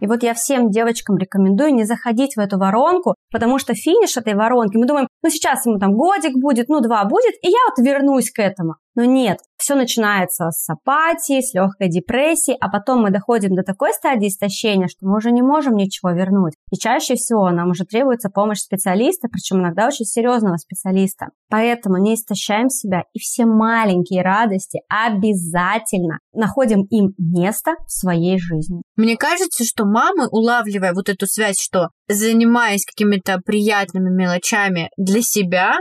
И 0.00 0.06
вот 0.06 0.22
я 0.22 0.34
всем 0.34 0.70
девочкам 0.70 1.16
рекомендую 1.16 1.74
не 1.74 1.84
заходить 1.84 2.36
в 2.36 2.40
эту 2.40 2.58
воронку, 2.58 3.14
потому 3.30 3.58
что 3.58 3.74
финиш 3.74 4.16
этой 4.16 4.34
воронки, 4.34 4.76
мы 4.76 4.86
думаем, 4.86 5.08
ну 5.22 5.30
сейчас 5.30 5.66
ему 5.66 5.78
там 5.78 5.92
годик 5.92 6.32
будет, 6.34 6.68
ну 6.68 6.80
два 6.80 7.04
будет, 7.04 7.34
и 7.42 7.48
я 7.48 7.58
вот 7.68 7.84
вернусь 7.84 8.30
к 8.30 8.40
этому. 8.40 8.76
Но 8.94 9.04
нет, 9.04 9.38
все 9.56 9.74
начинается 9.74 10.50
с 10.50 10.68
апатии, 10.68 11.40
с 11.40 11.54
легкой 11.54 11.88
депрессии, 11.88 12.56
а 12.60 12.68
потом 12.68 13.02
мы 13.02 13.10
доходим 13.10 13.54
до 13.54 13.62
такой 13.62 13.92
стадии 13.92 14.28
истощения, 14.28 14.88
что 14.88 15.06
мы 15.06 15.16
уже 15.18 15.30
не 15.30 15.42
можем 15.42 15.76
ничего 15.76 16.10
вернуть. 16.10 16.54
И 16.72 16.76
чаще 16.76 17.14
всего 17.14 17.50
нам 17.50 17.70
уже 17.70 17.84
требуется 17.84 18.30
помощь 18.30 18.58
специалиста, 18.58 19.28
причем 19.28 19.60
иногда 19.60 19.86
очень 19.86 20.06
серьезного 20.06 20.56
специалиста. 20.56 21.28
Поэтому 21.48 21.98
не 21.98 22.14
истощаем 22.14 22.68
себя 22.68 23.04
и 23.12 23.18
все 23.18 23.44
маленькие 23.44 24.22
радости 24.22 24.80
обязательно 24.88 26.18
находим 26.32 26.82
им 26.84 27.14
место 27.18 27.72
в 27.86 27.92
своей 27.92 28.38
жизни. 28.38 28.82
Мне 28.96 29.16
кажется, 29.16 29.64
что 29.64 29.84
мамы, 29.84 30.26
улавливая 30.30 30.94
вот 30.94 31.08
эту 31.08 31.26
связь, 31.26 31.60
что 31.60 31.88
занимаясь 32.08 32.84
какими-то 32.84 33.38
приятными 33.44 34.10
мелочами 34.10 34.90
для 34.96 35.20
себя, 35.22 35.78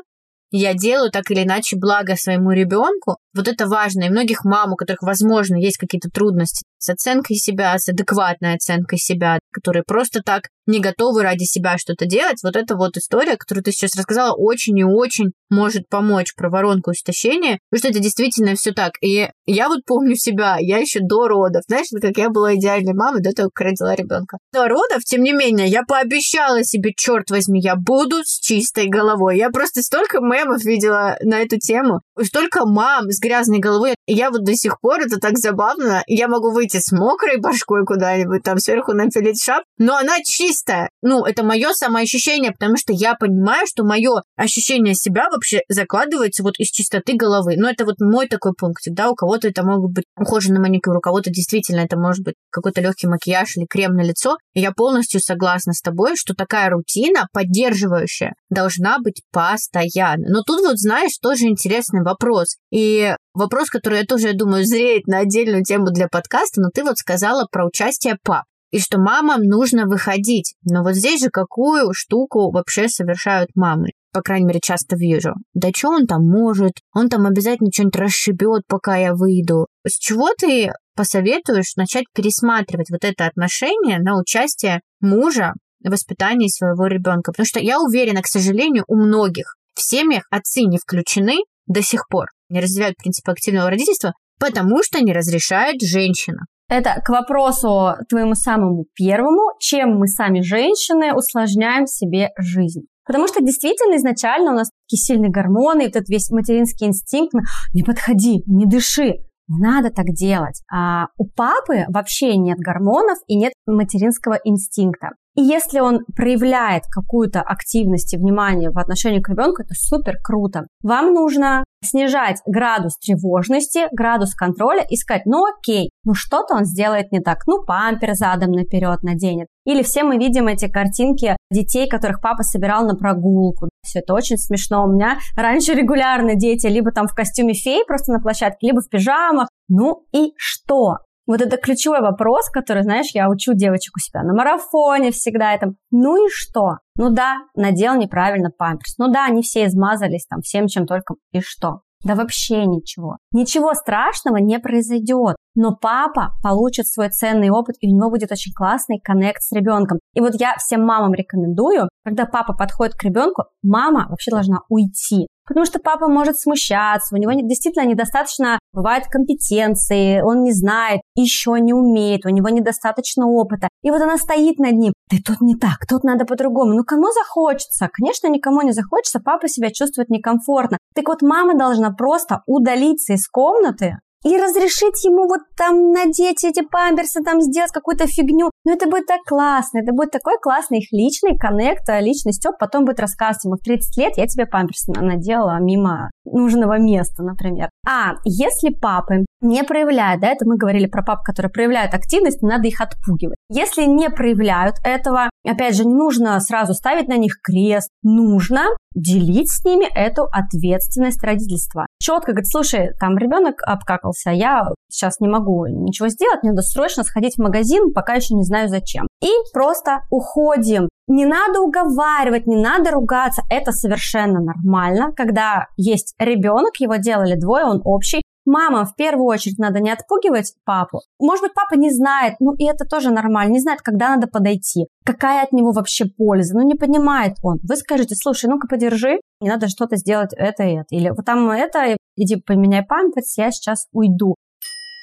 я 0.51 0.73
делаю 0.73 1.11
так 1.11 1.29
или 1.31 1.43
иначе 1.43 1.77
благо 1.77 2.15
своему 2.15 2.51
ребенку, 2.51 3.17
вот 3.35 3.47
это 3.47 3.67
важно. 3.67 4.03
И 4.03 4.09
многих 4.09 4.43
мам, 4.43 4.73
у 4.73 4.75
которых, 4.75 5.01
возможно, 5.01 5.55
есть 5.55 5.77
какие-то 5.77 6.09
трудности 6.09 6.65
с 6.77 6.89
оценкой 6.89 7.37
себя, 7.37 7.77
с 7.77 7.89
адекватной 7.89 8.55
оценкой 8.55 8.97
себя, 8.97 9.39
которые 9.51 9.83
просто 9.85 10.21
так 10.23 10.49
не 10.69 10.79
готовы 10.79 11.23
ради 11.23 11.43
себя 11.43 11.77
что-то 11.77 12.05
делать. 12.05 12.37
Вот 12.43 12.55
эта 12.55 12.75
вот 12.75 12.95
история, 12.95 13.35
которую 13.35 13.63
ты 13.63 13.71
сейчас 13.71 13.95
рассказала, 13.95 14.33
очень 14.35 14.77
и 14.77 14.83
очень 14.83 15.31
может 15.49 15.89
помочь 15.89 16.35
про 16.35 16.49
воронку 16.49 16.91
истощения, 16.91 17.59
потому 17.69 17.79
что 17.79 17.87
это 17.89 17.99
действительно 17.99 18.55
все 18.55 18.71
так. 18.71 18.93
И 19.01 19.27
я 19.47 19.67
вот 19.67 19.79
помню 19.85 20.15
себя, 20.15 20.57
я 20.59 20.77
еще 20.77 20.99
до 21.01 21.27
родов, 21.27 21.63
знаешь, 21.67 21.87
как 21.99 22.17
я 22.17 22.29
была 22.29 22.55
идеальной 22.55 22.93
мамой 22.93 23.21
до 23.21 23.31
того, 23.31 23.49
как 23.51 23.65
родила 23.65 23.95
ребенка. 23.95 24.37
До 24.53 24.67
родов, 24.67 25.03
тем 25.03 25.23
не 25.23 25.33
менее, 25.33 25.67
я 25.67 25.83
пообещала 25.83 26.63
себе, 26.63 26.93
черт 26.95 27.31
возьми, 27.31 27.59
я 27.59 27.75
буду 27.75 28.17
с 28.23 28.39
чистой 28.39 28.87
головой. 28.87 29.37
Я 29.37 29.49
просто 29.49 29.81
столько 29.81 30.19
мемов 30.19 30.63
видела 30.63 31.17
на 31.23 31.39
эту 31.39 31.57
тему, 31.57 32.01
столько 32.23 32.65
мам 32.65 33.09
с 33.09 33.19
грязной 33.19 33.59
головой. 33.59 33.95
Я 34.07 34.31
вот 34.31 34.43
до 34.43 34.55
сих 34.55 34.79
пор, 34.81 35.01
это 35.01 35.19
так 35.19 35.37
забавно, 35.37 36.03
я 36.07 36.27
могу 36.27 36.51
выйти 36.51 36.77
с 36.79 36.91
мокрой 36.91 37.37
башкой 37.37 37.85
куда-нибудь, 37.85 38.43
там 38.43 38.57
сверху 38.59 38.93
напилить 38.93 39.43
шап, 39.43 39.63
но 39.77 39.95
она 39.95 40.17
чистая. 40.23 40.89
Ну, 41.01 41.25
это 41.25 41.43
мое 41.43 41.71
самоощущение, 41.73 42.51
потому 42.51 42.77
что 42.77 42.93
я 42.93 43.15
понимаю, 43.15 43.65
что 43.67 43.83
мое 43.83 44.23
ощущение 44.35 44.95
себя 44.95 45.29
вообще 45.31 45.61
закладывается 45.69 46.43
вот 46.43 46.55
из 46.59 46.69
чистоты 46.69 47.13
головы. 47.15 47.55
Но 47.57 47.69
это 47.69 47.85
вот 47.85 47.95
мой 47.99 48.27
такой 48.27 48.53
пунктик, 48.53 48.93
да, 48.93 49.09
у 49.09 49.15
кого-то 49.15 49.47
это 49.47 49.63
могут 49.63 49.93
быть 49.93 50.05
ухоженный 50.17 50.59
маникюр, 50.59 50.97
у 50.97 51.01
кого-то 51.01 51.29
действительно 51.29 51.81
это 51.81 51.97
может 51.97 52.23
быть 52.23 52.35
какой-то 52.49 52.81
легкий 52.81 53.07
макияж 53.07 53.57
или 53.57 53.65
крем 53.65 53.93
на 53.93 54.01
лицо. 54.01 54.37
И 54.53 54.61
я 54.61 54.71
полностью 54.71 55.21
согласна 55.21 55.73
с 55.73 55.81
тобой, 55.81 56.15
что 56.15 56.33
такая 56.33 56.69
рутина 56.69 57.27
поддерживающая 57.33 58.33
должна 58.49 58.99
быть 58.99 59.21
постоянно. 59.31 60.27
Но 60.29 60.43
тут 60.43 60.61
вот, 60.61 60.77
знаешь, 60.77 61.17
тоже 61.21 61.45
интересный 61.45 62.03
вопрос. 62.03 62.57
И 62.71 63.15
вопрос, 63.33 63.69
который 63.69 63.99
я 63.99 64.05
тоже, 64.05 64.29
я 64.29 64.33
думаю, 64.33 64.65
зреет 64.65 65.07
на 65.07 65.19
отдельную 65.19 65.63
тему 65.63 65.91
для 65.91 66.07
подкаста, 66.07 66.61
но 66.61 66.69
ты 66.73 66.83
вот 66.83 66.97
сказала 66.97 67.47
про 67.51 67.65
участие 67.65 68.17
пап 68.23 68.43
и 68.71 68.79
что 68.79 68.99
мамам 68.99 69.41
нужно 69.43 69.85
выходить. 69.85 70.55
Но 70.63 70.83
вот 70.83 70.95
здесь 70.95 71.21
же 71.21 71.29
какую 71.29 71.93
штуку 71.93 72.51
вообще 72.51 72.87
совершают 72.87 73.49
мамы? 73.55 73.89
По 74.11 74.21
крайней 74.21 74.45
мере, 74.45 74.59
часто 74.61 74.95
вижу. 74.95 75.33
Да 75.53 75.69
что 75.75 75.89
он 75.89 76.07
там 76.07 76.27
может? 76.27 76.73
Он 76.93 77.09
там 77.09 77.25
обязательно 77.25 77.69
что-нибудь 77.71 77.95
расшибет, 77.95 78.63
пока 78.67 78.95
я 78.95 79.13
выйду. 79.13 79.67
С 79.85 79.97
чего 79.97 80.29
ты 80.37 80.71
посоветуешь 80.95 81.75
начать 81.75 82.05
пересматривать 82.13 82.89
вот 82.89 83.03
это 83.03 83.27
отношение 83.27 83.99
на 83.99 84.19
участие 84.19 84.81
мужа 84.99 85.53
воспитании 85.83 86.47
своего 86.47 86.87
ребенка? 86.87 87.31
Потому 87.31 87.45
что 87.45 87.59
я 87.59 87.79
уверена, 87.79 88.21
к 88.21 88.27
сожалению, 88.27 88.83
у 88.87 88.95
многих 88.95 89.55
в 89.75 89.81
семьях 89.81 90.23
отцы 90.29 90.61
не 90.63 90.77
включены 90.77 91.37
до 91.67 91.81
сих 91.81 92.07
пор, 92.09 92.27
не 92.49 92.59
развивают 92.59 92.97
принципы 92.97 93.31
активного 93.31 93.69
родительства, 93.69 94.13
потому 94.39 94.83
что 94.83 95.03
не 95.03 95.13
разрешает 95.13 95.81
женщина. 95.81 96.45
Это 96.69 97.01
к 97.03 97.09
вопросу 97.09 97.95
твоему 98.09 98.35
самому 98.35 98.85
первому, 98.93 99.57
чем 99.59 99.97
мы 99.97 100.07
сами 100.07 100.41
женщины 100.41 101.13
усложняем 101.13 101.87
себе 101.87 102.29
жизнь. 102.37 102.83
Потому 103.05 103.27
что 103.27 103.41
действительно 103.41 103.97
изначально 103.97 104.51
у 104.51 104.55
нас 104.55 104.69
такие 104.85 104.99
сильные 104.99 105.31
гормоны, 105.31 105.85
вот 105.85 105.95
этот 105.95 106.09
весь 106.09 106.29
материнский 106.29 106.85
инстинкт, 106.85 107.33
мы, 107.33 107.41
не 107.73 107.81
подходи, 107.81 108.43
не 108.45 108.67
дыши, 108.67 109.15
не 109.49 109.59
надо 109.59 109.89
так 109.89 110.07
делать. 110.07 110.61
А 110.71 111.07
у 111.17 111.25
папы 111.25 111.85
вообще 111.89 112.37
нет 112.37 112.57
гормонов 112.59 113.17
и 113.27 113.35
нет 113.35 113.53
материнского 113.67 114.39
инстинкта. 114.43 115.09
И 115.35 115.41
если 115.41 115.79
он 115.79 116.01
проявляет 116.15 116.83
какую-то 116.91 117.41
активность 117.41 118.13
и 118.13 118.17
внимание 118.17 118.71
в 118.71 118.77
отношении 118.77 119.21
к 119.21 119.29
ребенку, 119.29 119.61
это 119.61 119.73
супер 119.73 120.17
круто. 120.21 120.67
Вам 120.83 121.13
нужно 121.13 121.63
снижать 121.81 122.41
градус 122.45 122.97
тревожности, 122.97 123.87
градус 123.93 124.35
контроля 124.35 124.83
и 124.89 124.97
сказать, 124.97 125.25
ну 125.25 125.45
окей, 125.45 125.91
ну 126.03 126.13
что-то 126.13 126.55
он 126.55 126.65
сделает 126.65 127.11
не 127.11 127.21
так, 127.21 127.47
ну 127.47 127.63
пампер 127.63 128.15
задом 128.15 128.51
наперед 128.51 129.01
наденет. 129.01 129.47
Или 129.65 129.83
все 129.83 130.03
мы 130.03 130.17
видим 130.17 130.47
эти 130.47 130.67
картинки 130.67 131.37
детей, 131.51 131.87
которых 131.87 132.21
папа 132.21 132.43
собирал 132.43 132.85
на 132.85 132.95
прогулку. 132.95 133.69
Все 133.89 133.99
это 133.99 134.13
очень 134.13 134.37
смешно. 134.37 134.85
У 134.85 134.91
меня 134.91 135.17
раньше 135.35 135.73
регулярно 135.73 136.35
дети 136.35 136.67
либо 136.67 136.91
там 136.91 137.07
в 137.07 137.15
костюме 137.15 137.53
феи 137.53 137.83
просто 137.87 138.11
на 138.11 138.19
площадке, 138.19 138.67
либо 138.67 138.81
в 138.81 138.89
пижамах. 138.89 139.49
Ну 139.67 140.05
и 140.13 140.33
что? 140.37 140.97
Вот 141.25 141.41
это 141.41 141.57
ключевой 141.57 142.01
вопрос, 142.01 142.49
который, 142.49 142.83
знаешь, 142.83 143.11
я 143.13 143.29
учу 143.29 143.53
девочек 143.53 143.93
у 143.97 143.99
себя 143.99 144.23
на 144.23 144.33
марафоне 144.33 145.11
всегда 145.11 145.53
это. 145.53 145.73
Ну 145.91 146.25
и 146.25 146.29
что? 146.31 146.77
Ну 146.95 147.09
да, 147.09 147.37
надел 147.55 147.95
неправильно 147.95 148.49
памперс. 148.55 148.95
Ну 148.97 149.11
да, 149.11 149.25
они 149.25 149.41
все 149.41 149.65
измазались 149.65 150.25
там 150.27 150.41
всем, 150.41 150.67
чем 150.67 150.85
только. 150.85 151.15
И 151.31 151.39
что? 151.41 151.81
Да 152.03 152.15
вообще 152.15 152.65
ничего. 152.65 153.17
Ничего 153.31 153.73
страшного 153.73 154.37
не 154.37 154.57
произойдет. 154.59 155.35
Но 155.53 155.75
папа 155.75 156.31
получит 156.41 156.87
свой 156.87 157.09
ценный 157.09 157.49
опыт, 157.49 157.75
и 157.81 157.87
у 157.87 157.95
него 157.95 158.09
будет 158.09 158.31
очень 158.31 158.53
классный 158.53 158.99
коннект 158.99 159.41
с 159.41 159.51
ребенком. 159.51 159.98
И 160.13 160.21
вот 160.21 160.33
я 160.39 160.55
всем 160.57 160.83
мамам 160.83 161.13
рекомендую, 161.13 161.89
когда 162.03 162.25
папа 162.25 162.53
подходит 162.53 162.95
к 162.95 163.03
ребенку, 163.03 163.43
мама 163.61 164.07
вообще 164.09 164.31
должна 164.31 164.61
уйти 164.69 165.27
потому 165.49 165.65
что 165.65 165.79
папа 165.79 166.07
может 166.07 166.37
смущаться, 166.37 167.15
у 167.15 167.17
него 167.17 167.31
действительно 167.33 167.85
недостаточно 167.85 168.59
бывает 168.71 169.05
компетенции, 169.09 170.21
он 170.21 170.43
не 170.43 170.53
знает, 170.53 171.01
еще 171.15 171.59
не 171.59 171.73
умеет, 171.73 172.25
у 172.25 172.29
него 172.29 172.49
недостаточно 172.49 173.25
опыта. 173.25 173.67
И 173.81 173.89
вот 173.89 173.99
она 173.99 174.17
стоит 174.17 174.59
над 174.59 174.73
ним, 174.73 174.93
да 175.11 175.17
тут 175.25 175.41
не 175.41 175.55
так, 175.55 175.87
тут 175.89 176.03
надо 176.03 176.25
по-другому. 176.25 176.75
Ну 176.75 176.83
кому 176.83 177.07
захочется? 177.11 177.89
Конечно, 177.91 178.27
никому 178.27 178.61
не 178.61 178.73
захочется, 178.73 179.19
папа 179.19 179.47
себя 179.47 179.71
чувствует 179.71 180.09
некомфортно. 180.09 180.77
Так 180.93 181.07
вот, 181.07 181.23
мама 181.23 181.57
должна 181.57 181.91
просто 181.91 182.43
удалиться 182.45 183.13
из 183.13 183.27
комнаты, 183.27 183.97
и 184.23 184.37
разрешить 184.37 185.03
ему 185.05 185.27
вот 185.27 185.41
там 185.55 185.91
надеть 185.91 186.43
эти 186.43 186.61
памперсы, 186.61 187.23
там 187.23 187.41
сделать 187.41 187.71
какую-то 187.71 188.07
фигню. 188.07 188.51
Ну, 188.65 188.73
это 188.73 188.87
будет 188.87 189.05
так 189.05 189.21
классно, 189.25 189.79
это 189.79 189.93
будет 189.93 190.11
такой 190.11 190.37
классный 190.41 190.79
их 190.79 190.91
личный 190.91 191.37
коннект, 191.37 191.87
а 191.89 191.99
личный 192.01 192.33
стёб, 192.33 192.57
потом 192.59 192.85
будет 192.85 192.99
рассказывать 192.99 193.45
ему 193.45 193.55
в 193.55 193.63
30 193.63 193.97
лет, 193.97 194.17
я 194.17 194.27
тебе 194.27 194.45
памперс 194.45 194.87
надела 194.87 195.57
мимо 195.59 196.09
нужного 196.25 196.77
места, 196.77 197.23
например. 197.23 197.69
А 197.87 198.15
если 198.25 198.73
папы 198.73 199.25
не 199.41 199.63
проявляют, 199.63 200.21
да, 200.21 200.27
это 200.27 200.45
мы 200.45 200.57
говорили 200.57 200.85
про 200.85 201.03
пап, 201.03 201.23
которые 201.23 201.51
проявляют 201.51 201.93
активность, 201.93 202.41
надо 202.41 202.67
их 202.67 202.81
отпугивать. 202.81 203.37
Если 203.49 203.83
не 203.83 204.09
проявляют 204.09 204.75
этого, 204.83 205.29
опять 205.47 205.75
же, 205.75 205.85
не 205.85 205.93
нужно 205.93 206.39
сразу 206.39 206.73
ставить 206.73 207.07
на 207.07 207.17
них 207.17 207.39
крест, 207.41 207.89
нужно 208.03 208.65
делить 208.95 209.49
с 209.49 209.63
ними 209.63 209.85
эту 209.95 210.23
ответственность 210.23 211.23
родительства. 211.23 211.87
Четко 212.01 212.31
говорит, 212.31 212.47
слушай, 212.47 212.91
там 212.99 213.17
ребенок 213.17 213.61
обкакался, 213.61 214.31
я 214.31 214.63
сейчас 214.89 215.19
не 215.19 215.27
могу 215.27 215.65
ничего 215.67 216.07
сделать, 216.07 216.43
мне 216.43 216.51
надо 216.51 216.61
срочно 216.61 217.03
сходить 217.03 217.35
в 217.35 217.41
магазин, 217.41 217.93
пока 217.93 218.13
еще 218.13 218.35
не 218.35 218.43
знаю 218.43 218.69
зачем. 218.69 219.07
И 219.21 219.29
просто 219.53 220.03
уходим. 220.09 220.87
Не 221.07 221.25
надо 221.25 221.59
уговаривать, 221.59 222.47
не 222.47 222.55
надо 222.55 222.91
ругаться. 222.91 223.41
Это 223.49 223.71
совершенно 223.71 224.39
нормально, 224.39 225.11
когда 225.15 225.67
есть 225.75 226.13
ребенок, 226.19 226.77
его 226.77 226.95
делали 226.95 227.35
двое, 227.35 227.65
он 227.65 227.81
общий, 227.83 228.21
Мама, 228.51 228.83
в 228.83 228.95
первую 228.95 229.25
очередь 229.25 229.59
надо 229.59 229.79
не 229.79 229.91
отпугивать 229.91 230.55
папу. 230.65 231.01
Может 231.19 231.43
быть, 231.43 231.53
папа 231.53 231.75
не 231.75 231.91
знает, 231.91 232.33
ну 232.39 232.55
и 232.55 232.65
это 232.65 232.83
тоже 232.83 233.11
нормально, 233.11 233.53
не 233.53 233.59
знает, 233.59 233.81
когда 233.83 234.15
надо 234.15 234.25
подойти, 234.25 234.87
какая 235.05 235.43
от 235.43 235.51
него 235.51 235.71
вообще 235.71 236.05
польза, 236.05 236.55
ну 236.57 236.65
не 236.65 236.73
понимает 236.73 237.35
он. 237.43 237.59
Вы 237.61 237.75
скажете, 237.75 238.15
слушай, 238.15 238.49
ну-ка 238.49 238.67
подержи, 238.67 239.21
не 239.39 239.49
надо 239.49 239.67
что-то 239.67 239.97
сделать 239.97 240.31
это 240.35 240.63
и 240.63 240.77
это. 240.77 240.87
Или 240.89 241.11
вот 241.11 241.27
там 241.27 241.47
это, 241.51 241.95
иди 242.15 242.37
поменяй 242.37 242.83
памперс, 242.83 243.37
я 243.37 243.51
сейчас 243.51 243.85
уйду. 243.91 244.33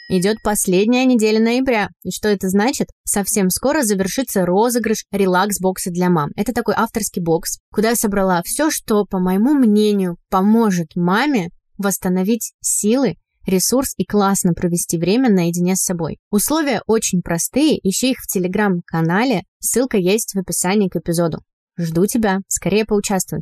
Идет 0.09 0.38
последняя 0.42 1.05
неделя 1.05 1.38
ноября. 1.38 1.90
И 2.03 2.11
что 2.11 2.28
это 2.28 2.49
значит? 2.49 2.88
Совсем 3.05 3.51
скоро 3.51 3.82
завершится 3.82 4.44
розыгрыш 4.44 5.05
релакс-бокса 5.12 5.92
для 5.92 6.11
мам. 6.11 6.30
Это 6.34 6.53
такой 6.53 6.74
авторский 6.76 7.22
бокс, 7.22 7.61
куда 7.72 7.90
я 7.90 7.94
собрала 7.94 8.42
все, 8.44 8.70
что, 8.70 9.05
по 9.05 9.20
моему 9.20 9.55
мнению, 9.55 10.16
поможет 10.30 10.97
маме 10.97 11.51
восстановить 11.78 12.53
силы 12.61 13.14
ресурс 13.47 13.94
и 13.97 14.05
классно 14.05 14.53
провести 14.53 14.99
время 14.99 15.30
наедине 15.30 15.76
с 15.76 15.84
собой. 15.84 16.18
Условия 16.30 16.82
очень 16.86 17.22
простые, 17.22 17.78
ищи 17.82 18.11
их 18.11 18.18
в 18.18 18.26
телеграм-канале, 18.26 19.42
ссылка 19.61 19.97
есть 19.97 20.34
в 20.34 20.38
описании 20.38 20.88
к 20.88 20.97
эпизоду. 20.97 21.38
Жду 21.78 22.07
тебя, 22.07 22.38
скорее 22.49 22.84
поучаствуй. 22.84 23.40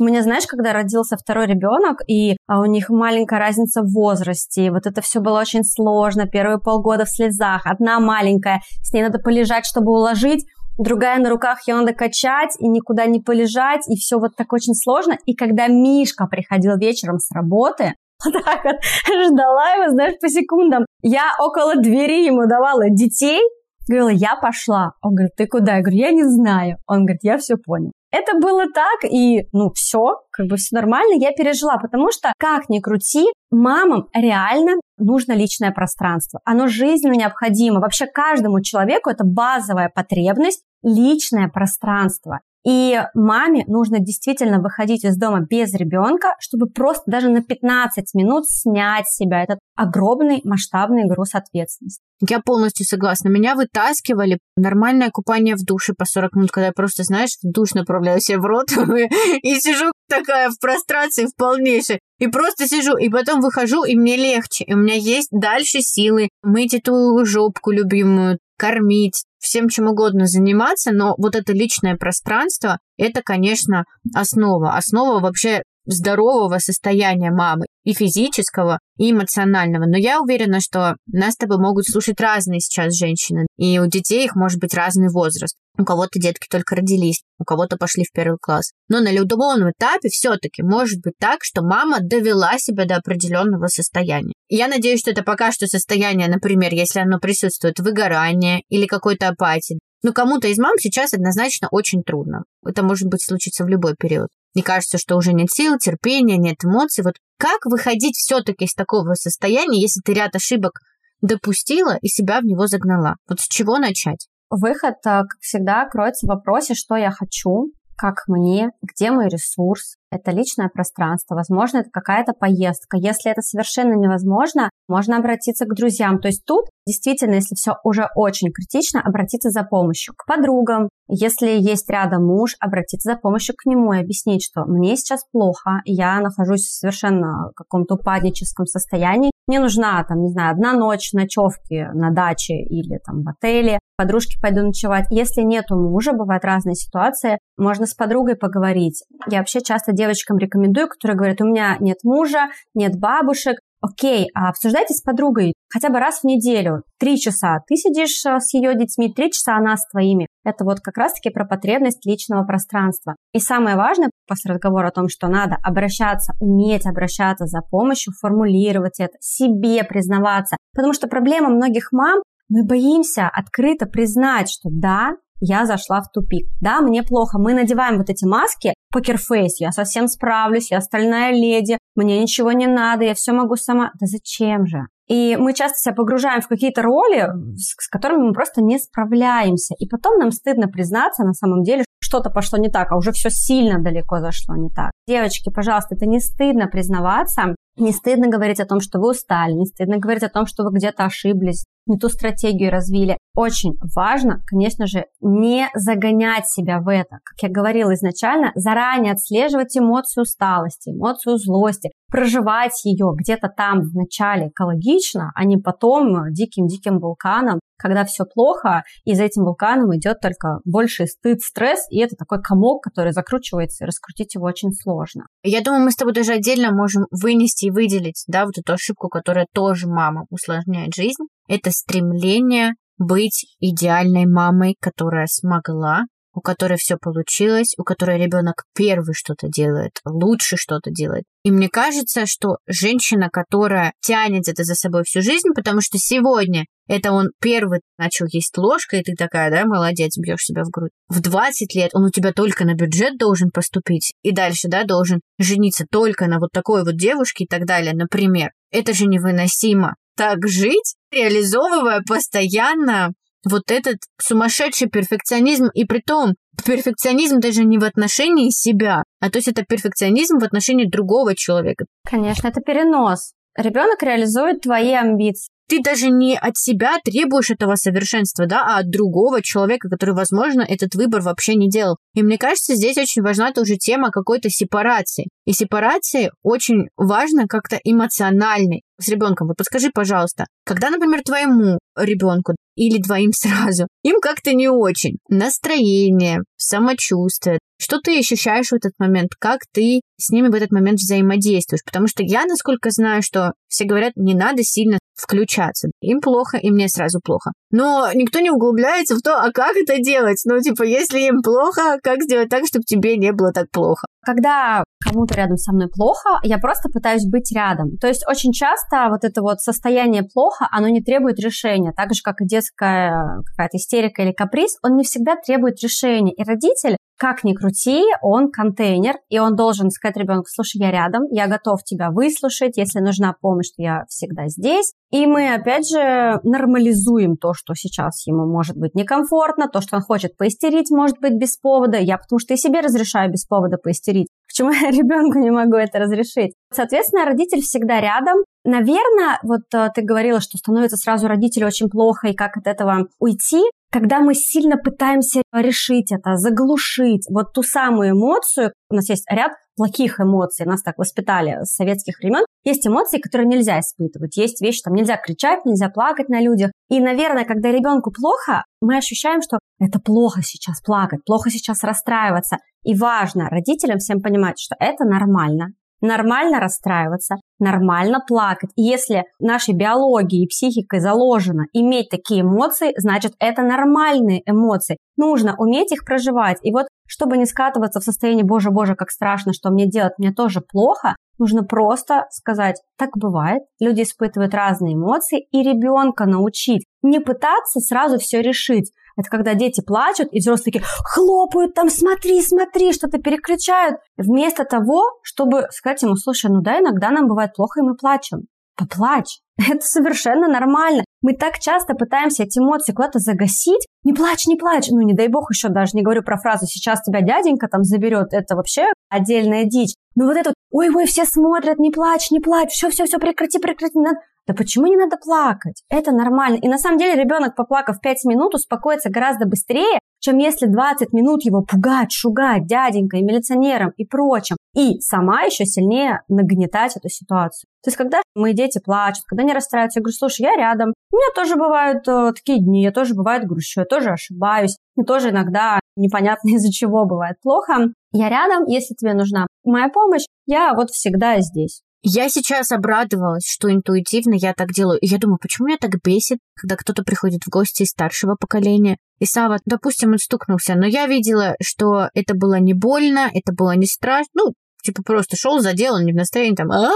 У 0.00 0.04
меня, 0.04 0.22
знаешь, 0.22 0.46
когда 0.46 0.72
родился 0.72 1.16
второй 1.16 1.46
ребенок, 1.46 2.02
и 2.06 2.36
а, 2.46 2.60
у 2.60 2.66
них 2.66 2.88
маленькая 2.88 3.40
разница 3.40 3.82
в 3.82 3.92
возрасте, 3.92 4.70
вот 4.70 4.86
это 4.86 5.00
все 5.00 5.18
было 5.18 5.40
очень 5.40 5.64
сложно, 5.64 6.28
первые 6.28 6.60
полгода 6.60 7.04
в 7.04 7.10
слезах, 7.10 7.62
одна 7.64 7.98
маленькая, 7.98 8.62
с 8.82 8.92
ней 8.92 9.02
надо 9.02 9.18
полежать, 9.18 9.66
чтобы 9.66 9.90
уложить, 9.90 10.44
другая 10.82 11.18
на 11.18 11.30
руках, 11.30 11.66
ее 11.66 11.76
надо 11.76 11.92
качать 11.92 12.56
и 12.58 12.68
никуда 12.68 13.06
не 13.06 13.20
полежать, 13.20 13.82
и 13.88 13.96
все 13.96 14.18
вот 14.18 14.36
так 14.36 14.52
очень 14.52 14.74
сложно. 14.74 15.16
И 15.26 15.34
когда 15.34 15.66
Мишка 15.66 16.26
приходил 16.26 16.76
вечером 16.76 17.18
с 17.18 17.30
работы, 17.32 17.94
так 18.24 18.64
вот 18.64 18.76
ждала 19.06 19.74
его, 19.74 19.90
знаешь, 19.90 20.18
по 20.20 20.28
секундам. 20.28 20.84
Я 21.02 21.32
около 21.38 21.76
двери 21.76 22.24
ему 22.24 22.46
давала 22.48 22.90
детей, 22.90 23.40
говорила, 23.88 24.08
я 24.08 24.36
пошла. 24.36 24.92
Он 25.02 25.14
говорит, 25.14 25.34
ты 25.36 25.46
куда? 25.46 25.76
Я 25.76 25.82
говорю, 25.82 25.98
я 25.98 26.10
не 26.10 26.24
знаю. 26.24 26.78
Он 26.86 27.04
говорит, 27.04 27.20
я 27.22 27.38
все 27.38 27.56
понял. 27.56 27.92
Это 28.10 28.38
было 28.38 28.64
так, 28.72 29.04
и, 29.04 29.46
ну, 29.52 29.70
все, 29.74 30.22
как 30.30 30.46
бы 30.46 30.56
все 30.56 30.74
нормально, 30.76 31.20
я 31.20 31.32
пережила, 31.32 31.76
потому 31.76 32.10
что, 32.10 32.32
как 32.38 32.70
ни 32.70 32.80
крути, 32.80 33.26
мамам 33.50 34.08
реально 34.14 34.76
нужно 34.98 35.32
личное 35.32 35.70
пространство. 35.70 36.40
Оно 36.44 36.68
жизненно 36.68 37.14
необходимо. 37.14 37.80
Вообще 37.80 38.06
каждому 38.06 38.60
человеку 38.60 39.10
это 39.10 39.24
базовая 39.24 39.90
потребность, 39.94 40.62
личное 40.82 41.48
пространство. 41.48 42.40
И 42.66 43.00
маме 43.14 43.64
нужно 43.66 43.98
действительно 44.00 44.60
выходить 44.60 45.04
из 45.04 45.16
дома 45.16 45.40
без 45.40 45.72
ребенка, 45.74 46.34
чтобы 46.40 46.66
просто 46.66 47.04
даже 47.06 47.28
на 47.28 47.42
15 47.42 48.14
минут 48.14 48.48
снять 48.48 49.06
с 49.06 49.16
себя 49.16 49.42
этот 49.42 49.58
огромный 49.76 50.40
масштабный 50.44 51.06
груз 51.06 51.34
ответственности. 51.34 52.02
Я 52.28 52.40
полностью 52.40 52.84
согласна. 52.84 53.28
Меня 53.28 53.54
вытаскивали 53.54 54.38
нормальное 54.56 55.10
купание 55.10 55.54
в 55.54 55.64
душе 55.64 55.94
по 55.96 56.04
40 56.04 56.34
минут, 56.34 56.50
когда 56.50 56.66
я 56.66 56.72
просто, 56.72 57.04
знаешь, 57.04 57.38
в 57.42 57.50
душ 57.50 57.74
направляю 57.74 58.20
себе 58.20 58.38
в 58.38 58.44
рот 58.44 58.66
и 59.42 59.54
сижу 59.60 59.92
такая 60.08 60.50
в 60.50 60.58
прострации 60.58 61.26
в 61.26 61.36
полнейшей. 61.36 62.00
И 62.18 62.26
просто 62.26 62.66
сижу, 62.66 62.96
и 62.96 63.08
потом 63.08 63.40
выхожу, 63.40 63.84
и 63.84 63.96
мне 63.96 64.16
легче. 64.16 64.64
И 64.64 64.74
у 64.74 64.78
меня 64.78 64.94
есть 64.94 65.28
дальше 65.30 65.80
силы 65.80 66.28
мыть 66.42 66.74
эту 66.74 67.24
жопку 67.24 67.70
любимую, 67.70 68.38
кормить, 68.58 69.24
всем 69.38 69.68
чем 69.68 69.88
угодно 69.88 70.26
заниматься, 70.26 70.92
но 70.92 71.14
вот 71.18 71.36
это 71.36 71.52
личное 71.52 71.96
пространство, 71.96 72.78
это, 72.96 73.22
конечно, 73.22 73.84
основа. 74.14 74.76
Основа 74.76 75.20
вообще 75.20 75.62
здорового 75.88 76.58
состояния 76.58 77.30
мамы, 77.30 77.64
и 77.84 77.94
физического, 77.94 78.78
и 78.98 79.10
эмоционального. 79.10 79.86
Но 79.86 79.96
я 79.96 80.20
уверена, 80.20 80.60
что 80.60 80.96
нас 81.06 81.34
с 81.34 81.36
тобой 81.36 81.58
могут 81.58 81.86
слушать 81.86 82.20
разные 82.20 82.60
сейчас 82.60 82.94
женщины, 82.94 83.46
и 83.56 83.78
у 83.78 83.86
детей 83.86 84.26
их 84.26 84.34
может 84.34 84.60
быть 84.60 84.74
разный 84.74 85.08
возраст. 85.10 85.56
У 85.78 85.84
кого-то 85.84 86.20
детки 86.20 86.46
только 86.50 86.76
родились, 86.76 87.22
у 87.38 87.44
кого-то 87.44 87.76
пошли 87.76 88.04
в 88.04 88.12
первый 88.12 88.36
класс. 88.40 88.72
Но 88.88 89.00
на 89.00 89.10
любом 89.10 89.70
этапе 89.70 90.08
все-таки 90.10 90.62
может 90.62 91.00
быть 91.02 91.14
так, 91.18 91.38
что 91.42 91.62
мама 91.62 91.98
довела 92.00 92.58
себя 92.58 92.84
до 92.84 92.96
определенного 92.96 93.68
состояния. 93.68 94.34
Я 94.48 94.68
надеюсь, 94.68 95.00
что 95.00 95.10
это 95.10 95.22
пока 95.22 95.52
что 95.52 95.66
состояние, 95.66 96.28
например, 96.28 96.72
если 96.72 97.00
оно 97.00 97.18
присутствует, 97.18 97.78
выгорание 97.80 98.62
или 98.68 98.86
какой-то 98.86 99.28
апатии. 99.28 99.78
Но 100.02 100.12
кому-то 100.12 100.48
из 100.48 100.58
мам 100.58 100.74
сейчас 100.78 101.12
однозначно 101.12 101.68
очень 101.70 102.02
трудно. 102.02 102.44
Это 102.64 102.82
может 102.82 103.08
быть 103.08 103.22
случиться 103.22 103.64
в 103.64 103.68
любой 103.68 103.94
период. 103.98 104.28
Мне 104.54 104.62
кажется, 104.62 104.96
что 104.96 105.16
уже 105.16 105.32
нет 105.34 105.50
сил, 105.50 105.76
терпения, 105.76 106.38
нет 106.38 106.64
эмоций. 106.64 107.04
Вот 107.04 107.14
как 107.38 107.66
выходить 107.66 108.16
все-таки 108.16 108.64
из 108.64 108.74
такого 108.74 109.14
состояния, 109.14 109.80
если 109.80 110.00
ты 110.00 110.14
ряд 110.14 110.34
ошибок 110.34 110.72
допустила 111.20 111.98
и 112.00 112.08
себя 112.08 112.40
в 112.40 112.44
него 112.44 112.66
загнала? 112.66 113.16
Вот 113.28 113.40
с 113.40 113.48
чего 113.48 113.76
начать? 113.76 114.28
Выход, 114.50 114.94
э, 114.94 115.02
как 115.02 115.26
всегда, 115.40 115.86
кроется 115.86 116.26
в 116.26 116.30
вопросе, 116.30 116.74
что 116.74 116.96
я 116.96 117.10
хочу, 117.10 117.70
как 117.96 118.22
мне, 118.28 118.70
где 118.80 119.10
мой 119.10 119.28
ресурс, 119.28 119.96
это 120.10 120.30
личное 120.30 120.68
пространство, 120.68 121.34
возможно, 121.34 121.78
это 121.78 121.90
какая-то 121.90 122.32
поездка. 122.32 122.96
Если 122.96 123.30
это 123.30 123.42
совершенно 123.42 123.94
невозможно, 123.94 124.70
можно 124.88 125.16
обратиться 125.16 125.66
к 125.66 125.74
друзьям. 125.74 126.20
То 126.20 126.28
есть 126.28 126.44
тут 126.44 126.66
действительно, 126.86 127.34
если 127.34 127.54
все 127.54 127.74
уже 127.84 128.08
очень 128.14 128.50
критично, 128.50 129.02
обратиться 129.02 129.50
за 129.50 129.62
помощью 129.62 130.14
к 130.16 130.26
подругам. 130.26 130.88
Если 131.08 131.48
есть 131.48 131.88
рядом 131.90 132.26
муж, 132.26 132.54
обратиться 132.60 133.12
за 133.12 133.18
помощью 133.18 133.54
к 133.56 133.66
нему 133.66 133.92
и 133.92 134.00
объяснить, 134.00 134.44
что 134.44 134.64
мне 134.64 134.96
сейчас 134.96 135.20
плохо, 135.32 135.80
я 135.84 136.20
нахожусь 136.20 136.62
в 136.62 136.78
совершенно 136.78 137.50
каком-то 137.54 137.94
упадническом 137.94 138.66
состоянии, 138.66 139.30
мне 139.46 139.60
нужна, 139.60 140.04
там, 140.04 140.22
не 140.22 140.30
знаю, 140.30 140.52
одна 140.52 140.74
ночь 140.74 141.12
ночевки 141.14 141.88
на 141.94 142.10
даче 142.10 142.54
или 142.54 142.98
там 142.98 143.22
в 143.22 143.28
отеле, 143.28 143.78
подружки 143.96 144.38
пойду 144.40 144.62
ночевать. 144.62 145.06
Если 145.10 145.40
нету 145.40 145.76
мужа, 145.76 146.12
бывают 146.12 146.44
разные 146.44 146.74
ситуации, 146.74 147.38
можно 147.56 147.86
с 147.86 147.94
подругой 147.94 148.36
поговорить. 148.36 149.04
Я 149.30 149.38
вообще 149.38 149.60
часто 149.62 149.92
девочкам 149.98 150.38
рекомендую, 150.38 150.88
которые 150.88 151.16
говорят, 151.16 151.40
у 151.40 151.46
меня 151.46 151.76
нет 151.80 151.98
мужа, 152.04 152.48
нет 152.74 152.98
бабушек, 152.98 153.58
Окей, 153.80 154.28
а 154.34 154.48
обсуждайте 154.48 154.92
с 154.92 155.00
подругой 155.00 155.54
хотя 155.72 155.88
бы 155.88 156.00
раз 156.00 156.20
в 156.20 156.24
неделю, 156.24 156.82
три 156.98 157.16
часа. 157.16 157.60
Ты 157.68 157.76
сидишь 157.76 158.24
э, 158.26 158.40
с 158.40 158.52
ее 158.52 158.74
детьми, 158.74 159.12
три 159.12 159.30
часа 159.30 159.56
она 159.56 159.76
с 159.76 159.86
твоими. 159.88 160.26
Это 160.44 160.64
вот 160.64 160.80
как 160.80 160.96
раз-таки 160.96 161.30
про 161.30 161.44
потребность 161.44 162.04
личного 162.04 162.44
пространства. 162.44 163.14
И 163.32 163.38
самое 163.38 163.76
важное 163.76 164.10
после 164.26 164.52
разговора 164.52 164.88
о 164.88 164.90
том, 164.90 165.08
что 165.08 165.28
надо 165.28 165.58
обращаться, 165.62 166.32
уметь 166.40 166.86
обращаться 166.86 167.46
за 167.46 167.60
помощью, 167.60 168.12
формулировать 168.20 168.98
это, 168.98 169.16
себе 169.20 169.84
признаваться. 169.84 170.56
Потому 170.74 170.92
что 170.92 171.06
проблема 171.06 171.48
многих 171.48 171.92
мам, 171.92 172.20
мы 172.48 172.64
боимся 172.64 173.28
открыто 173.28 173.86
признать, 173.86 174.50
что 174.50 174.70
да, 174.72 175.12
я 175.40 175.66
зашла 175.66 176.00
в 176.00 176.10
тупик. 176.12 176.48
Да, 176.60 176.80
мне 176.80 177.02
плохо. 177.02 177.38
Мы 177.38 177.54
надеваем 177.54 177.98
вот 177.98 178.10
эти 178.10 178.24
маски, 178.24 178.74
покерфейс, 178.92 179.60
я 179.60 179.72
совсем 179.72 180.08
справлюсь, 180.08 180.70
я 180.70 180.78
остальная 180.78 181.32
леди, 181.32 181.78
мне 181.94 182.20
ничего 182.20 182.52
не 182.52 182.66
надо, 182.66 183.04
я 183.04 183.14
все 183.14 183.32
могу 183.32 183.56
сама. 183.56 183.90
Да 184.00 184.06
зачем 184.06 184.66
же? 184.66 184.86
И 185.08 185.36
мы 185.36 185.54
часто 185.54 185.78
себя 185.78 185.94
погружаем 185.94 186.42
в 186.42 186.48
какие-то 186.48 186.82
роли, 186.82 187.28
с 187.56 187.88
которыми 187.88 188.28
мы 188.28 188.32
просто 188.34 188.62
не 188.62 188.78
справляемся. 188.78 189.74
И 189.78 189.88
потом 189.88 190.18
нам 190.18 190.30
стыдно 190.30 190.68
признаться 190.68 191.24
на 191.24 191.32
самом 191.32 191.62
деле, 191.62 191.84
что-то 191.98 192.30
пошло 192.30 192.58
не 192.58 192.68
так, 192.68 192.92
а 192.92 192.96
уже 192.96 193.12
все 193.12 193.30
сильно 193.30 193.82
далеко 193.82 194.20
зашло 194.20 194.54
не 194.54 194.68
так. 194.68 194.90
Девочки, 195.06 195.50
пожалуйста, 195.50 195.94
это 195.94 196.06
не 196.06 196.20
стыдно 196.20 196.66
признаваться, 196.66 197.54
не 197.78 197.92
стыдно 197.92 198.28
говорить 198.28 198.60
о 198.60 198.66
том, 198.66 198.80
что 198.80 198.98
вы 198.98 199.10
устали, 199.10 199.52
не 199.52 199.66
стыдно 199.66 199.98
говорить 199.98 200.22
о 200.22 200.28
том, 200.28 200.46
что 200.46 200.62
вы 200.64 200.70
где-то 200.72 201.04
ошиблись, 201.04 201.64
не 201.88 201.98
ту 201.98 202.08
стратегию 202.08 202.70
развили. 202.70 203.18
Очень 203.34 203.74
важно, 203.94 204.42
конечно 204.46 204.86
же, 204.86 205.06
не 205.20 205.68
загонять 205.74 206.46
себя 206.48 206.80
в 206.80 206.88
это. 206.88 207.18
Как 207.24 207.42
я 207.42 207.48
говорила 207.48 207.94
изначально, 207.94 208.52
заранее 208.54 209.12
отслеживать 209.12 209.76
эмоцию 209.76 210.22
усталости, 210.22 210.90
эмоцию 210.90 211.38
злости, 211.38 211.90
проживать 212.10 212.84
ее 212.84 213.12
где-то 213.16 213.48
там 213.48 213.80
в 213.80 213.94
начале 213.94 214.48
экологично, 214.48 215.30
а 215.34 215.44
не 215.44 215.56
потом 215.56 216.32
диким-диким 216.32 216.98
вулканом, 216.98 217.60
когда 217.78 218.04
все 218.04 218.24
плохо, 218.24 218.82
и 219.04 219.14
за 219.14 219.24
этим 219.24 219.44
вулканом 219.44 219.96
идет 219.96 220.20
только 220.20 220.58
больше 220.64 221.06
стыд, 221.06 221.40
стресс, 221.40 221.86
и 221.90 222.00
это 222.00 222.16
такой 222.16 222.42
комок, 222.42 222.82
который 222.82 223.12
закручивается, 223.12 223.84
и 223.84 223.86
раскрутить 223.86 224.34
его 224.34 224.46
очень 224.46 224.72
сложно. 224.72 225.26
Я 225.44 225.62
думаю, 225.62 225.84
мы 225.84 225.92
с 225.92 225.96
тобой 225.96 226.12
даже 226.12 226.32
отдельно 226.32 226.72
можем 226.72 227.06
вынести 227.10 227.66
и 227.66 227.70
выделить, 227.70 228.24
да, 228.26 228.44
вот 228.44 228.58
эту 228.58 228.72
ошибку, 228.72 229.08
которая 229.08 229.46
тоже 229.54 229.88
мама 229.88 230.24
усложняет 230.30 230.94
жизнь. 230.94 231.24
Это 231.48 231.70
стремление 231.70 232.74
быть 232.98 233.46
идеальной 233.58 234.26
мамой, 234.26 234.76
которая 234.80 235.26
смогла 235.26 236.04
у 236.38 236.40
которой 236.40 236.78
все 236.78 236.96
получилось, 236.96 237.74
у 237.78 237.82
которой 237.82 238.22
ребенок 238.22 238.62
первый 238.74 239.12
что-то 239.12 239.48
делает, 239.48 239.92
лучше 240.04 240.56
что-то 240.56 240.90
делает. 240.90 241.24
И 241.42 241.50
мне 241.50 241.68
кажется, 241.68 242.26
что 242.26 242.58
женщина, 242.68 243.28
которая 243.28 243.92
тянет 244.00 244.48
это 244.48 244.62
за 244.62 244.74
собой 244.74 245.02
всю 245.04 245.20
жизнь, 245.20 245.48
потому 245.54 245.80
что 245.80 245.98
сегодня 245.98 246.66
это 246.86 247.10
он 247.10 247.30
первый 247.40 247.80
начал 247.98 248.26
есть 248.30 248.56
ложкой, 248.56 249.00
и 249.00 249.02
ты 249.02 249.14
такая, 249.14 249.50
да, 249.50 249.64
молодец, 249.64 250.16
бьешь 250.16 250.44
себя 250.44 250.62
в 250.62 250.70
грудь. 250.70 250.92
В 251.08 251.20
20 251.20 251.74
лет 251.74 251.90
он 251.92 252.04
у 252.04 252.10
тебя 252.10 252.32
только 252.32 252.64
на 252.64 252.74
бюджет 252.74 253.18
должен 253.18 253.50
поступить, 253.50 254.14
и 254.22 254.30
дальше, 254.30 254.68
да, 254.68 254.84
должен 254.84 255.20
жениться 255.38 255.86
только 255.90 256.28
на 256.28 256.38
вот 256.38 256.50
такой 256.52 256.84
вот 256.84 256.96
девушке 256.96 257.44
и 257.44 257.48
так 257.48 257.66
далее, 257.66 257.94
например. 257.94 258.50
Это 258.70 258.94
же 258.94 259.06
невыносимо. 259.06 259.96
Так 260.18 260.48
жить, 260.48 260.96
реализовывая 261.12 262.02
постоянно 262.04 263.12
вот 263.48 263.70
этот 263.70 263.98
сумасшедший 264.20 264.88
перфекционизм, 264.88 265.66
и 265.72 265.84
при 265.84 266.00
том 266.04 266.34
перфекционизм 266.66 267.38
даже 267.38 267.62
не 267.64 267.78
в 267.78 267.84
отношении 267.84 268.50
себя, 268.50 269.04
а 269.20 269.30
то 269.30 269.38
есть 269.38 269.46
это 269.46 269.64
перфекционизм 269.64 270.38
в 270.38 270.44
отношении 270.44 270.90
другого 270.90 271.36
человека. 271.36 271.84
Конечно, 272.04 272.48
это 272.48 272.60
перенос. 272.60 273.32
Ребенок 273.56 274.02
реализует 274.02 274.62
твои 274.62 274.92
амбиции. 274.92 275.52
Ты 275.68 275.82
даже 275.82 276.10
не 276.10 276.36
от 276.36 276.56
себя 276.56 276.98
требуешь 277.04 277.50
этого 277.50 277.76
совершенства, 277.76 278.46
да, 278.46 278.64
а 278.64 278.78
от 278.78 278.90
другого 278.90 279.42
человека, 279.42 279.88
который, 279.88 280.14
возможно, 280.14 280.62
этот 280.62 280.94
выбор 280.94 281.20
вообще 281.20 281.54
не 281.54 281.68
делал. 281.68 281.96
И 282.14 282.22
мне 282.22 282.38
кажется, 282.38 282.74
здесь 282.74 282.96
очень 282.96 283.22
важна 283.22 283.52
тоже 283.52 283.76
тема 283.76 284.10
какой-то 284.10 284.48
сепарации. 284.48 285.28
И 285.44 285.52
сепарации 285.52 286.30
очень 286.42 286.88
важно 286.96 287.46
как-то 287.46 287.78
эмоциональной 287.84 288.82
с 289.00 289.08
ребенком. 289.08 289.48
Вот 289.48 289.56
подскажи, 289.56 289.90
пожалуйста, 289.92 290.46
когда, 290.64 290.90
например, 290.90 291.22
твоему 291.22 291.78
ребенку 291.96 292.54
или 292.74 292.98
двоим 292.98 293.32
сразу, 293.34 293.86
им 294.02 294.20
как-то 294.20 294.54
не 294.54 294.68
очень. 294.68 295.18
Настроение, 295.28 296.40
самочувствие. 296.56 297.58
Что 297.80 298.00
ты 298.00 298.18
ощущаешь 298.18 298.68
в 298.68 298.74
этот 298.74 298.92
момент? 298.98 299.30
Как 299.38 299.60
ты 299.72 300.00
с 300.16 300.30
ними 300.30 300.48
в 300.48 300.54
этот 300.54 300.72
момент 300.72 300.98
взаимодействуешь? 300.98 301.84
Потому 301.84 302.08
что 302.08 302.22
я, 302.24 302.44
насколько 302.44 302.90
знаю, 302.90 303.22
что 303.22 303.52
все 303.68 303.84
говорят, 303.84 304.14
не 304.16 304.34
надо 304.34 304.62
сильно 304.64 304.98
включаться. 305.18 305.88
Им 306.00 306.20
плохо, 306.20 306.56
и 306.56 306.70
мне 306.70 306.88
сразу 306.88 307.20
плохо. 307.22 307.52
Но 307.70 308.08
никто 308.14 308.40
не 308.40 308.50
углубляется 308.50 309.16
в 309.16 309.20
то, 309.20 309.36
а 309.36 309.50
как 309.52 309.76
это 309.76 309.98
делать? 309.98 310.40
Ну, 310.46 310.58
типа, 310.60 310.84
если 310.84 311.20
им 311.20 311.42
плохо, 311.42 311.98
как 312.02 312.22
сделать 312.22 312.48
так, 312.48 312.66
чтобы 312.66 312.84
тебе 312.84 313.16
не 313.16 313.32
было 313.32 313.52
так 313.52 313.70
плохо? 313.70 314.06
Когда 314.24 314.84
кому-то 315.04 315.34
рядом 315.34 315.56
со 315.56 315.72
мной 315.72 315.88
плохо, 315.88 316.38
я 316.42 316.58
просто 316.58 316.88
пытаюсь 316.88 317.24
быть 317.26 317.52
рядом. 317.54 317.96
То 317.98 318.08
есть 318.08 318.24
очень 318.28 318.52
часто 318.52 319.08
вот 319.10 319.24
это 319.24 319.42
вот 319.42 319.60
состояние 319.60 320.22
плохо, 320.22 320.68
оно 320.70 320.88
не 320.88 321.02
требует 321.02 321.38
решения. 321.38 321.92
Так 321.96 322.14
же, 322.14 322.20
как 322.22 322.40
и 322.40 322.46
детская 322.46 323.42
какая-то 323.46 323.76
истерика 323.76 324.22
или 324.22 324.32
каприз, 324.32 324.76
он 324.82 324.96
не 324.96 325.04
всегда 325.04 325.36
требует 325.36 325.82
решения. 325.82 326.32
И 326.32 326.44
родитель, 326.44 326.96
как 327.18 327.44
ни 327.44 327.52
крути, 327.52 328.04
он 328.22 328.50
контейнер, 328.50 329.16
и 329.28 329.38
он 329.38 329.56
должен 329.56 329.90
сказать 329.90 330.16
ребенку, 330.16 330.46
слушай, 330.48 330.80
я 330.80 330.90
рядом, 330.90 331.24
я 331.30 331.48
готов 331.48 331.82
тебя 331.82 332.10
выслушать, 332.10 332.76
если 332.76 333.00
нужна 333.00 333.34
помощь, 333.40 333.70
то 333.76 333.82
я 333.82 334.04
всегда 334.08 334.46
здесь. 334.46 334.94
И 335.10 335.26
мы, 335.26 335.52
опять 335.52 335.88
же, 335.88 336.38
нормализуем 336.44 337.36
то, 337.36 337.54
что 337.54 337.74
сейчас 337.74 338.26
ему 338.26 338.46
может 338.46 338.76
быть 338.76 338.94
некомфортно, 338.94 339.68
то, 339.68 339.80
что 339.80 339.96
он 339.96 340.02
хочет 340.02 340.36
поистерить, 340.36 340.90
может 340.90 341.18
быть, 341.20 341.34
без 341.34 341.56
повода. 341.56 341.98
Я 341.98 342.18
потому 342.18 342.38
что 342.38 342.54
и 342.54 342.56
себе 342.56 342.80
разрешаю 342.80 343.30
без 343.30 343.44
повода 343.44 343.78
поистерить. 343.78 344.28
Почему 344.58 344.70
я 344.82 344.90
ребенку 344.90 345.38
не 345.38 345.50
могу 345.50 345.76
это 345.76 346.00
разрешить? 346.00 346.54
Соответственно, 346.72 347.24
родитель 347.24 347.60
всегда 347.60 348.00
рядом. 348.00 348.38
Наверное, 348.64 349.38
вот 349.44 349.62
э, 349.72 349.88
ты 349.94 350.02
говорила, 350.02 350.40
что 350.40 350.58
становится 350.58 350.96
сразу 350.96 351.28
родителю 351.28 351.68
очень 351.68 351.88
плохо, 351.88 352.28
и 352.28 352.34
как 352.34 352.56
от 352.56 352.66
этого 352.66 353.06
уйти 353.20 353.62
когда 353.90 354.20
мы 354.20 354.34
сильно 354.34 354.76
пытаемся 354.76 355.42
решить 355.52 356.12
это, 356.12 356.36
заглушить 356.36 357.26
вот 357.30 357.54
ту 357.54 357.62
самую 357.62 358.10
эмоцию, 358.10 358.72
у 358.90 358.94
нас 358.94 359.08
есть 359.08 359.24
ряд 359.30 359.52
плохих 359.76 360.20
эмоций, 360.20 360.66
нас 360.66 360.82
так 360.82 360.98
воспитали 360.98 361.60
с 361.62 361.74
советских 361.74 362.18
времен, 362.18 362.44
есть 362.64 362.86
эмоции, 362.86 363.18
которые 363.18 363.48
нельзя 363.48 363.80
испытывать, 363.80 364.36
есть 364.36 364.60
вещи, 364.60 364.82
там 364.82 364.94
нельзя 364.94 365.16
кричать, 365.16 365.64
нельзя 365.64 365.88
плакать 365.88 366.28
на 366.28 366.40
людях. 366.40 366.70
И, 366.90 367.00
наверное, 367.00 367.44
когда 367.44 367.70
ребенку 367.70 368.10
плохо, 368.10 368.64
мы 368.80 368.98
ощущаем, 368.98 369.40
что 369.40 369.58
это 369.80 370.00
плохо 370.00 370.42
сейчас 370.42 370.82
плакать, 370.82 371.24
плохо 371.24 371.48
сейчас 371.50 371.82
расстраиваться. 371.82 372.58
И 372.88 372.94
важно 372.96 373.50
родителям 373.50 373.98
всем 373.98 374.22
понимать, 374.22 374.58
что 374.58 374.74
это 374.80 375.04
нормально, 375.04 375.74
нормально 376.00 376.58
расстраиваться, 376.58 377.36
нормально 377.58 378.20
плакать. 378.26 378.70
И 378.76 378.82
если 378.82 379.24
нашей 379.38 379.74
биологией 379.74 380.44
и 380.44 380.48
психикой 380.48 381.00
заложено 381.00 381.66
иметь 381.74 382.08
такие 382.08 382.40
эмоции, 382.40 382.94
значит, 382.96 383.32
это 383.40 383.60
нормальные 383.60 384.40
эмоции. 384.46 384.96
Нужно 385.18 385.54
уметь 385.58 385.92
их 385.92 386.06
проживать. 386.06 386.56
И 386.62 386.72
вот, 386.72 386.86
чтобы 387.06 387.36
не 387.36 387.44
скатываться 387.44 388.00
в 388.00 388.04
состояние 388.04 388.46
«Боже, 388.46 388.70
Боже, 388.70 388.94
как 388.94 389.10
страшно, 389.10 389.52
что 389.52 389.68
мне 389.68 389.86
делать, 389.86 390.14
мне 390.16 390.32
тоже 390.32 390.62
плохо», 390.62 391.14
нужно 391.36 391.64
просто 391.64 392.24
сказать 392.30 392.80
«Так 392.96 393.10
бывает». 393.18 393.64
Люди 393.80 394.00
испытывают 394.00 394.54
разные 394.54 394.94
эмоции, 394.94 395.46
и 395.50 395.62
ребенка 395.62 396.24
научить 396.24 396.86
не 397.02 397.20
пытаться 397.20 397.80
сразу 397.80 398.16
все 398.16 398.40
решить, 398.40 398.92
это 399.18 399.28
когда 399.28 399.54
дети 399.54 399.80
плачут, 399.80 400.28
и 400.30 400.38
взрослые 400.38 400.72
такие 400.72 400.84
хлопают 401.04 401.74
там, 401.74 401.90
смотри, 401.90 402.40
смотри, 402.40 402.92
что-то 402.92 403.18
переключают. 403.18 403.96
Вместо 404.16 404.64
того, 404.64 405.02
чтобы 405.22 405.66
сказать 405.70 406.02
ему, 406.02 406.14
слушай, 406.14 406.50
ну 406.50 406.60
да, 406.62 406.78
иногда 406.78 407.10
нам 407.10 407.26
бывает 407.26 407.52
плохо, 407.54 407.80
и 407.80 407.82
мы 407.82 407.96
плачем. 407.96 408.42
Поплачь. 408.76 409.40
Это 409.58 409.84
совершенно 409.84 410.46
нормально. 410.46 411.04
Мы 411.20 411.34
так 411.34 411.58
часто 411.58 411.94
пытаемся 411.94 412.44
эти 412.44 412.60
эмоции 412.60 412.92
куда-то 412.92 413.18
загасить. 413.18 413.86
Не 414.04 414.12
плачь, 414.12 414.46
не 414.46 414.54
плачь. 414.54 414.88
Ну, 414.88 415.00
не 415.00 415.14
дай 415.14 415.26
бог 415.26 415.50
еще 415.50 415.68
даже 415.68 415.90
не 415.94 416.02
говорю 416.02 416.22
про 416.22 416.38
фразу 416.38 416.66
«сейчас 416.66 417.02
тебя 417.02 417.20
дяденька 417.20 417.66
там 417.66 417.82
заберет». 417.82 418.28
Это 418.30 418.54
вообще 418.54 418.86
отдельная 419.08 419.64
дичь. 419.64 419.94
Ну 420.14 420.26
вот 420.26 420.36
это 420.36 420.54
«ой-ой, 420.70 421.06
все 421.06 421.24
смотрят, 421.24 421.80
не 421.80 421.90
плачь, 421.90 422.30
не 422.30 422.38
плачь, 422.38 422.70
все-все-все, 422.70 423.18
прекрати, 423.18 423.58
прекрати». 423.58 423.98
Надо... 423.98 424.20
Да 424.48 424.54
почему 424.54 424.86
не 424.86 424.96
надо 424.96 425.18
плакать? 425.18 425.82
Это 425.90 426.10
нормально. 426.10 426.56
И 426.56 426.68
на 426.68 426.78
самом 426.78 426.96
деле 426.98 427.22
ребенок, 427.22 427.54
поплакав 427.54 428.00
5 428.00 428.24
минут, 428.24 428.54
успокоится 428.54 429.10
гораздо 429.10 429.46
быстрее, 429.46 429.98
чем 430.20 430.38
если 430.38 430.66
20 430.66 431.12
минут 431.12 431.44
его 431.44 431.62
пугать, 431.62 432.12
шугать 432.12 432.66
дяденькой, 432.66 433.20
милиционером 433.20 433.92
и 433.98 434.06
прочим. 434.06 434.56
И 434.74 435.00
сама 435.00 435.42
еще 435.42 435.66
сильнее 435.66 436.22
нагнетать 436.28 436.96
эту 436.96 437.10
ситуацию. 437.10 437.68
То 437.84 437.88
есть, 437.88 437.98
когда 437.98 438.22
мои 438.34 438.54
дети 438.54 438.80
плачут, 438.82 439.24
когда 439.26 439.42
они 439.42 439.52
расстраиваются, 439.52 440.00
я 440.00 440.02
говорю, 440.02 440.16
слушай, 440.16 440.42
я 440.42 440.56
рядом. 440.56 440.94
У 441.12 441.16
меня 441.16 441.28
тоже 441.34 441.56
бывают 441.56 442.08
э, 442.08 442.32
такие 442.34 442.58
дни, 442.58 442.82
я 442.82 442.90
тоже 442.90 443.14
бывает 443.14 443.46
грущу, 443.46 443.80
я 443.80 443.86
тоже 443.86 444.10
ошибаюсь. 444.10 444.78
Мне 444.96 445.04
тоже 445.04 445.28
иногда 445.28 445.78
непонятно 445.96 446.48
из-за 446.54 446.72
чего 446.72 447.04
бывает 447.04 447.36
плохо. 447.42 447.74
Я 448.12 448.30
рядом, 448.30 448.64
если 448.64 448.94
тебе 448.94 449.12
нужна 449.12 449.46
моя 449.62 449.90
помощь, 449.90 450.24
я 450.46 450.72
вот 450.74 450.88
всегда 450.90 451.40
здесь. 451.40 451.82
Я 452.02 452.28
сейчас 452.28 452.70
обрадовалась, 452.70 453.46
что 453.46 453.72
интуитивно 453.72 454.34
я 454.34 454.54
так 454.54 454.72
делаю. 454.72 454.98
И 455.00 455.06
я 455.06 455.18
думаю, 455.18 455.38
почему 455.40 455.66
меня 455.66 455.78
так 455.80 456.00
бесит, 456.02 456.38
когда 456.54 456.76
кто-то 456.76 457.02
приходит 457.02 457.42
в 457.44 457.50
гости 457.50 457.82
из 457.82 457.88
старшего 457.88 458.36
поколения. 458.38 458.98
И 459.18 459.26
Сава, 459.26 459.58
допустим, 459.66 460.12
он 460.12 460.18
стукнулся, 460.18 460.76
но 460.76 460.86
я 460.86 461.06
видела, 461.06 461.56
что 461.60 462.08
это 462.14 462.34
было 462.34 462.60
не 462.60 462.72
больно, 462.72 463.28
это 463.32 463.52
было 463.52 463.74
не 463.74 463.86
страшно. 463.86 464.30
Ну, 464.34 464.52
типа 464.82 465.02
просто 465.02 465.36
шел, 465.36 465.60
задел, 465.60 465.94
он 465.94 466.04
не 466.04 466.12
в 466.12 466.16
настроении, 466.16 466.54
там, 466.54 466.70
а 466.70 466.92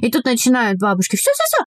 И 0.00 0.10
тут 0.10 0.24
начинают 0.24 0.78
бабушки, 0.78 1.16
все, 1.16 1.30
все, 1.32 1.42
все, 1.44 1.64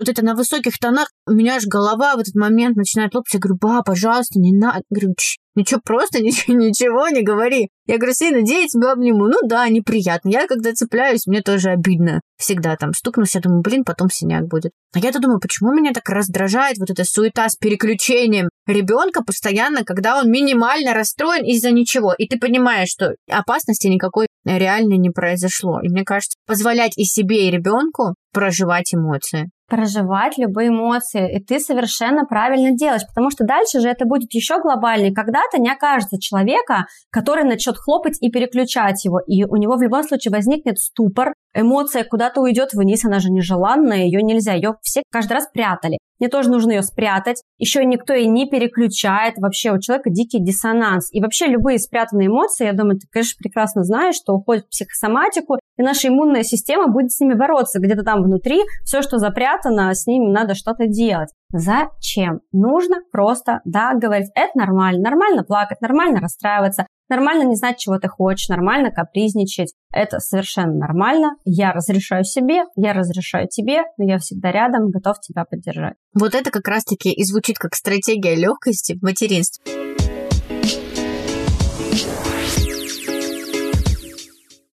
вот 0.00 0.08
это 0.08 0.24
на 0.24 0.34
высоких 0.34 0.78
тонах, 0.78 1.10
у 1.26 1.32
меня 1.32 1.56
аж 1.56 1.66
голова 1.66 2.16
в 2.16 2.20
этот 2.20 2.34
момент 2.34 2.76
начинает 2.76 3.14
лопаться. 3.14 3.36
Я 3.36 3.40
говорю, 3.40 3.58
ба, 3.60 3.82
пожалуйста, 3.84 4.38
не 4.38 4.52
надо. 4.52 4.80
Говорю, 4.88 5.14
ничего, 5.54 5.80
просто 5.84 6.22
ничего, 6.22 6.56
ничего 6.56 7.08
не 7.08 7.22
говори. 7.22 7.68
Я 7.86 7.98
говорю, 7.98 8.14
Сина, 8.14 8.36
я 8.36 8.66
тебя 8.66 8.92
обниму? 8.92 9.26
Ну 9.26 9.38
да, 9.46 9.68
неприятно. 9.68 10.30
Я 10.30 10.46
когда 10.46 10.72
цепляюсь, 10.72 11.26
мне 11.26 11.42
тоже 11.42 11.70
обидно. 11.70 12.20
Всегда 12.38 12.76
там 12.76 12.94
стукнулся, 12.94 13.38
я 13.38 13.42
думаю, 13.42 13.60
блин, 13.62 13.84
потом 13.84 14.08
синяк 14.10 14.46
будет. 14.48 14.72
А 14.94 14.98
я-то 14.98 15.20
думаю, 15.20 15.38
почему 15.38 15.72
меня 15.72 15.92
так 15.92 16.08
раздражает 16.08 16.78
вот 16.78 16.90
эта 16.90 17.04
суета 17.04 17.48
с 17.48 17.56
переключением 17.56 18.48
ребенка 18.66 19.22
постоянно, 19.22 19.84
когда 19.84 20.18
он 20.18 20.30
минимально 20.30 20.94
расстроен 20.94 21.44
из-за 21.44 21.70
ничего. 21.72 22.14
И 22.16 22.26
ты 22.26 22.38
понимаешь, 22.38 22.88
что 22.88 23.14
опасности 23.28 23.88
никакой 23.88 24.28
реально 24.44 24.94
не 24.94 25.10
произошло. 25.10 25.80
И 25.80 25.88
мне 25.88 26.04
кажется, 26.04 26.36
позволять 26.46 26.96
и 26.96 27.04
себе, 27.04 27.48
и 27.48 27.50
ребенку 27.50 28.14
проживать 28.32 28.94
эмоции 28.94 29.50
проживать 29.70 30.36
любые 30.36 30.68
эмоции, 30.68 31.36
и 31.36 31.42
ты 31.42 31.60
совершенно 31.60 32.26
правильно 32.26 32.72
делаешь, 32.72 33.06
потому 33.06 33.30
что 33.30 33.44
дальше 33.44 33.80
же 33.80 33.88
это 33.88 34.04
будет 34.04 34.34
еще 34.34 34.60
глобальнее. 34.60 35.14
Когда-то 35.14 35.58
не 35.58 35.70
окажется 35.70 36.18
человека, 36.18 36.86
который 37.10 37.44
начнет 37.44 37.76
хлопать 37.78 38.18
и 38.20 38.30
переключать 38.30 39.04
его, 39.04 39.20
и 39.20 39.44
у 39.44 39.56
него 39.56 39.76
в 39.76 39.82
любом 39.82 40.02
случае 40.02 40.32
возникнет 40.32 40.78
ступор, 40.78 41.32
эмоция 41.54 42.04
куда-то 42.04 42.40
уйдет 42.40 42.70
вниз, 42.74 43.04
она 43.04 43.20
же 43.20 43.30
нежеланная, 43.30 44.04
ее 44.04 44.22
нельзя, 44.22 44.54
ее 44.54 44.74
все 44.82 45.02
каждый 45.10 45.34
раз 45.34 45.46
прятали. 45.52 45.98
Мне 46.20 46.28
тоже 46.28 46.50
нужно 46.50 46.72
ее 46.72 46.82
спрятать. 46.82 47.42
Еще 47.58 47.84
никто 47.84 48.12
и 48.14 48.26
не 48.26 48.48
переключает. 48.48 49.38
Вообще 49.38 49.72
у 49.72 49.80
человека 49.80 50.10
дикий 50.10 50.38
диссонанс. 50.38 51.08
И 51.12 51.20
вообще 51.20 51.46
любые 51.46 51.78
спрятанные 51.78 52.28
эмоции, 52.28 52.66
я 52.66 52.72
думаю, 52.72 52.98
ты, 52.98 53.06
конечно, 53.10 53.36
прекрасно 53.38 53.82
знаешь, 53.82 54.16
что 54.16 54.34
уходят 54.34 54.66
в 54.66 54.68
психосоматику, 54.68 55.56
и 55.78 55.82
наша 55.82 56.08
иммунная 56.08 56.42
система 56.42 56.88
будет 56.88 57.10
с 57.10 57.20
ними 57.20 57.34
бороться. 57.34 57.80
Где-то 57.80 58.02
там 58.02 58.22
внутри 58.22 58.60
все, 58.84 59.02
что 59.02 59.18
запрятано, 59.18 59.94
с 59.94 60.06
ними 60.06 60.30
надо 60.30 60.54
что-то 60.54 60.86
делать. 60.86 61.30
Зачем? 61.52 62.40
Нужно 62.52 62.98
просто, 63.10 63.60
да, 63.64 63.94
говорить, 63.94 64.30
это 64.34 64.52
нормально, 64.54 65.02
нормально 65.02 65.42
плакать, 65.42 65.80
нормально 65.80 66.20
расстраиваться, 66.20 66.86
нормально 67.08 67.42
не 67.42 67.56
знать, 67.56 67.78
чего 67.78 67.98
ты 67.98 68.08
хочешь, 68.08 68.48
нормально 68.48 68.92
капризничать. 68.92 69.74
Это 69.92 70.20
совершенно 70.20 70.74
нормально. 70.74 71.32
Я 71.44 71.72
разрешаю 71.72 72.24
себе, 72.24 72.62
я 72.76 72.92
разрешаю 72.92 73.48
тебе, 73.48 73.82
но 73.98 74.04
я 74.04 74.18
всегда 74.18 74.52
рядом, 74.52 74.90
готов 74.90 75.18
тебя 75.20 75.44
поддержать. 75.44 75.94
Вот 76.14 76.34
это 76.36 76.50
как 76.52 76.68
раз-таки 76.68 77.12
и 77.12 77.24
звучит 77.24 77.58
как 77.58 77.74
стратегия 77.74 78.36
легкости 78.36 78.96
в 78.96 79.02
материнстве. 79.02 79.64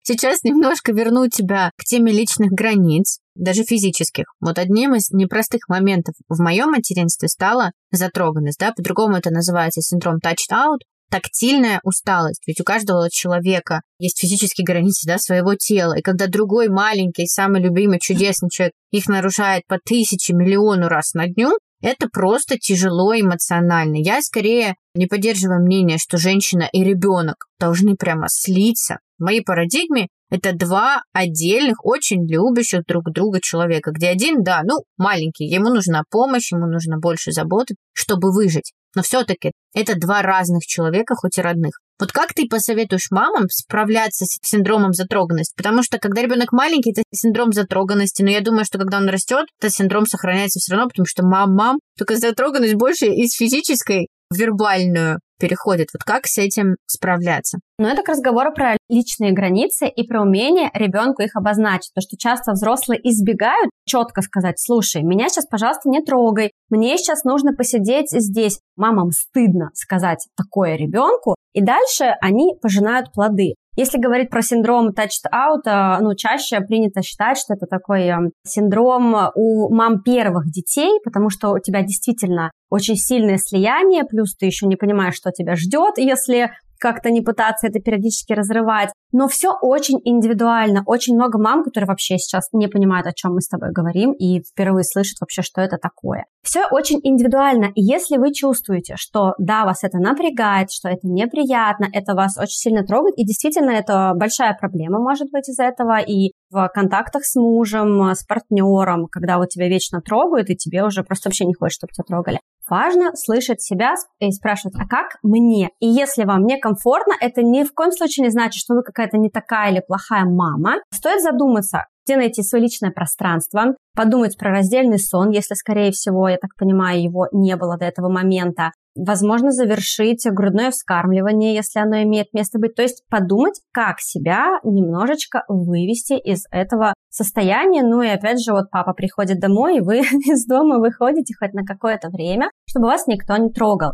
Сейчас 0.06 0.44
немножко 0.44 0.92
верну 0.92 1.30
тебя 1.30 1.72
к 1.78 1.86
теме 1.86 2.12
личных 2.12 2.52
границ, 2.52 3.20
даже 3.36 3.64
физических. 3.64 4.26
Вот 4.40 4.60
одним 4.60 4.96
из 4.96 5.10
непростых 5.12 5.68
моментов 5.68 6.16
в 6.30 6.42
моем 6.42 6.72
материнстве 6.72 7.28
стала 7.28 7.72
затроганность, 7.92 8.60
да, 8.60 8.72
по-другому 8.72 9.18
это 9.18 9.32
называется 9.32 9.82
синдром 9.82 10.20
out, 10.24 10.80
тактильная 11.14 11.80
усталость. 11.84 12.42
Ведь 12.48 12.60
у 12.60 12.64
каждого 12.64 13.08
человека 13.12 13.82
есть 14.00 14.20
физические 14.20 14.66
границы 14.66 15.08
да, 15.08 15.20
своего 15.20 15.54
тела. 15.54 15.98
И 15.98 16.02
когда 16.02 16.26
другой 16.26 16.70
маленький, 16.70 17.28
самый 17.28 17.62
любимый, 17.62 18.00
чудесный 18.00 18.50
человек 18.50 18.74
их 18.92 19.08
нарушает 19.08 19.64
по 19.68 19.78
тысяче, 19.78 20.34
миллиону 20.34 20.88
раз 20.88 21.14
на 21.14 21.28
дню, 21.28 21.52
это 21.84 22.08
просто 22.12 22.58
тяжело 22.58 23.14
эмоционально. 23.14 23.98
Я 23.98 24.22
скорее 24.22 24.76
не 24.96 25.06
поддерживаю 25.06 25.62
мнение, 25.64 25.98
что 26.00 26.18
женщина 26.18 26.68
и 26.72 26.84
ребенок 26.84 27.46
должны 27.60 27.96
прямо 27.96 28.28
слиться. 28.30 28.98
В 29.20 29.26
моей 29.26 29.42
парадигме 29.42 30.08
это 30.34 30.52
два 30.52 31.04
отдельных, 31.14 31.86
очень 31.86 32.28
любящих 32.28 32.86
друг 32.88 33.12
друга 33.12 33.40
человека, 33.40 33.92
где 33.92 34.10
один, 34.10 34.42
да, 34.42 34.62
ну, 34.64 34.80
маленький, 34.98 35.46
ему 35.46 35.70
нужна 35.70 36.02
помощь, 36.10 36.52
ему 36.52 36.66
нужно 36.66 36.98
больше 36.98 37.32
заботы, 37.32 37.76
чтобы 37.94 38.32
выжить. 38.34 38.74
Но 38.96 39.04
все-таки 39.04 39.52
это 39.76 39.96
два 39.96 40.24
разных 40.24 40.64
человека, 40.66 41.14
хоть 41.16 41.38
и 41.38 41.42
родных. 41.42 41.74
Вот 42.00 42.12
как 42.12 42.34
ты 42.34 42.48
посоветуешь 42.48 43.12
мамам 43.12 43.48
справляться 43.50 44.26
с 44.26 44.40
синдромом 44.42 44.94
затроганности? 44.94 45.54
Потому 45.56 45.84
что 45.84 46.00
когда 46.00 46.24
ребенок 46.24 46.52
маленький, 46.52 46.92
это 46.92 47.04
синдром 47.14 47.54
затроганности, 47.54 48.24
но 48.24 48.32
я 48.32 48.42
думаю, 48.42 48.66
что 48.66 48.80
когда 48.80 48.98
он 48.98 49.10
растет, 49.10 49.46
этот 49.60 49.72
синдром 49.72 50.08
сохраняется 50.08 50.60
все 50.60 50.74
равно, 50.74 50.90
потому 50.90 51.06
что 51.06 51.24
мам-мам, 51.24 51.78
только 51.96 52.18
затроганность 52.18 52.74
больше 52.74 53.06
из 53.06 53.36
физической 53.36 54.08
в 54.32 54.36
вербальную 54.36 55.20
переходит. 55.44 55.90
Вот 55.94 56.04
как 56.06 56.26
с 56.26 56.38
этим 56.38 56.78
справляться? 56.86 57.60
Ну, 57.78 57.88
это 57.88 58.02
к 58.02 58.08
разговору 58.08 58.54
про 58.54 58.78
личные 58.88 59.34
границы 59.34 59.90
и 59.90 60.08
про 60.08 60.22
умение 60.22 60.70
ребенку 60.74 61.22
их 61.22 61.36
обозначить. 61.36 61.92
То, 61.94 62.00
что 62.00 62.16
часто 62.18 62.54
взрослые 62.54 63.00
избегают 63.04 63.70
четко 63.86 64.22
сказать, 64.22 64.58
слушай, 64.58 65.04
меня 65.04 65.28
сейчас, 65.28 65.46
пожалуйста, 65.46 65.90
не 65.90 66.02
трогай, 66.02 66.52
мне 66.70 66.98
сейчас 66.98 67.26
нужно 67.26 67.54
посидеть 67.54 68.10
здесь. 68.10 68.60
Мамам 68.78 69.12
стыдно 69.12 69.72
сказать 69.74 70.28
такое 70.38 70.76
ребенку, 70.76 71.36
и 71.54 71.62
дальше 71.62 72.16
они 72.22 72.56
пожинают 72.62 73.12
плоды. 73.12 73.56
Если 73.76 73.98
говорить 73.98 74.30
про 74.30 74.42
синдром 74.42 74.90
touched 74.90 75.26
out, 75.34 75.62
э, 75.66 76.00
ну, 76.02 76.16
чаще 76.16 76.62
принято 76.62 77.02
считать, 77.02 77.38
что 77.38 77.56
это 77.56 77.66
такой 77.66 78.04
э, 78.04 78.18
синдром 78.46 79.32
у 79.36 79.74
мам 79.74 80.04
первых 80.04 80.46
детей, 80.52 81.00
потому 81.04 81.30
что 81.30 81.52
у 81.52 81.60
тебя 81.60 81.82
действительно 81.82 82.52
очень 82.70 82.96
сильное 82.96 83.38
слияние, 83.38 84.04
плюс 84.04 84.36
ты 84.36 84.46
еще 84.46 84.68
не 84.68 84.76
понимаешь, 84.76 85.16
что 85.16 85.32
тебя 85.32 85.56
ждет, 85.56 85.98
если 85.98 86.52
как-то 86.84 87.12
не 87.12 87.22
пытаться 87.22 87.68
это 87.68 87.80
периодически 87.80 88.34
разрывать. 88.34 88.90
Но 89.14 89.30
все 89.30 89.54
очень 89.62 90.02
индивидуально. 90.04 90.84
Очень 90.86 91.16
много 91.16 91.40
мам, 91.40 91.64
которые 91.64 91.88
вообще 91.88 92.18
сейчас 92.18 92.50
не 92.52 92.68
понимают, 92.68 93.08
о 93.08 93.14
чем 93.14 93.36
мы 93.36 93.42
с 93.42 93.48
тобой 93.48 93.72
говорим, 93.72 94.12
и 94.12 94.42
впервые 94.44 94.84
слышат 94.84 95.22
вообще, 95.22 95.44
что 95.44 95.62
это 95.62 95.78
такое. 95.78 96.26
Все 96.44 96.66
очень 96.70 97.00
индивидуально. 97.02 97.72
И 97.74 97.82
если 97.82 98.18
вы 98.18 98.34
чувствуете, 98.34 98.96
что 98.98 99.34
да, 99.38 99.64
вас 99.64 99.86
это 99.86 99.98
напрягает, 99.98 100.72
что 100.72 100.90
это 100.90 101.08
неприятно, 101.08 101.88
это 101.94 102.16
вас 102.16 102.38
очень 102.38 102.58
сильно 102.58 102.84
трогает, 102.86 103.18
и 103.18 103.26
действительно 103.26 103.72
это 103.72 104.12
большая 104.14 104.54
проблема 104.60 105.00
может 105.00 105.32
быть 105.32 105.48
из 105.48 105.60
этого, 105.60 106.00
и 106.02 106.34
в 106.50 106.70
контактах 106.74 107.24
с 107.24 107.36
мужем, 107.36 108.12
с 108.12 108.26
партнером, 108.26 109.08
когда 109.08 109.38
вот 109.38 109.50
тебя 109.50 109.70
вечно 109.70 110.02
трогают, 110.02 110.50
и 110.50 110.58
тебе 110.58 110.84
уже 110.84 111.04
просто 111.04 111.30
вообще 111.30 111.46
не 111.46 111.54
хочется, 111.54 111.88
чтобы 111.88 111.94
тебя 111.94 112.04
трогали. 112.04 112.40
Важно 112.70 113.12
слышать 113.16 113.62
себя 113.62 113.96
и 114.20 114.32
спрашивать, 114.32 114.76
а 114.80 114.88
как 114.88 115.18
мне? 115.22 115.70
И 115.80 115.88
если 115.88 116.24
вам 116.24 116.46
некомфортно, 116.46 117.14
это 117.20 117.42
ни 117.42 117.64
в 117.64 117.74
коем 117.74 117.92
случае 117.92 118.26
не 118.26 118.30
значит, 118.32 118.56
что 118.56 118.76
вы 118.76 118.84
какая-то 118.84 119.18
не 119.18 119.30
такая 119.30 119.72
или 119.72 119.84
плохая 119.86 120.26
мама. 120.26 120.76
Стоит 120.94 121.22
задуматься, 121.22 121.86
где 122.06 122.18
найти 122.18 122.42
свое 122.42 122.64
личное 122.64 122.92
пространство, 122.92 123.76
подумать 123.96 124.38
про 124.38 124.52
раздельный 124.52 125.00
сон, 125.00 125.30
если, 125.30 125.56
скорее 125.56 125.92
всего, 125.92 126.28
я 126.28 126.38
так 126.38 126.52
понимаю, 126.58 127.02
его 127.02 127.28
не 127.32 127.56
было 127.56 127.78
до 127.78 127.86
этого 127.86 128.10
момента, 128.10 128.72
возможно, 128.96 129.52
завершить 129.52 130.26
грудное 130.30 130.72
вскармливание, 130.72 131.56
если 131.56 131.80
оно 131.80 132.04
имеет 132.04 132.34
место 132.34 132.60
быть. 132.60 132.76
То 132.76 132.82
есть 132.82 133.04
подумать, 133.10 133.60
как 133.72 134.00
себя 134.00 134.60
немножечко 134.64 135.44
вывести 135.48 136.14
из 136.14 136.46
этого 136.52 136.94
состояния. 137.10 137.84
Ну 137.84 138.02
и 138.02 138.08
опять 138.08 138.44
же, 138.44 138.54
вот 138.54 138.70
папа 138.72 138.94
приходит 138.94 139.40
домой, 139.40 139.78
и 139.78 139.82
вы 139.82 140.00
из 140.26 140.46
дома 140.46 140.80
выходите 140.80 141.34
хоть 141.38 141.54
на 141.54 141.64
какое-то 141.64 142.10
время, 142.10 142.50
чтобы 142.68 142.88
вас 142.88 143.08
никто 143.08 143.36
не 143.38 143.50
трогал. 143.50 143.94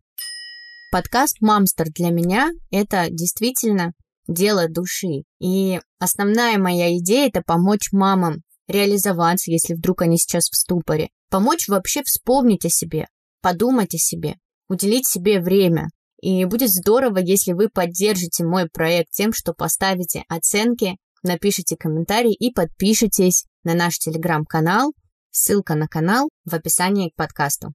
Подкаст 0.92 1.38
«Мамстер» 1.42 1.88
для 1.96 2.10
меня– 2.10 2.50
это 2.72 3.10
действительно 3.12 3.94
дело 4.28 4.68
души. 4.68 5.24
И 5.40 5.80
основная 6.00 6.58
моя 6.58 6.98
идея– 6.98 7.28
это 7.30 7.44
помочь 7.46 7.92
мамам 7.92 8.42
реализоваться, 8.68 9.52
если 9.52 9.76
вдруг 9.76 10.02
они 10.02 10.18
сейчас 10.18 10.50
в 10.50 10.56
ступоре. 10.56 11.10
Помочь 11.30 11.68
вообще 11.68 12.02
вспомнить 12.04 12.66
о 12.66 12.70
себе, 12.70 13.08
подумать 13.42 13.94
о 13.94 13.98
себе, 13.98 14.36
уделить 14.70 15.08
себе 15.08 15.42
время. 15.42 15.90
И 16.22 16.46
будет 16.46 16.70
здорово, 16.70 17.18
если 17.18 17.54
вы 17.54 17.70
поддержите 17.70 18.44
мой 18.44 18.70
проект 18.70 19.12
тем, 19.12 19.34
что 19.34 19.54
поставите 19.54 20.24
оценки, 20.28 20.98
напишите 21.24 21.76
комментарий 21.78 22.34
и 22.34 22.52
подпишитесь 22.52 23.46
на 23.64 23.74
наш 23.74 23.98
телеграм-канал. 23.98 24.94
Ссылка 25.32 25.76
на 25.76 25.88
канал 25.88 26.30
в 26.46 26.54
описании 26.54 27.10
к 27.10 27.16
подкасту. 27.16 27.74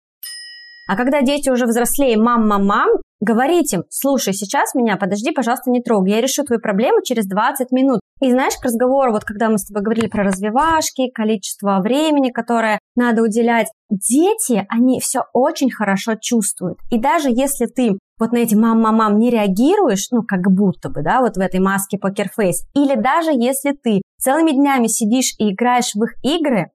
А 0.87 0.97
когда 0.97 1.23
дети 1.23 1.49
уже 1.49 1.67
взрослее, 1.67 2.19
мам-мам-мам, 2.19 2.89
говорить 3.21 3.73
им, 3.73 3.85
слушай, 3.89 4.35
сейчас 4.35 4.75
меня, 4.75 4.97
подожди, 4.97 5.33
пожалуйста, 5.33 5.71
не 5.71 5.81
трогай, 5.81 6.13
я 6.13 6.21
решу 6.21 6.45
твою 6.45 6.61
проблему 6.61 7.03
через 7.03 7.27
20 7.27 7.73
минут. 7.73 8.01
И 8.21 8.31
знаешь, 8.31 8.55
к 8.61 8.65
разговору, 8.65 9.13
вот 9.13 9.25
когда 9.25 9.49
мы 9.49 9.59
с 9.59 9.65
тобой 9.65 9.83
говорили 9.83 10.09
про 10.09 10.25
развивашки, 10.25 11.11
количество 11.11 11.81
времени, 11.81 12.31
которое 12.31 12.79
надо 12.97 13.23
уделять, 13.23 13.69
дети, 13.91 14.67
они 14.69 15.01
все 15.01 15.23
очень 15.33 15.71
хорошо 15.71 16.15
чувствуют. 16.21 16.79
И 16.91 16.99
даже 16.99 17.31
если 17.31 17.67
ты 17.67 17.99
вот 18.19 18.33
на 18.33 18.39
эти 18.39 18.55
мам-мам-мам 18.55 19.19
не 19.19 19.31
реагируешь, 19.31 20.09
ну, 20.11 20.23
как 20.23 20.53
будто 20.53 20.91
бы, 20.91 21.03
да, 21.03 21.21
вот 21.21 21.37
в 21.37 21.41
этой 21.41 21.61
маске 21.61 21.99
покерфейс, 21.99 22.65
или 22.75 22.95
даже 22.95 23.31
если 23.33 23.73
ты 23.73 24.03
целыми 24.21 24.53
днями 24.53 24.87
сидишь 24.87 25.35
и 25.39 25.53
играешь 25.53 25.95
в 25.95 26.05
их 26.05 26.15
игры, 26.23 26.71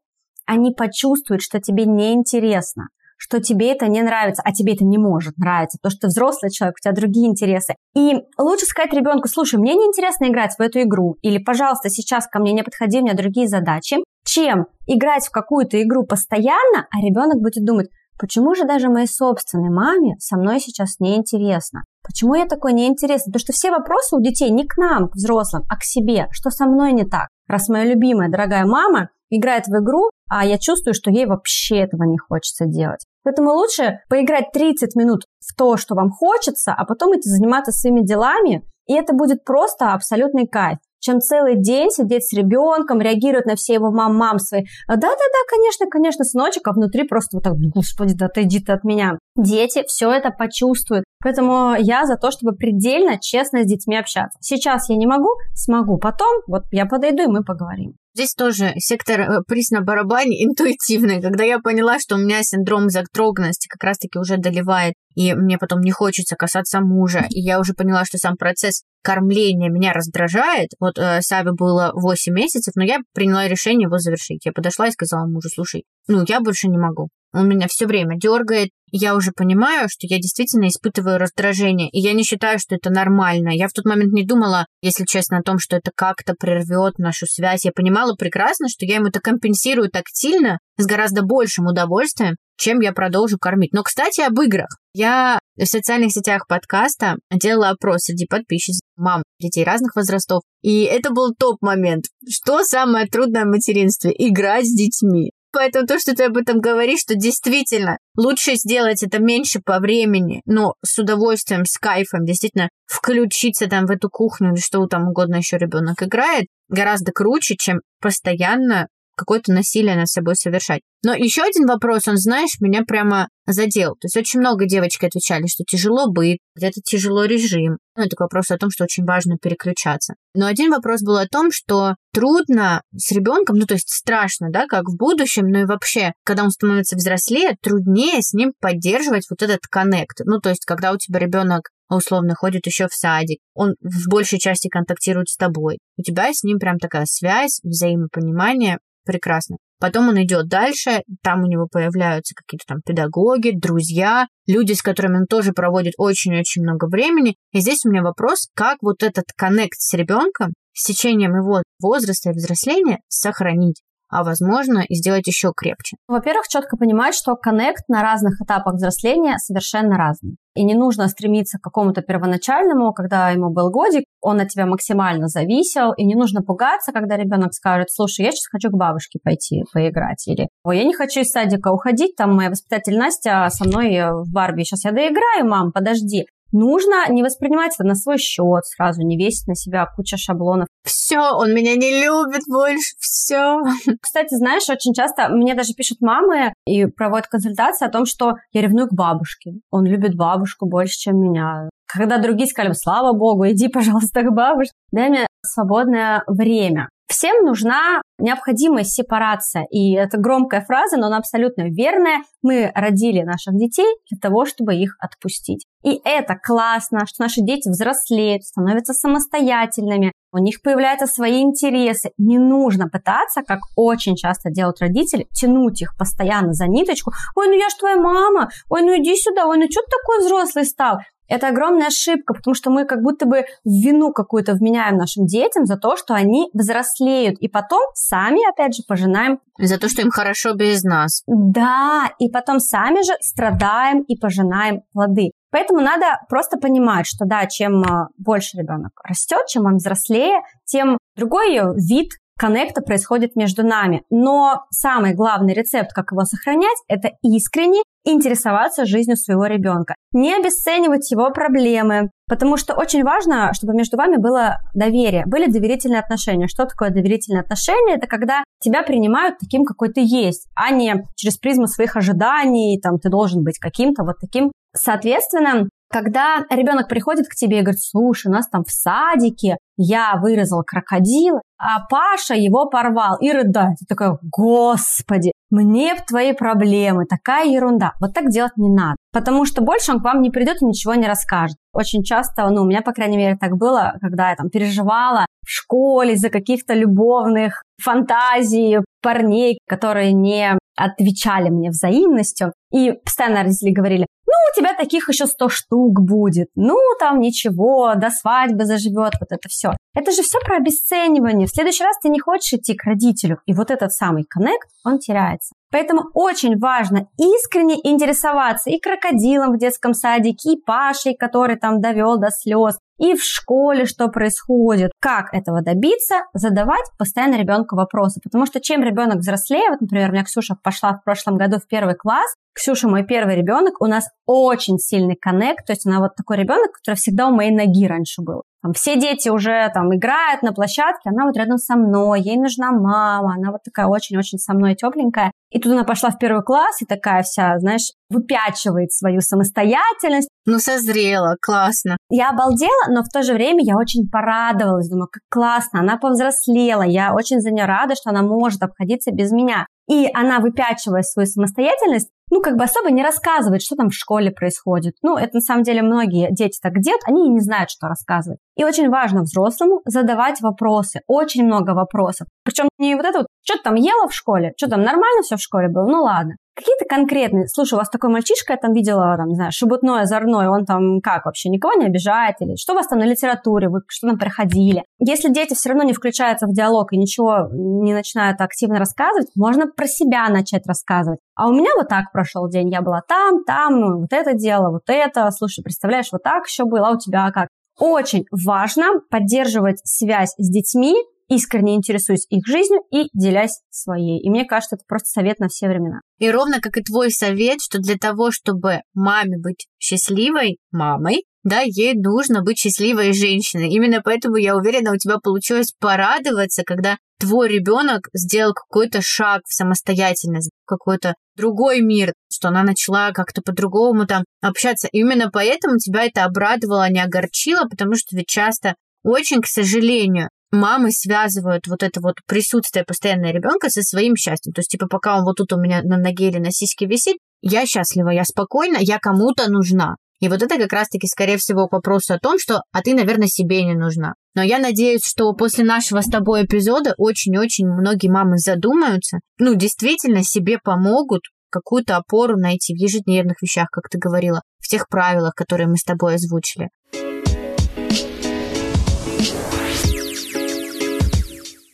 они 0.45 0.71
почувствуют, 0.71 1.43
что 1.43 1.61
тебе 1.61 1.85
неинтересно 1.85 2.87
что 3.19 3.39
тебе 3.39 3.71
это 3.71 3.87
не 3.87 4.01
нравится, 4.01 4.41
а 4.45 4.53
тебе 4.53 4.73
это 4.73 4.85
не 4.85 4.97
может 4.97 5.37
нравиться, 5.37 5.77
потому 5.79 5.91
что 5.91 6.01
ты 6.01 6.07
взрослый 6.07 6.51
человек, 6.51 6.77
у 6.79 6.81
тебя 6.81 6.95
другие 6.95 7.27
интересы. 7.27 7.75
И 7.95 8.13
лучше 8.37 8.65
сказать 8.65 8.93
ребенку, 8.93 9.27
слушай, 9.27 9.59
мне 9.59 9.75
неинтересно 9.75 10.25
играть 10.25 10.55
в 10.57 10.61
эту 10.61 10.81
игру, 10.81 11.17
или, 11.21 11.37
пожалуйста, 11.37 11.89
сейчас 11.89 12.27
ко 12.27 12.39
мне 12.39 12.53
не 12.53 12.63
подходи, 12.63 12.99
у 12.99 13.03
меня 13.03 13.13
другие 13.13 13.47
задачи, 13.47 13.97
чем 14.25 14.67
играть 14.87 15.27
в 15.27 15.31
какую-то 15.31 15.81
игру 15.83 16.05
постоянно, 16.05 16.87
а 16.89 17.01
ребенок 17.01 17.41
будет 17.41 17.65
думать, 17.65 17.89
почему 18.17 18.55
же 18.55 18.65
даже 18.65 18.89
моей 18.89 19.07
собственной 19.07 19.69
маме 19.69 20.15
со 20.19 20.37
мной 20.37 20.59
сейчас 20.61 20.99
неинтересно? 20.99 21.83
Почему 22.03 22.35
я 22.35 22.45
такой 22.45 22.73
неинтересный? 22.73 23.31
Потому 23.31 23.41
что 23.41 23.53
все 23.53 23.69
вопросы 23.69 24.15
у 24.15 24.21
детей 24.21 24.49
не 24.49 24.65
к 24.65 24.77
нам, 24.77 25.09
к 25.09 25.15
взрослым, 25.15 25.63
а 25.69 25.75
к 25.75 25.83
себе. 25.83 26.27
Что 26.31 26.49
со 26.49 26.65
мной 26.65 26.93
не 26.93 27.03
так? 27.03 27.27
Раз 27.47 27.67
моя 27.67 27.85
любимая, 27.85 28.29
дорогая 28.29 28.65
мама 28.65 29.09
играет 29.29 29.67
в 29.67 29.83
игру, 29.83 30.09
а 30.29 30.45
я 30.45 30.57
чувствую, 30.57 30.93
что 30.93 31.11
ей 31.11 31.25
вообще 31.25 31.79
этого 31.79 32.03
не 32.03 32.17
хочется 32.17 32.65
делать. 32.65 33.05
Поэтому 33.23 33.51
лучше 33.51 33.99
поиграть 34.09 34.51
30 34.53 34.95
минут 34.95 35.25
в 35.39 35.55
то, 35.55 35.77
что 35.77 35.95
вам 35.95 36.09
хочется, 36.09 36.73
а 36.73 36.85
потом 36.85 37.15
идти 37.15 37.29
заниматься 37.29 37.71
своими 37.71 38.01
делами, 38.01 38.63
и 38.87 38.93
это 38.93 39.13
будет 39.13 39.43
просто 39.43 39.93
абсолютный 39.93 40.47
кайф 40.47 40.79
чем 40.99 41.21
целый 41.21 41.55
день 41.55 41.89
сидеть 41.91 42.25
с 42.25 42.33
ребенком, 42.33 42.99
реагировать 42.99 43.45
на 43.45 43.55
все 43.55 43.73
его 43.75 43.91
мам-мам 43.91 44.37
свои. 44.39 44.63
Да-да-да, 44.87 45.39
конечно, 45.49 45.87
конечно, 45.87 46.25
сыночек, 46.25 46.67
а 46.67 46.73
внутри 46.73 47.03
просто 47.03 47.37
вот 47.37 47.43
так, 47.43 47.53
господи, 47.57 48.15
да 48.15 48.25
отойди 48.25 48.59
ты 48.59 48.73
от 48.73 48.83
меня. 48.83 49.17
Дети 49.35 49.83
все 49.87 50.11
это 50.11 50.31
почувствуют. 50.31 51.05
Поэтому 51.23 51.75
я 51.77 52.05
за 52.05 52.15
то, 52.15 52.31
чтобы 52.31 52.55
предельно 52.55 53.17
честно 53.19 53.63
с 53.63 53.65
детьми 53.65 53.97
общаться. 53.97 54.37
Сейчас 54.41 54.89
я 54.89 54.95
не 54.95 55.07
могу, 55.07 55.29
смогу. 55.53 55.97
Потом 55.97 56.41
вот 56.47 56.63
я 56.71 56.85
подойду, 56.85 57.23
и 57.23 57.27
мы 57.27 57.43
поговорим. 57.43 57.95
Здесь 58.15 58.33
тоже 58.33 58.73
сектор 58.77 59.21
э, 59.21 59.39
приз 59.47 59.69
на 59.69 59.81
барабане 59.81 60.43
интуитивный. 60.43 61.21
Когда 61.21 61.43
я 61.43 61.59
поняла, 61.59 61.99
что 61.99 62.15
у 62.15 62.19
меня 62.19 62.41
синдром 62.43 62.89
затрогности 62.89 63.67
как 63.67 63.83
раз-таки 63.83 64.17
уже 64.17 64.37
доливает, 64.37 64.95
и 65.15 65.33
мне 65.33 65.57
потом 65.57 65.81
не 65.81 65.91
хочется 65.91 66.35
касаться 66.35 66.79
мужа, 66.81 67.25
и 67.29 67.39
я 67.39 67.59
уже 67.59 67.73
поняла, 67.73 68.05
что 68.05 68.17
сам 68.17 68.35
процесс 68.35 68.83
кормления 69.03 69.69
меня 69.69 69.93
раздражает. 69.93 70.69
Вот 70.79 70.97
э, 70.97 71.21
Саве 71.21 71.51
было 71.51 71.91
8 71.93 72.33
месяцев, 72.33 72.73
но 72.75 72.83
я 72.83 72.99
приняла 73.13 73.47
решение 73.47 73.85
его 73.85 73.97
завершить. 73.97 74.45
Я 74.45 74.51
подошла 74.51 74.87
и 74.87 74.91
сказала 74.91 75.27
мужу, 75.27 75.49
слушай, 75.53 75.83
ну 76.07 76.23
я 76.27 76.39
больше 76.39 76.67
не 76.67 76.77
могу. 76.77 77.09
Он 77.31 77.47
меня 77.47 77.67
все 77.69 77.85
время 77.85 78.17
дергает. 78.17 78.69
Я 78.91 79.15
уже 79.15 79.31
понимаю, 79.31 79.87
что 79.89 80.07
я 80.07 80.17
действительно 80.17 80.67
испытываю 80.67 81.17
раздражение. 81.17 81.89
И 81.89 81.99
я 81.99 82.13
не 82.13 82.23
считаю, 82.23 82.59
что 82.59 82.75
это 82.75 82.89
нормально. 82.89 83.49
Я 83.49 83.67
в 83.67 83.73
тот 83.73 83.85
момент 83.85 84.13
не 84.13 84.25
думала, 84.25 84.65
если 84.81 85.05
честно, 85.05 85.37
о 85.37 85.43
том, 85.43 85.59
что 85.59 85.75
это 85.75 85.91
как-то 85.95 86.33
прервет 86.33 86.97
нашу 86.97 87.25
связь. 87.25 87.65
Я 87.65 87.71
понимала 87.71 88.15
прекрасно, 88.15 88.67
что 88.69 88.85
я 88.85 88.95
ему 88.95 89.07
это 89.07 89.19
компенсирую 89.19 89.89
тактильно 89.89 90.59
с 90.77 90.85
гораздо 90.85 91.23
большим 91.23 91.67
удовольствием, 91.67 92.35
чем 92.57 92.81
я 92.81 92.91
продолжу 92.91 93.37
кормить. 93.39 93.73
Но, 93.73 93.83
кстати, 93.83 94.21
об 94.21 94.39
играх. 94.41 94.69
Я 94.93 95.39
в 95.55 95.65
социальных 95.65 96.11
сетях 96.11 96.47
подкаста 96.47 97.15
делала 97.31 97.69
опрос 97.69 98.03
среди 98.03 98.25
подписчиц, 98.25 98.79
мам 98.95 99.23
детей 99.39 99.63
разных 99.63 99.95
возрастов. 99.95 100.41
И 100.61 100.83
это 100.83 101.11
был 101.11 101.33
топ-момент. 101.37 102.05
Что 102.27 102.63
самое 102.63 103.07
трудное 103.07 103.45
в 103.45 103.49
материнстве? 103.49 104.13
Играть 104.17 104.65
с 104.65 104.75
детьми. 104.75 105.31
Поэтому 105.51 105.87
то, 105.87 105.99
что 105.99 106.15
ты 106.15 106.25
об 106.25 106.37
этом 106.37 106.59
говоришь, 106.59 107.01
что 107.01 107.15
действительно 107.15 107.97
лучше 108.15 108.55
сделать 108.55 109.01
это 109.01 109.19
меньше 109.19 109.59
по 109.63 109.79
времени, 109.79 110.41
но 110.45 110.75
с 110.85 110.99
удовольствием, 110.99 111.65
с 111.65 111.77
кайфом, 111.77 112.25
действительно 112.25 112.69
включиться 112.85 113.67
там 113.67 113.85
в 113.85 113.91
эту 113.91 114.09
кухню 114.09 114.53
или 114.53 114.59
что 114.59 114.85
там 114.85 115.07
угодно 115.07 115.37
еще 115.37 115.57
ребенок 115.57 116.03
играет, 116.03 116.47
гораздо 116.67 117.11
круче, 117.11 117.55
чем 117.57 117.79
постоянно 117.99 118.87
какое-то 119.19 119.51
насилие 119.51 119.95
над 119.95 120.07
собой 120.07 120.35
совершать. 120.35 120.81
Но 121.03 121.13
еще 121.13 121.43
один 121.43 121.65
вопрос, 121.65 122.07
он, 122.07 122.17
знаешь, 122.17 122.59
меня 122.59 122.81
прямо 122.85 123.29
задел. 123.45 123.93
То 123.93 124.05
есть 124.05 124.17
очень 124.17 124.39
много 124.39 124.65
девочки 124.65 125.05
отвечали, 125.05 125.47
что 125.47 125.63
тяжело 125.63 126.11
быт, 126.11 126.39
где-то 126.55 126.81
тяжело 126.81 127.25
режим. 127.25 127.77
Ну, 127.95 128.03
это 128.03 128.15
вопрос 128.19 128.51
о 128.51 128.57
том, 128.57 128.69
что 128.69 128.83
очень 128.83 129.05
важно 129.05 129.37
переключаться. 129.37 130.15
Но 130.33 130.45
один 130.45 130.71
вопрос 130.71 131.01
был 131.01 131.17
о 131.17 131.27
том, 131.27 131.51
что 131.51 131.95
трудно 132.13 132.81
с 132.95 133.11
ребенком, 133.11 133.57
ну, 133.57 133.65
то 133.65 133.75
есть 133.75 133.89
страшно, 133.89 134.49
да, 134.51 134.65
как 134.67 134.83
в 134.83 134.97
будущем, 134.97 135.47
но 135.47 135.59
и 135.59 135.65
вообще, 135.65 136.13
когда 136.23 136.43
он 136.43 136.51
становится 136.51 136.95
взрослее, 136.95 137.55
труднее 137.61 138.21
с 138.21 138.33
ним 138.33 138.53
поддерживать 138.59 139.25
вот 139.29 139.41
этот 139.41 139.61
коннект. 139.69 140.19
Ну, 140.25 140.39
то 140.39 140.49
есть, 140.49 140.65
когда 140.65 140.91
у 140.91 140.97
тебя 140.97 141.19
ребенок 141.19 141.69
условно 141.89 142.35
ходит 142.35 142.65
еще 142.67 142.87
в 142.87 142.93
садик, 142.93 143.39
он 143.53 143.75
в 143.81 144.09
большей 144.09 144.39
части 144.39 144.67
контактирует 144.67 145.29
с 145.29 145.37
тобой. 145.37 145.79
У 145.97 146.03
тебя 146.03 146.31
с 146.31 146.43
ним 146.43 146.59
прям 146.59 146.77
такая 146.77 147.05
связь, 147.05 147.59
взаимопонимание 147.63 148.77
прекрасно. 149.09 149.57
Потом 149.79 150.09
он 150.09 150.21
идет 150.21 150.47
дальше, 150.47 151.01
там 151.23 151.43
у 151.43 151.47
него 151.47 151.67
появляются 151.71 152.35
какие-то 152.35 152.65
там 152.67 152.81
педагоги, 152.85 153.51
друзья, 153.55 154.27
люди, 154.45 154.73
с 154.73 154.83
которыми 154.83 155.17
он 155.17 155.25
тоже 155.25 155.51
проводит 155.51 155.93
очень-очень 155.97 156.61
много 156.61 156.85
времени. 156.85 157.35
И 157.51 157.59
здесь 157.59 157.79
у 157.85 157.89
меня 157.89 158.03
вопрос, 158.03 158.49
как 158.53 158.77
вот 158.81 159.01
этот 159.01 159.25
коннект 159.35 159.79
с 159.79 159.93
ребенком 159.95 160.53
с 160.73 160.83
течением 160.83 161.35
его 161.35 161.63
возраста 161.81 162.29
и 162.29 162.33
взросления 162.33 162.99
сохранить 163.07 163.81
а 164.09 164.23
возможно 164.23 164.83
и 164.87 164.95
сделать 164.95 165.27
еще 165.27 165.51
крепче. 165.55 165.97
Во-первых, 166.07 166.47
четко 166.47 166.77
понимать, 166.77 167.15
что 167.15 167.35
коннект 167.35 167.83
на 167.87 168.01
разных 168.01 168.41
этапах 168.41 168.75
взросления 168.75 169.37
совершенно 169.37 169.97
разный. 169.97 170.35
И 170.55 170.63
не 170.63 170.73
нужно 170.73 171.07
стремиться 171.07 171.57
к 171.57 171.61
какому-то 171.61 172.01
первоначальному, 172.01 172.91
когда 172.91 173.29
ему 173.29 173.51
был 173.51 173.69
годик, 173.69 174.03
он 174.21 174.41
от 174.41 174.49
тебя 174.49 174.65
максимально 174.65 175.27
зависел, 175.27 175.93
и 175.93 176.03
не 176.03 176.15
нужно 176.15 176.41
пугаться, 176.41 176.91
когда 176.91 177.15
ребенок 177.15 177.53
скажет, 177.53 177.91
слушай, 177.91 178.25
я 178.25 178.31
сейчас 178.31 178.47
хочу 178.51 178.69
к 178.69 178.77
бабушке 178.77 179.19
пойти 179.23 179.63
поиграть, 179.71 180.27
или 180.27 180.49
ой, 180.63 180.77
я 180.79 180.83
не 180.83 180.93
хочу 180.93 181.21
из 181.21 181.29
садика 181.29 181.71
уходить, 181.71 182.15
там 182.15 182.35
моя 182.35 182.49
воспитатель 182.49 182.97
Настя 182.97 183.47
со 183.49 183.65
мной 183.65 183.89
в 184.23 184.33
Барби, 184.33 184.63
сейчас 184.63 184.85
я 184.85 184.91
доиграю, 184.91 185.45
мам, 185.47 185.71
подожди. 185.71 186.25
Нужно 186.51 187.07
не 187.09 187.21
воспринимать 187.21 187.73
это 187.77 187.87
на 187.87 187.93
свой 187.93 188.17
счет, 188.17 188.65
сразу 188.65 189.03
не 189.03 189.17
весить 189.17 189.47
на 189.47 189.55
себя 189.55 189.85
куча 189.85 190.17
шаблонов. 190.17 190.67
Все, 190.83 191.19
он 191.19 191.53
меня 191.53 191.75
не 191.75 192.03
любит 192.03 192.41
больше, 192.47 192.95
все. 192.99 193.61
Кстати, 194.01 194.35
знаешь, 194.35 194.69
очень 194.69 194.93
часто 194.93 195.29
мне 195.29 195.55
даже 195.55 195.73
пишут 195.73 196.01
мамы 196.01 196.53
и 196.65 196.85
проводят 196.85 197.27
консультации 197.27 197.85
о 197.85 197.91
том, 197.91 198.05
что 198.05 198.35
я 198.51 198.61
ревную 198.61 198.87
к 198.87 198.93
бабушке. 198.93 199.53
Он 199.71 199.85
любит 199.85 200.15
бабушку 200.15 200.67
больше, 200.67 200.97
чем 200.97 201.19
меня. 201.19 201.69
Когда 201.87 202.17
другие 202.17 202.47
сказали, 202.47 202.73
слава 202.73 203.13
богу, 203.13 203.47
иди, 203.47 203.67
пожалуйста, 203.67 204.21
к 204.21 204.31
бабушке, 204.31 204.73
дай 204.91 205.09
мне 205.09 205.27
свободное 205.43 206.23
время. 206.27 206.89
Всем 207.07 207.43
нужна 207.43 208.01
необходимая 208.19 208.83
сепарация. 208.83 209.65
И 209.71 209.93
это 209.93 210.19
громкая 210.19 210.61
фраза, 210.61 210.97
но 210.97 211.07
она 211.07 211.17
абсолютно 211.17 211.63
верная. 211.63 212.19
Мы 212.43 212.71
родили 212.75 213.23
наших 213.23 213.57
детей 213.57 213.87
для 214.09 214.19
того, 214.19 214.45
чтобы 214.45 214.75
их 214.75 214.95
отпустить. 214.99 215.65
И 215.83 216.01
это 216.03 216.35
классно, 216.35 217.05
что 217.07 217.23
наши 217.23 217.41
дети 217.41 217.69
взрослеют, 217.69 218.43
становятся 218.43 218.93
самостоятельными, 218.93 220.11
у 220.31 220.37
них 220.37 220.61
появляются 220.61 221.07
свои 221.07 221.41
интересы. 221.41 222.11
Не 222.17 222.37
нужно 222.37 222.87
пытаться, 222.87 223.41
как 223.43 223.59
очень 223.75 224.15
часто 224.15 224.51
делают 224.51 224.81
родители, 224.81 225.27
тянуть 225.33 225.81
их 225.81 225.95
постоянно 225.97 226.53
за 226.53 226.67
ниточку. 226.67 227.13
Ой, 227.35 227.47
ну 227.47 227.53
я 227.53 227.69
ж 227.69 227.73
твоя 227.73 227.95
мама, 227.95 228.49
ой, 228.69 228.81
ну 228.81 228.95
иди 228.97 229.15
сюда, 229.15 229.47
ой, 229.47 229.57
ну 229.57 229.65
что 229.69 229.81
ты 229.81 229.87
такой 229.89 230.25
взрослый 230.25 230.65
стал? 230.65 230.99
Это 231.29 231.47
огромная 231.47 231.87
ошибка, 231.87 232.33
потому 232.33 232.55
что 232.55 232.71
мы 232.71 232.85
как 232.85 233.01
будто 233.01 233.25
бы 233.25 233.45
вину 233.63 234.11
какую-то 234.11 234.53
вменяем 234.53 234.97
нашим 234.97 235.25
детям 235.25 235.65
за 235.65 235.77
то, 235.77 235.95
что 235.95 236.15
они 236.15 236.49
взрослеют, 236.53 237.37
и 237.39 237.47
потом 237.47 237.81
сами, 237.93 238.49
опять 238.49 238.75
же, 238.75 238.83
пожинаем... 238.87 239.39
За 239.57 239.77
то, 239.77 239.87
что 239.87 240.01
им 240.01 240.09
хорошо 240.09 240.53
без 240.53 240.83
нас. 240.83 241.23
Да, 241.27 242.09
и 242.17 242.29
потом 242.29 242.59
сами 242.59 243.03
же 243.03 243.13
страдаем 243.21 244.01
и 244.01 244.17
пожинаем 244.17 244.81
плоды. 244.91 245.31
Поэтому 245.51 245.81
надо 245.81 246.19
просто 246.29 246.57
понимать, 246.57 247.07
что 247.07 247.25
да, 247.25 247.45
чем 247.47 247.83
а, 247.83 248.09
больше 248.17 248.57
ребенок 248.57 248.91
растет, 249.03 249.47
чем 249.47 249.65
он 249.65 249.77
взрослее, 249.77 250.41
тем 250.65 250.97
другой 251.15 251.59
вид 251.75 252.11
коннекта 252.39 252.81
происходит 252.81 253.35
между 253.35 253.63
нами. 253.63 254.03
Но 254.09 254.63
самый 254.71 255.13
главный 255.13 255.53
рецепт, 255.53 255.91
как 255.93 256.11
его 256.11 256.23
сохранять, 256.23 256.77
это 256.87 257.09
искренне 257.21 257.81
интересоваться 258.05 258.85
жизнью 258.85 259.17
своего 259.17 259.45
ребенка. 259.45 259.93
Не 260.13 260.33
обесценивать 260.33 261.11
его 261.11 261.29
проблемы, 261.31 262.09
потому 262.27 262.55
что 262.55 262.73
очень 262.73 263.03
важно, 263.03 263.51
чтобы 263.53 263.73
между 263.73 263.97
вами 263.97 264.15
было 264.15 264.57
доверие, 264.73 265.25
были 265.27 265.51
доверительные 265.51 265.99
отношения. 265.99 266.47
Что 266.47 266.65
такое 266.65 266.89
доверительные 266.91 267.41
отношения? 267.41 267.95
Это 267.95 268.07
когда 268.07 268.43
тебя 268.61 268.83
принимают 268.83 269.37
таким, 269.39 269.65
какой 269.65 269.89
ты 269.89 270.01
есть, 270.01 270.47
а 270.55 270.71
не 270.71 271.03
через 271.15 271.37
призму 271.37 271.67
своих 271.67 271.97
ожиданий, 271.97 272.79
там, 272.81 272.99
ты 272.99 273.09
должен 273.09 273.43
быть 273.43 273.59
каким-то 273.59 274.03
вот 274.03 274.15
таким. 274.19 274.51
Соответственно, 274.73 275.67
когда 275.89 276.45
ребенок 276.49 276.87
приходит 276.87 277.27
к 277.27 277.35
тебе 277.35 277.59
и 277.59 277.61
говорит, 277.61 277.81
слушай, 277.81 278.27
у 278.27 278.31
нас 278.31 278.47
там 278.47 278.63
в 278.63 278.71
садике 278.71 279.57
я 279.77 280.15
вырезал 280.21 280.63
крокодила, 280.63 281.41
а 281.57 281.85
Паша 281.89 282.35
его 282.35 282.69
порвал 282.69 283.17
и 283.19 283.31
рыдает. 283.31 283.77
Ты 283.79 283.85
такой, 283.87 284.17
господи, 284.21 285.31
мне 285.49 285.95
в 285.95 286.05
твои 286.05 286.33
проблемы, 286.33 287.05
такая 287.05 287.47
ерунда. 287.47 287.93
Вот 287.99 288.13
так 288.13 288.29
делать 288.29 288.51
не 288.57 288.69
надо, 288.69 288.97
потому 289.11 289.45
что 289.45 289.61
больше 289.61 289.91
он 289.91 289.99
к 289.99 290.03
вам 290.03 290.21
не 290.21 290.29
придет 290.29 290.61
и 290.61 290.65
ничего 290.65 290.93
не 290.95 291.07
расскажет. 291.07 291.57
Очень 291.73 292.03
часто, 292.03 292.47
ну, 292.49 292.63
у 292.63 292.65
меня, 292.65 292.81
по 292.81 292.91
крайней 292.91 293.17
мере, 293.17 293.37
так 293.39 293.57
было, 293.57 293.93
когда 294.01 294.29
я 294.29 294.35
там 294.35 294.49
переживала 294.49 295.25
в 295.45 295.49
школе 295.49 296.13
из-за 296.13 296.29
каких-то 296.29 296.73
любовных 296.73 297.63
фантазий 297.81 298.79
парней, 299.01 299.59
которые 299.67 300.13
не 300.13 300.57
отвечали 300.75 301.49
мне 301.49 301.69
взаимностью. 301.69 302.53
И 302.71 302.93
постоянно 303.03 303.43
родители 303.43 303.71
говорили, 303.71 304.07
ну, 304.29 304.35
у 304.51 304.55
тебя 304.55 304.75
таких 304.75 305.09
еще 305.09 305.25
100 305.25 305.49
штук 305.49 306.01
будет, 306.01 306.49
ну, 306.55 306.77
там 306.99 307.19
ничего, 307.19 307.95
до 307.95 308.11
свадьбы 308.11 308.65
заживет, 308.65 309.13
вот 309.19 309.31
это 309.31 309.49
все. 309.49 309.71
Это 309.95 310.11
же 310.11 310.21
все 310.21 310.39
про 310.39 310.57
обесценивание. 310.57 311.47
В 311.47 311.51
следующий 311.51 311.83
раз 311.83 311.97
ты 311.99 312.09
не 312.09 312.19
хочешь 312.19 312.53
идти 312.53 312.75
к 312.75 312.83
родителю, 312.83 313.39
и 313.47 313.53
вот 313.53 313.71
этот 313.71 313.91
самый 313.91 314.23
коннект, 314.23 314.69
он 314.85 314.99
теряется. 314.99 315.53
Поэтому 315.71 316.03
очень 316.13 316.57
важно 316.59 317.07
искренне 317.17 317.75
интересоваться 317.83 318.69
и 318.69 318.79
крокодилом 318.79 319.53
в 319.53 319.59
детском 319.59 319.93
садике, 319.93 320.53
и 320.53 320.61
Пашей, 320.61 321.15
который 321.15 321.57
там 321.57 321.81
довел 321.81 322.17
до 322.17 322.29
слез, 322.29 322.77
и 322.99 323.15
в 323.15 323.23
школе, 323.23 323.85
что 323.85 324.09
происходит. 324.09 324.91
Как 324.99 325.33
этого 325.33 325.61
добиться? 325.61 326.23
Задавать 326.33 326.85
постоянно 326.97 327.35
ребенку 327.35 327.75
вопросы. 327.75 328.19
Потому 328.21 328.45
что 328.45 328.59
чем 328.59 328.83
ребенок 328.83 329.17
взрослее, 329.17 329.69
вот, 329.69 329.81
например, 329.81 330.09
у 330.09 330.13
меня 330.13 330.23
Ксюша 330.23 330.55
пошла 330.61 330.93
в 330.93 331.03
прошлом 331.03 331.37
году 331.37 331.57
в 331.57 331.67
первый 331.67 331.95
класс, 331.95 332.33
Ксюша 332.53 332.89
мой 332.89 333.05
первый 333.05 333.35
ребенок, 333.35 333.81
у 333.81 333.85
нас 333.85 334.09
очень 334.25 334.77
сильный 334.79 335.15
коннект, 335.15 335.65
то 335.65 335.71
есть 335.71 335.85
она 335.85 335.99
вот 335.99 336.15
такой 336.15 336.37
ребенок, 336.37 336.73
который 336.73 336.95
всегда 336.95 337.27
у 337.27 337.31
моей 337.31 337.51
ноги 337.51 337.87
раньше 337.87 338.21
был. 338.21 338.43
Там 338.61 338.73
все 338.73 338.99
дети 338.99 339.29
уже 339.29 339.71
там 339.73 339.95
играют 339.95 340.41
на 340.41 340.51
площадке, 340.51 341.09
она 341.09 341.25
вот 341.25 341.37
рядом 341.37 341.57
со 341.57 341.75
мной, 341.75 342.21
ей 342.21 342.37
нужна 342.37 342.71
мама, 342.71 343.35
она 343.35 343.51
вот 343.51 343.63
такая 343.63 343.87
очень-очень 343.87 344.37
со 344.37 344.53
мной 344.53 344.75
тепленькая. 344.75 345.31
И 345.49 345.59
тут 345.59 345.71
она 345.71 345.83
пошла 345.83 346.09
в 346.09 346.19
первый 346.19 346.43
класс 346.43 346.81
и 346.81 346.85
такая 346.85 347.23
вся, 347.23 347.57
знаешь, 347.59 347.91
выпячивает 348.09 348.91
свою 348.91 349.21
самостоятельность. 349.21 350.29
Ну, 350.45 350.59
созрела, 350.59 351.37
классно. 351.41 351.97
Я 352.09 352.29
обалдела, 352.31 352.89
но 352.89 353.01
в 353.03 353.09
то 353.09 353.23
же 353.23 353.33
время 353.33 353.63
я 353.63 353.77
очень 353.77 354.09
порадовалась, 354.09 354.89
думаю, 354.89 355.07
как 355.11 355.23
классно, 355.29 355.79
она 355.79 355.97
повзрослела, 355.97 356.83
я 356.83 357.13
очень 357.13 357.39
за 357.39 357.51
нее 357.51 357.65
рада, 357.65 357.95
что 357.95 358.09
она 358.09 358.21
может 358.21 358.61
обходиться 358.61 359.11
без 359.11 359.31
меня. 359.31 359.65
И 359.89 360.07
она, 360.13 360.39
выпячивая 360.39 361.01
свою 361.01 361.25
самостоятельность, 361.25 362.09
ну, 362.29 362.41
как 362.41 362.55
бы 362.57 362.63
особо 362.63 362.91
не 362.91 363.03
рассказывает, 363.03 363.61
что 363.61 363.75
там 363.75 363.89
в 363.89 363.95
школе 363.95 364.31
происходит. 364.31 364.95
Ну, 365.01 365.17
это 365.17 365.35
на 365.35 365.41
самом 365.41 365.63
деле 365.63 365.81
многие 365.81 366.29
дети 366.31 366.59
так 366.61 366.73
делают, 366.79 367.01
они 367.05 367.29
не 367.29 367.39
знают, 367.39 367.69
что 367.69 367.87
рассказывать. 367.87 368.39
И 368.55 368.63
очень 368.63 368.89
важно 368.89 369.21
взрослому 369.21 369.81
задавать 369.85 370.41
вопросы, 370.41 371.01
очень 371.07 371.45
много 371.45 371.71
вопросов. 371.71 372.27
Причем 372.43 372.67
не 372.77 372.95
вот 372.95 373.05
это 373.05 373.19
вот, 373.19 373.27
что 373.43 373.57
ты 373.57 373.63
там 373.63 373.75
ела 373.75 374.07
в 374.07 374.13
школе, 374.13 374.53
что 374.57 374.69
там 374.69 374.81
нормально 374.81 375.21
все 375.23 375.37
в 375.37 375.41
школе 375.41 375.69
было, 375.69 375.85
ну 375.85 376.03
ладно. 376.03 376.35
Какие-то 376.55 376.83
конкретные, 376.89 377.47
слушай, 377.47 377.75
у 377.75 377.77
вас 377.77 377.89
такой 377.89 378.09
мальчишка, 378.09 378.51
я 378.51 378.57
там 378.57 378.73
видела, 378.73 379.15
там, 379.15 379.27
не 379.27 379.35
знаю, 379.35 379.51
шебутной, 379.53 380.01
озорной, 380.01 380.49
он 380.49 380.65
там 380.65 380.99
как 380.99 381.25
вообще, 381.25 381.47
никого 381.47 381.73
не 381.75 381.85
обижает? 381.85 382.35
Или 382.41 382.57
что 382.57 382.73
у 382.73 382.75
вас 382.75 382.87
там 382.87 382.99
на 382.99 383.05
литературе, 383.05 383.69
вы 383.69 383.79
что 383.87 384.09
там 384.09 384.17
проходили? 384.17 384.83
Если 384.99 385.29
дети 385.29 385.53
все 385.53 385.69
равно 385.69 385.85
не 385.85 385.93
включаются 385.93 386.47
в 386.47 386.53
диалог 386.53 386.91
и 386.91 386.97
ничего 386.97 387.47
не 387.53 387.93
начинают 387.93 388.41
активно 388.41 388.77
рассказывать, 388.77 389.29
можно 389.37 389.67
про 389.67 389.87
себя 389.87 390.27
начать 390.27 390.67
рассказывать. 390.67 391.19
А 391.39 391.47
у 391.47 391.53
меня 391.53 391.69
вот 391.77 391.87
так 391.87 392.11
прошел 392.11 392.49
день, 392.49 392.69
я 392.69 392.81
была 392.81 393.01
там, 393.07 393.45
там, 393.45 394.01
вот 394.01 394.11
это 394.11 394.33
дело, 394.33 394.71
вот 394.71 394.83
это, 394.87 395.31
слушай, 395.31 395.63
представляешь, 395.63 396.09
вот 396.11 396.21
так 396.21 396.45
еще 396.45 396.65
было, 396.65 396.89
а 396.89 396.91
у 396.91 396.97
тебя 396.97 397.31
как? 397.31 397.47
Очень 397.77 398.25
важно 398.29 398.99
поддерживать 399.09 399.79
связь 399.85 400.33
с 400.37 400.49
детьми 400.49 400.95
искренне 401.29 401.75
интересуясь 401.75 402.25
их 402.29 402.45
жизнью 402.45 402.81
и 402.91 403.07
делясь 403.13 403.61
своей. 403.69 404.19
И 404.19 404.29
мне 404.29 404.43
кажется, 404.45 404.75
это 404.75 404.83
просто 404.87 405.09
совет 405.09 405.39
на 405.39 405.47
все 405.47 405.67
времена. 405.67 406.01
И 406.17 406.29
ровно 406.29 406.59
как 406.59 406.75
и 406.75 406.83
твой 406.83 407.11
совет, 407.11 407.61
что 407.61 407.79
для 407.79 407.95
того, 407.95 408.31
чтобы 408.31 408.81
маме 408.93 409.37
быть 409.37 409.67
счастливой 409.77 410.57
мамой, 410.71 411.23
да, 411.43 411.61
ей 411.61 411.93
нужно 411.93 412.41
быть 412.41 412.59
счастливой 412.59 413.13
женщиной. 413.13 413.69
Именно 413.69 414.01
поэтому 414.03 414.35
я 414.35 414.55
уверена, 414.55 414.91
у 414.91 414.97
тебя 414.97 415.17
получилось 415.17 415.73
порадоваться, 415.79 416.63
когда 416.63 416.97
твой 417.19 417.49
ребенок 417.49 418.07
сделал 418.13 418.53
какой-то 418.53 419.01
шаг 419.01 419.41
в 419.45 419.53
самостоятельность, 419.53 420.49
какой-то 420.65 421.15
другой 421.35 421.81
мир, 421.81 422.13
что 422.31 422.49
она 422.49 422.63
начала 422.63 423.11
как-то 423.11 423.41
по-другому 423.41 424.05
там 424.05 424.23
общаться. 424.41 424.87
И 424.91 424.99
именно 424.99 425.29
поэтому 425.31 425.77
тебя 425.77 426.05
это 426.05 426.25
обрадовало, 426.25 426.83
а 426.83 426.89
не 426.89 427.01
огорчило, 427.01 427.65
потому 427.69 427.95
что 427.95 428.15
ведь 428.15 428.27
часто, 428.27 428.75
очень, 429.03 429.41
к 429.41 429.47
сожалению, 429.47 430.29
мамы 430.51 430.91
связывают 430.91 431.67
вот 431.67 431.83
это 431.83 432.01
вот 432.01 432.15
присутствие 432.25 432.83
постоянного 432.83 433.31
ребенка 433.31 433.69
со 433.69 433.81
своим 433.81 434.15
счастьем. 434.15 434.53
То 434.53 434.59
есть, 434.59 434.71
типа, 434.71 434.87
пока 434.87 435.17
он 435.17 435.23
вот 435.23 435.37
тут 435.37 435.53
у 435.53 435.57
меня 435.59 435.81
на 435.83 435.97
ноге 435.97 436.29
или 436.29 436.39
на 436.39 436.51
сиське 436.51 436.85
висит, 436.85 437.17
я 437.41 437.65
счастлива, 437.65 438.09
я 438.09 438.25
спокойна, 438.25 438.77
я 438.79 438.99
кому-то 438.99 439.49
нужна. 439.49 439.95
И 440.19 440.27
вот 440.27 440.43
это 440.43 440.57
как 440.57 440.73
раз-таки, 440.73 441.07
скорее 441.07 441.37
всего, 441.37 441.67
к 441.67 441.71
вопросу 441.71 442.13
о 442.13 442.19
том, 442.19 442.37
что 442.39 442.61
«а 442.73 442.81
ты, 442.81 442.93
наверное, 442.93 443.27
себе 443.27 443.63
не 443.63 443.73
нужна». 443.73 444.15
Но 444.35 444.43
я 444.43 444.59
надеюсь, 444.59 445.05
что 445.05 445.31
после 445.33 445.63
нашего 445.63 446.01
с 446.01 446.09
тобой 446.09 446.45
эпизода 446.45 446.93
очень-очень 446.97 447.67
многие 447.67 448.09
мамы 448.09 448.37
задумаются, 448.37 449.19
ну, 449.37 449.55
действительно 449.55 450.23
себе 450.23 450.59
помогут 450.61 451.21
какую-то 451.49 451.95
опору 451.95 452.37
найти 452.37 452.73
в 452.73 452.77
ежедневных 452.77 453.41
вещах, 453.41 453.69
как 453.71 453.89
ты 453.89 453.97
говорила, 453.97 454.41
в 454.59 454.67
тех 454.67 454.89
правилах, 454.89 455.33
которые 455.35 455.67
мы 455.67 455.77
с 455.77 455.83
тобой 455.83 456.15
озвучили. 456.15 456.69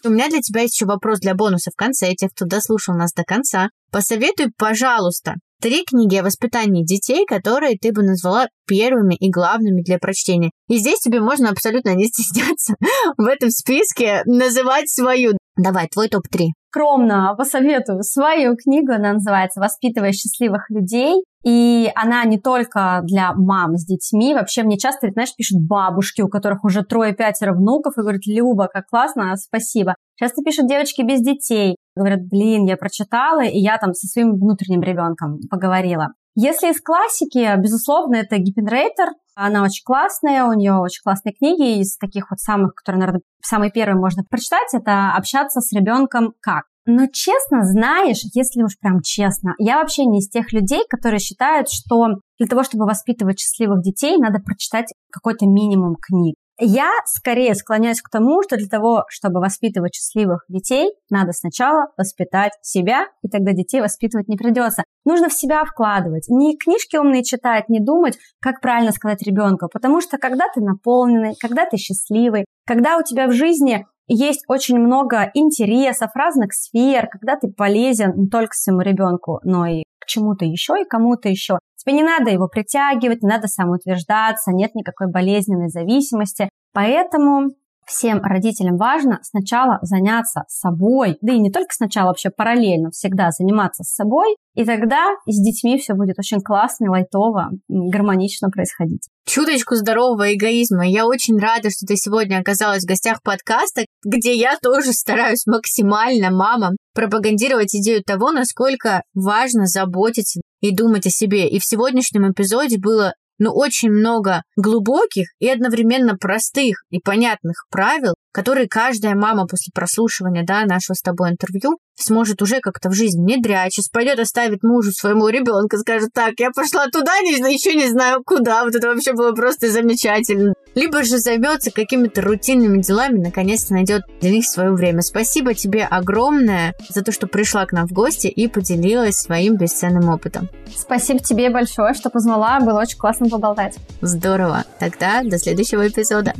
У 0.05 0.09
меня 0.09 0.29
для 0.29 0.39
тебя 0.39 0.61
есть 0.61 0.75
еще 0.75 0.85
вопрос 0.85 1.19
для 1.19 1.33
бонуса 1.33 1.71
в 1.71 1.75
конце, 1.75 2.13
тех, 2.13 2.29
кто 2.29 2.45
дослушал 2.45 2.95
нас 2.95 3.11
до 3.11 3.23
конца. 3.23 3.69
Посоветуй, 3.95 4.51
пожалуйста, 4.57 5.35
Три 5.61 5.85
книги 5.85 6.17
о 6.17 6.23
воспитании 6.23 6.83
детей, 6.83 7.25
которые 7.25 7.77
ты 7.77 7.93
бы 7.93 8.03
назвала 8.03 8.49
первыми 8.67 9.15
и 9.15 9.31
главными 9.31 9.83
для 9.83 9.99
прочтения. 9.99 10.51
И 10.67 10.75
здесь 10.75 10.99
тебе 10.99 11.21
можно 11.21 11.49
абсолютно 11.49 11.95
не 11.95 12.05
стесняться 12.07 12.75
в 13.17 13.25
этом 13.25 13.49
списке 13.49 14.21
называть 14.25 14.89
свою. 14.89 15.37
Давай, 15.55 15.87
твой 15.87 16.09
топ-3. 16.09 16.47
Скромно 16.69 17.33
посоветую 17.37 18.03
свою 18.03 18.57
книгу, 18.57 18.91
она 18.91 19.13
называется 19.13 19.61
«Воспитывая 19.61 20.11
счастливых 20.11 20.69
людей». 20.69 21.23
И 21.45 21.89
она 21.95 22.25
не 22.25 22.37
только 22.37 22.99
для 23.03 23.31
мам 23.33 23.77
с 23.77 23.85
детьми. 23.85 24.33
Вообще 24.33 24.63
мне 24.63 24.77
часто, 24.77 25.07
знаешь, 25.09 25.33
пишут 25.37 25.59
бабушки, 25.61 26.21
у 26.21 26.27
которых 26.27 26.65
уже 26.65 26.83
трое-пятеро 26.83 27.53
внуков, 27.53 27.93
и 27.97 28.01
говорят, 28.01 28.25
Люба, 28.27 28.67
как 28.67 28.87
классно, 28.87 29.33
спасибо. 29.37 29.95
Часто 30.17 30.41
пишут 30.43 30.67
девочки 30.67 31.01
без 31.01 31.21
детей. 31.21 31.77
Говорят, 31.95 32.27
блин, 32.27 32.65
я 32.65 32.77
прочитала, 32.77 33.43
и 33.43 33.57
я 33.57 33.77
там 33.77 33.93
со 33.93 34.07
своим 34.07 34.33
внутренним 34.33 34.81
ребенком 34.81 35.39
поговорила. 35.49 36.09
Если 36.35 36.69
из 36.69 36.81
классики, 36.81 37.55
безусловно, 37.57 38.15
это 38.15 38.37
Гиппенрейтер. 38.37 39.07
Она 39.35 39.63
очень 39.63 39.83
классная, 39.85 40.43
у 40.43 40.53
нее 40.53 40.73
очень 40.73 41.01
классные 41.01 41.33
книги. 41.33 41.79
Из 41.79 41.97
таких 41.97 42.29
вот 42.29 42.39
самых, 42.39 42.73
которые, 42.75 42.99
наверное, 42.99 43.21
самый 43.41 43.71
первый 43.71 43.97
можно 43.97 44.23
прочитать, 44.29 44.73
это 44.73 45.13
«Общаться 45.15 45.61
с 45.61 45.71
ребенком 45.71 46.33
как». 46.41 46.65
Но 46.85 47.07
честно, 47.07 47.63
знаешь, 47.63 48.21
если 48.33 48.61
уж 48.61 48.77
прям 48.79 49.01
честно, 49.01 49.55
я 49.57 49.77
вообще 49.79 50.05
не 50.05 50.19
из 50.19 50.29
тех 50.29 50.53
людей, 50.53 50.81
которые 50.89 51.19
считают, 51.19 51.69
что 51.69 52.05
для 52.37 52.47
того, 52.47 52.63
чтобы 52.63 52.85
воспитывать 52.85 53.39
счастливых 53.39 53.81
детей, 53.81 54.17
надо 54.17 54.39
прочитать 54.39 54.93
какой-то 55.11 55.47
минимум 55.47 55.95
книг. 55.95 56.35
Я 56.59 56.89
скорее 57.05 57.53
склоняюсь 57.53 58.01
к 58.01 58.09
тому, 58.09 58.41
что 58.41 58.55
для 58.55 58.67
того, 58.67 59.03
чтобы 59.09 59.41
воспитывать 59.41 59.93
счастливых 59.95 60.45
детей, 60.47 60.93
надо 61.09 61.33
сначала 61.33 61.87
воспитать 61.97 62.53
себя, 62.61 63.07
и 63.21 63.27
тогда 63.27 63.51
детей 63.51 63.81
воспитывать 63.81 64.29
не 64.29 64.37
придется. 64.37 64.83
Нужно 65.03 65.27
в 65.27 65.33
себя 65.33 65.65
вкладывать. 65.65 66.29
Не 66.29 66.57
книжки 66.57 66.95
умные 66.95 67.23
читать, 67.23 67.67
не 67.67 67.79
думать, 67.79 68.17
как 68.39 68.61
правильно 68.61 68.93
сказать 68.93 69.21
ребенку. 69.23 69.67
Потому 69.71 69.99
что 69.99 70.17
когда 70.17 70.45
ты 70.53 70.61
наполненный, 70.61 71.35
когда 71.41 71.65
ты 71.65 71.75
счастливый, 71.75 72.45
когда 72.65 72.97
у 72.97 73.03
тебя 73.03 73.27
в 73.27 73.33
жизни 73.33 73.85
есть 74.07 74.43
очень 74.47 74.77
много 74.77 75.31
интересов, 75.33 76.11
разных 76.15 76.53
сфер, 76.53 77.07
когда 77.07 77.35
ты 77.35 77.51
полезен 77.51 78.13
не 78.15 78.29
только 78.29 78.53
своему 78.53 78.81
ребенку, 78.81 79.39
но 79.43 79.65
и 79.65 79.83
к 80.05 80.07
чему-то 80.07 80.45
еще 80.45 80.73
и 80.81 80.87
кому-то 80.87 81.29
еще. 81.29 81.59
Тебе 81.75 81.93
не 81.93 82.03
надо 82.03 82.31
его 82.31 82.47
притягивать, 82.47 83.21
не 83.21 83.29
надо 83.29 83.47
самоутверждаться, 83.47 84.51
нет 84.51 84.73
никакой 84.75 85.11
болезненной 85.11 85.69
зависимости. 85.69 86.49
Поэтому 86.73 87.49
всем 87.85 88.21
родителям 88.21 88.77
важно 88.77 89.19
сначала 89.23 89.79
заняться 89.81 90.43
собой, 90.47 91.17
да 91.21 91.33
и 91.33 91.39
не 91.39 91.51
только 91.51 91.73
сначала, 91.73 92.07
вообще 92.07 92.29
параллельно 92.29 92.91
всегда 92.91 93.31
заниматься 93.31 93.83
с 93.83 93.93
собой, 93.93 94.35
и 94.55 94.63
тогда 94.63 95.15
с 95.25 95.41
детьми 95.41 95.77
все 95.77 95.93
будет 95.93 96.17
очень 96.17 96.41
классно, 96.41 96.89
лайтово, 96.89 97.51
гармонично 97.67 98.49
происходить. 98.49 99.09
Чуточку 99.25 99.75
здорового 99.75 100.33
эгоизма. 100.33 100.87
Я 100.87 101.05
очень 101.05 101.37
рада, 101.37 101.69
что 101.69 101.85
ты 101.85 101.95
сегодня 101.97 102.39
оказалась 102.39 102.83
в 102.83 102.87
гостях 102.87 103.21
подкаста, 103.21 103.85
где 104.03 104.33
я 104.33 104.57
тоже 104.61 104.93
стараюсь 104.93 105.45
максимально 105.45 106.31
мамам 106.31 106.77
пропагандировать 106.93 107.75
идею 107.75 108.03
того, 108.03 108.31
насколько 108.31 109.01
важно 109.13 109.65
заботиться 109.65 110.41
и 110.61 110.73
думать 110.73 111.05
о 111.05 111.09
себе. 111.09 111.49
И 111.49 111.59
в 111.59 111.65
сегодняшнем 111.65 112.31
эпизоде 112.31 112.77
было 112.79 113.13
ну, 113.37 113.51
очень 113.53 113.89
много 113.89 114.43
глубоких 114.55 115.27
и 115.39 115.49
одновременно 115.49 116.17
простых 116.17 116.83
и 116.89 116.99
понятных 116.99 117.65
правил, 117.69 118.13
которые 118.35 118.67
каждая 118.67 119.15
мама 119.15 119.47
после 119.47 119.71
прослушивания 119.73 120.43
да, 120.43 120.65
нашего 120.65 120.93
с 120.93 121.01
тобой 121.01 121.29
интервью 121.29 121.79
сможет 121.95 122.41
уже 122.41 122.59
как-то 122.59 122.89
в 122.89 122.93
жизнь 122.93 123.23
внедрять. 123.23 123.71
Сейчас 123.71 123.87
пойдет 123.87 124.19
оставить 124.19 124.61
мужу 124.61 124.91
своему 124.91 125.29
ребенка, 125.29 125.77
скажет, 125.77 126.09
так, 126.13 126.33
я 126.39 126.51
пошла 126.51 126.87
туда, 126.87 127.17
не, 127.21 127.31
еще 127.31 127.75
не 127.75 127.87
знаю 127.87 128.23
куда. 128.25 128.65
Вот 128.65 128.75
это 128.75 128.89
вообще 128.89 129.13
было 129.13 129.31
просто 129.31 129.71
замечательно. 129.71 130.53
Либо 130.75 131.05
же 131.05 131.17
займется 131.17 131.71
какими-то 131.71 132.21
рутинными 132.21 132.81
делами, 132.81 133.19
наконец-то 133.19 133.71
найдет 133.71 134.01
для 134.19 134.31
них 134.31 134.45
свое 134.45 134.71
время. 134.71 135.01
Спасибо 135.01 135.53
тебе 135.53 135.85
огромное 135.85 136.75
за 136.89 137.03
то, 137.03 137.13
что 137.13 137.27
пришла 137.27 137.65
к 137.65 137.71
нам 137.71 137.87
в 137.87 137.93
гости 137.93 138.27
и 138.27 138.49
поделилась 138.49 139.15
своим 139.15 139.55
бесценным 139.55 140.09
опытом. 140.09 140.49
Спасибо 140.75 141.19
тебе 141.19 141.49
большое, 141.49 141.93
что 141.93 142.09
позвала. 142.09 142.59
Было 142.59 142.81
очень 142.81 142.97
классно 142.97 143.29
поболтать. 143.29 143.77
Здорово. 144.01 144.65
Тогда 144.77 145.23
до 145.23 145.37
следующего 145.37 145.87
эпизода. 145.87 146.33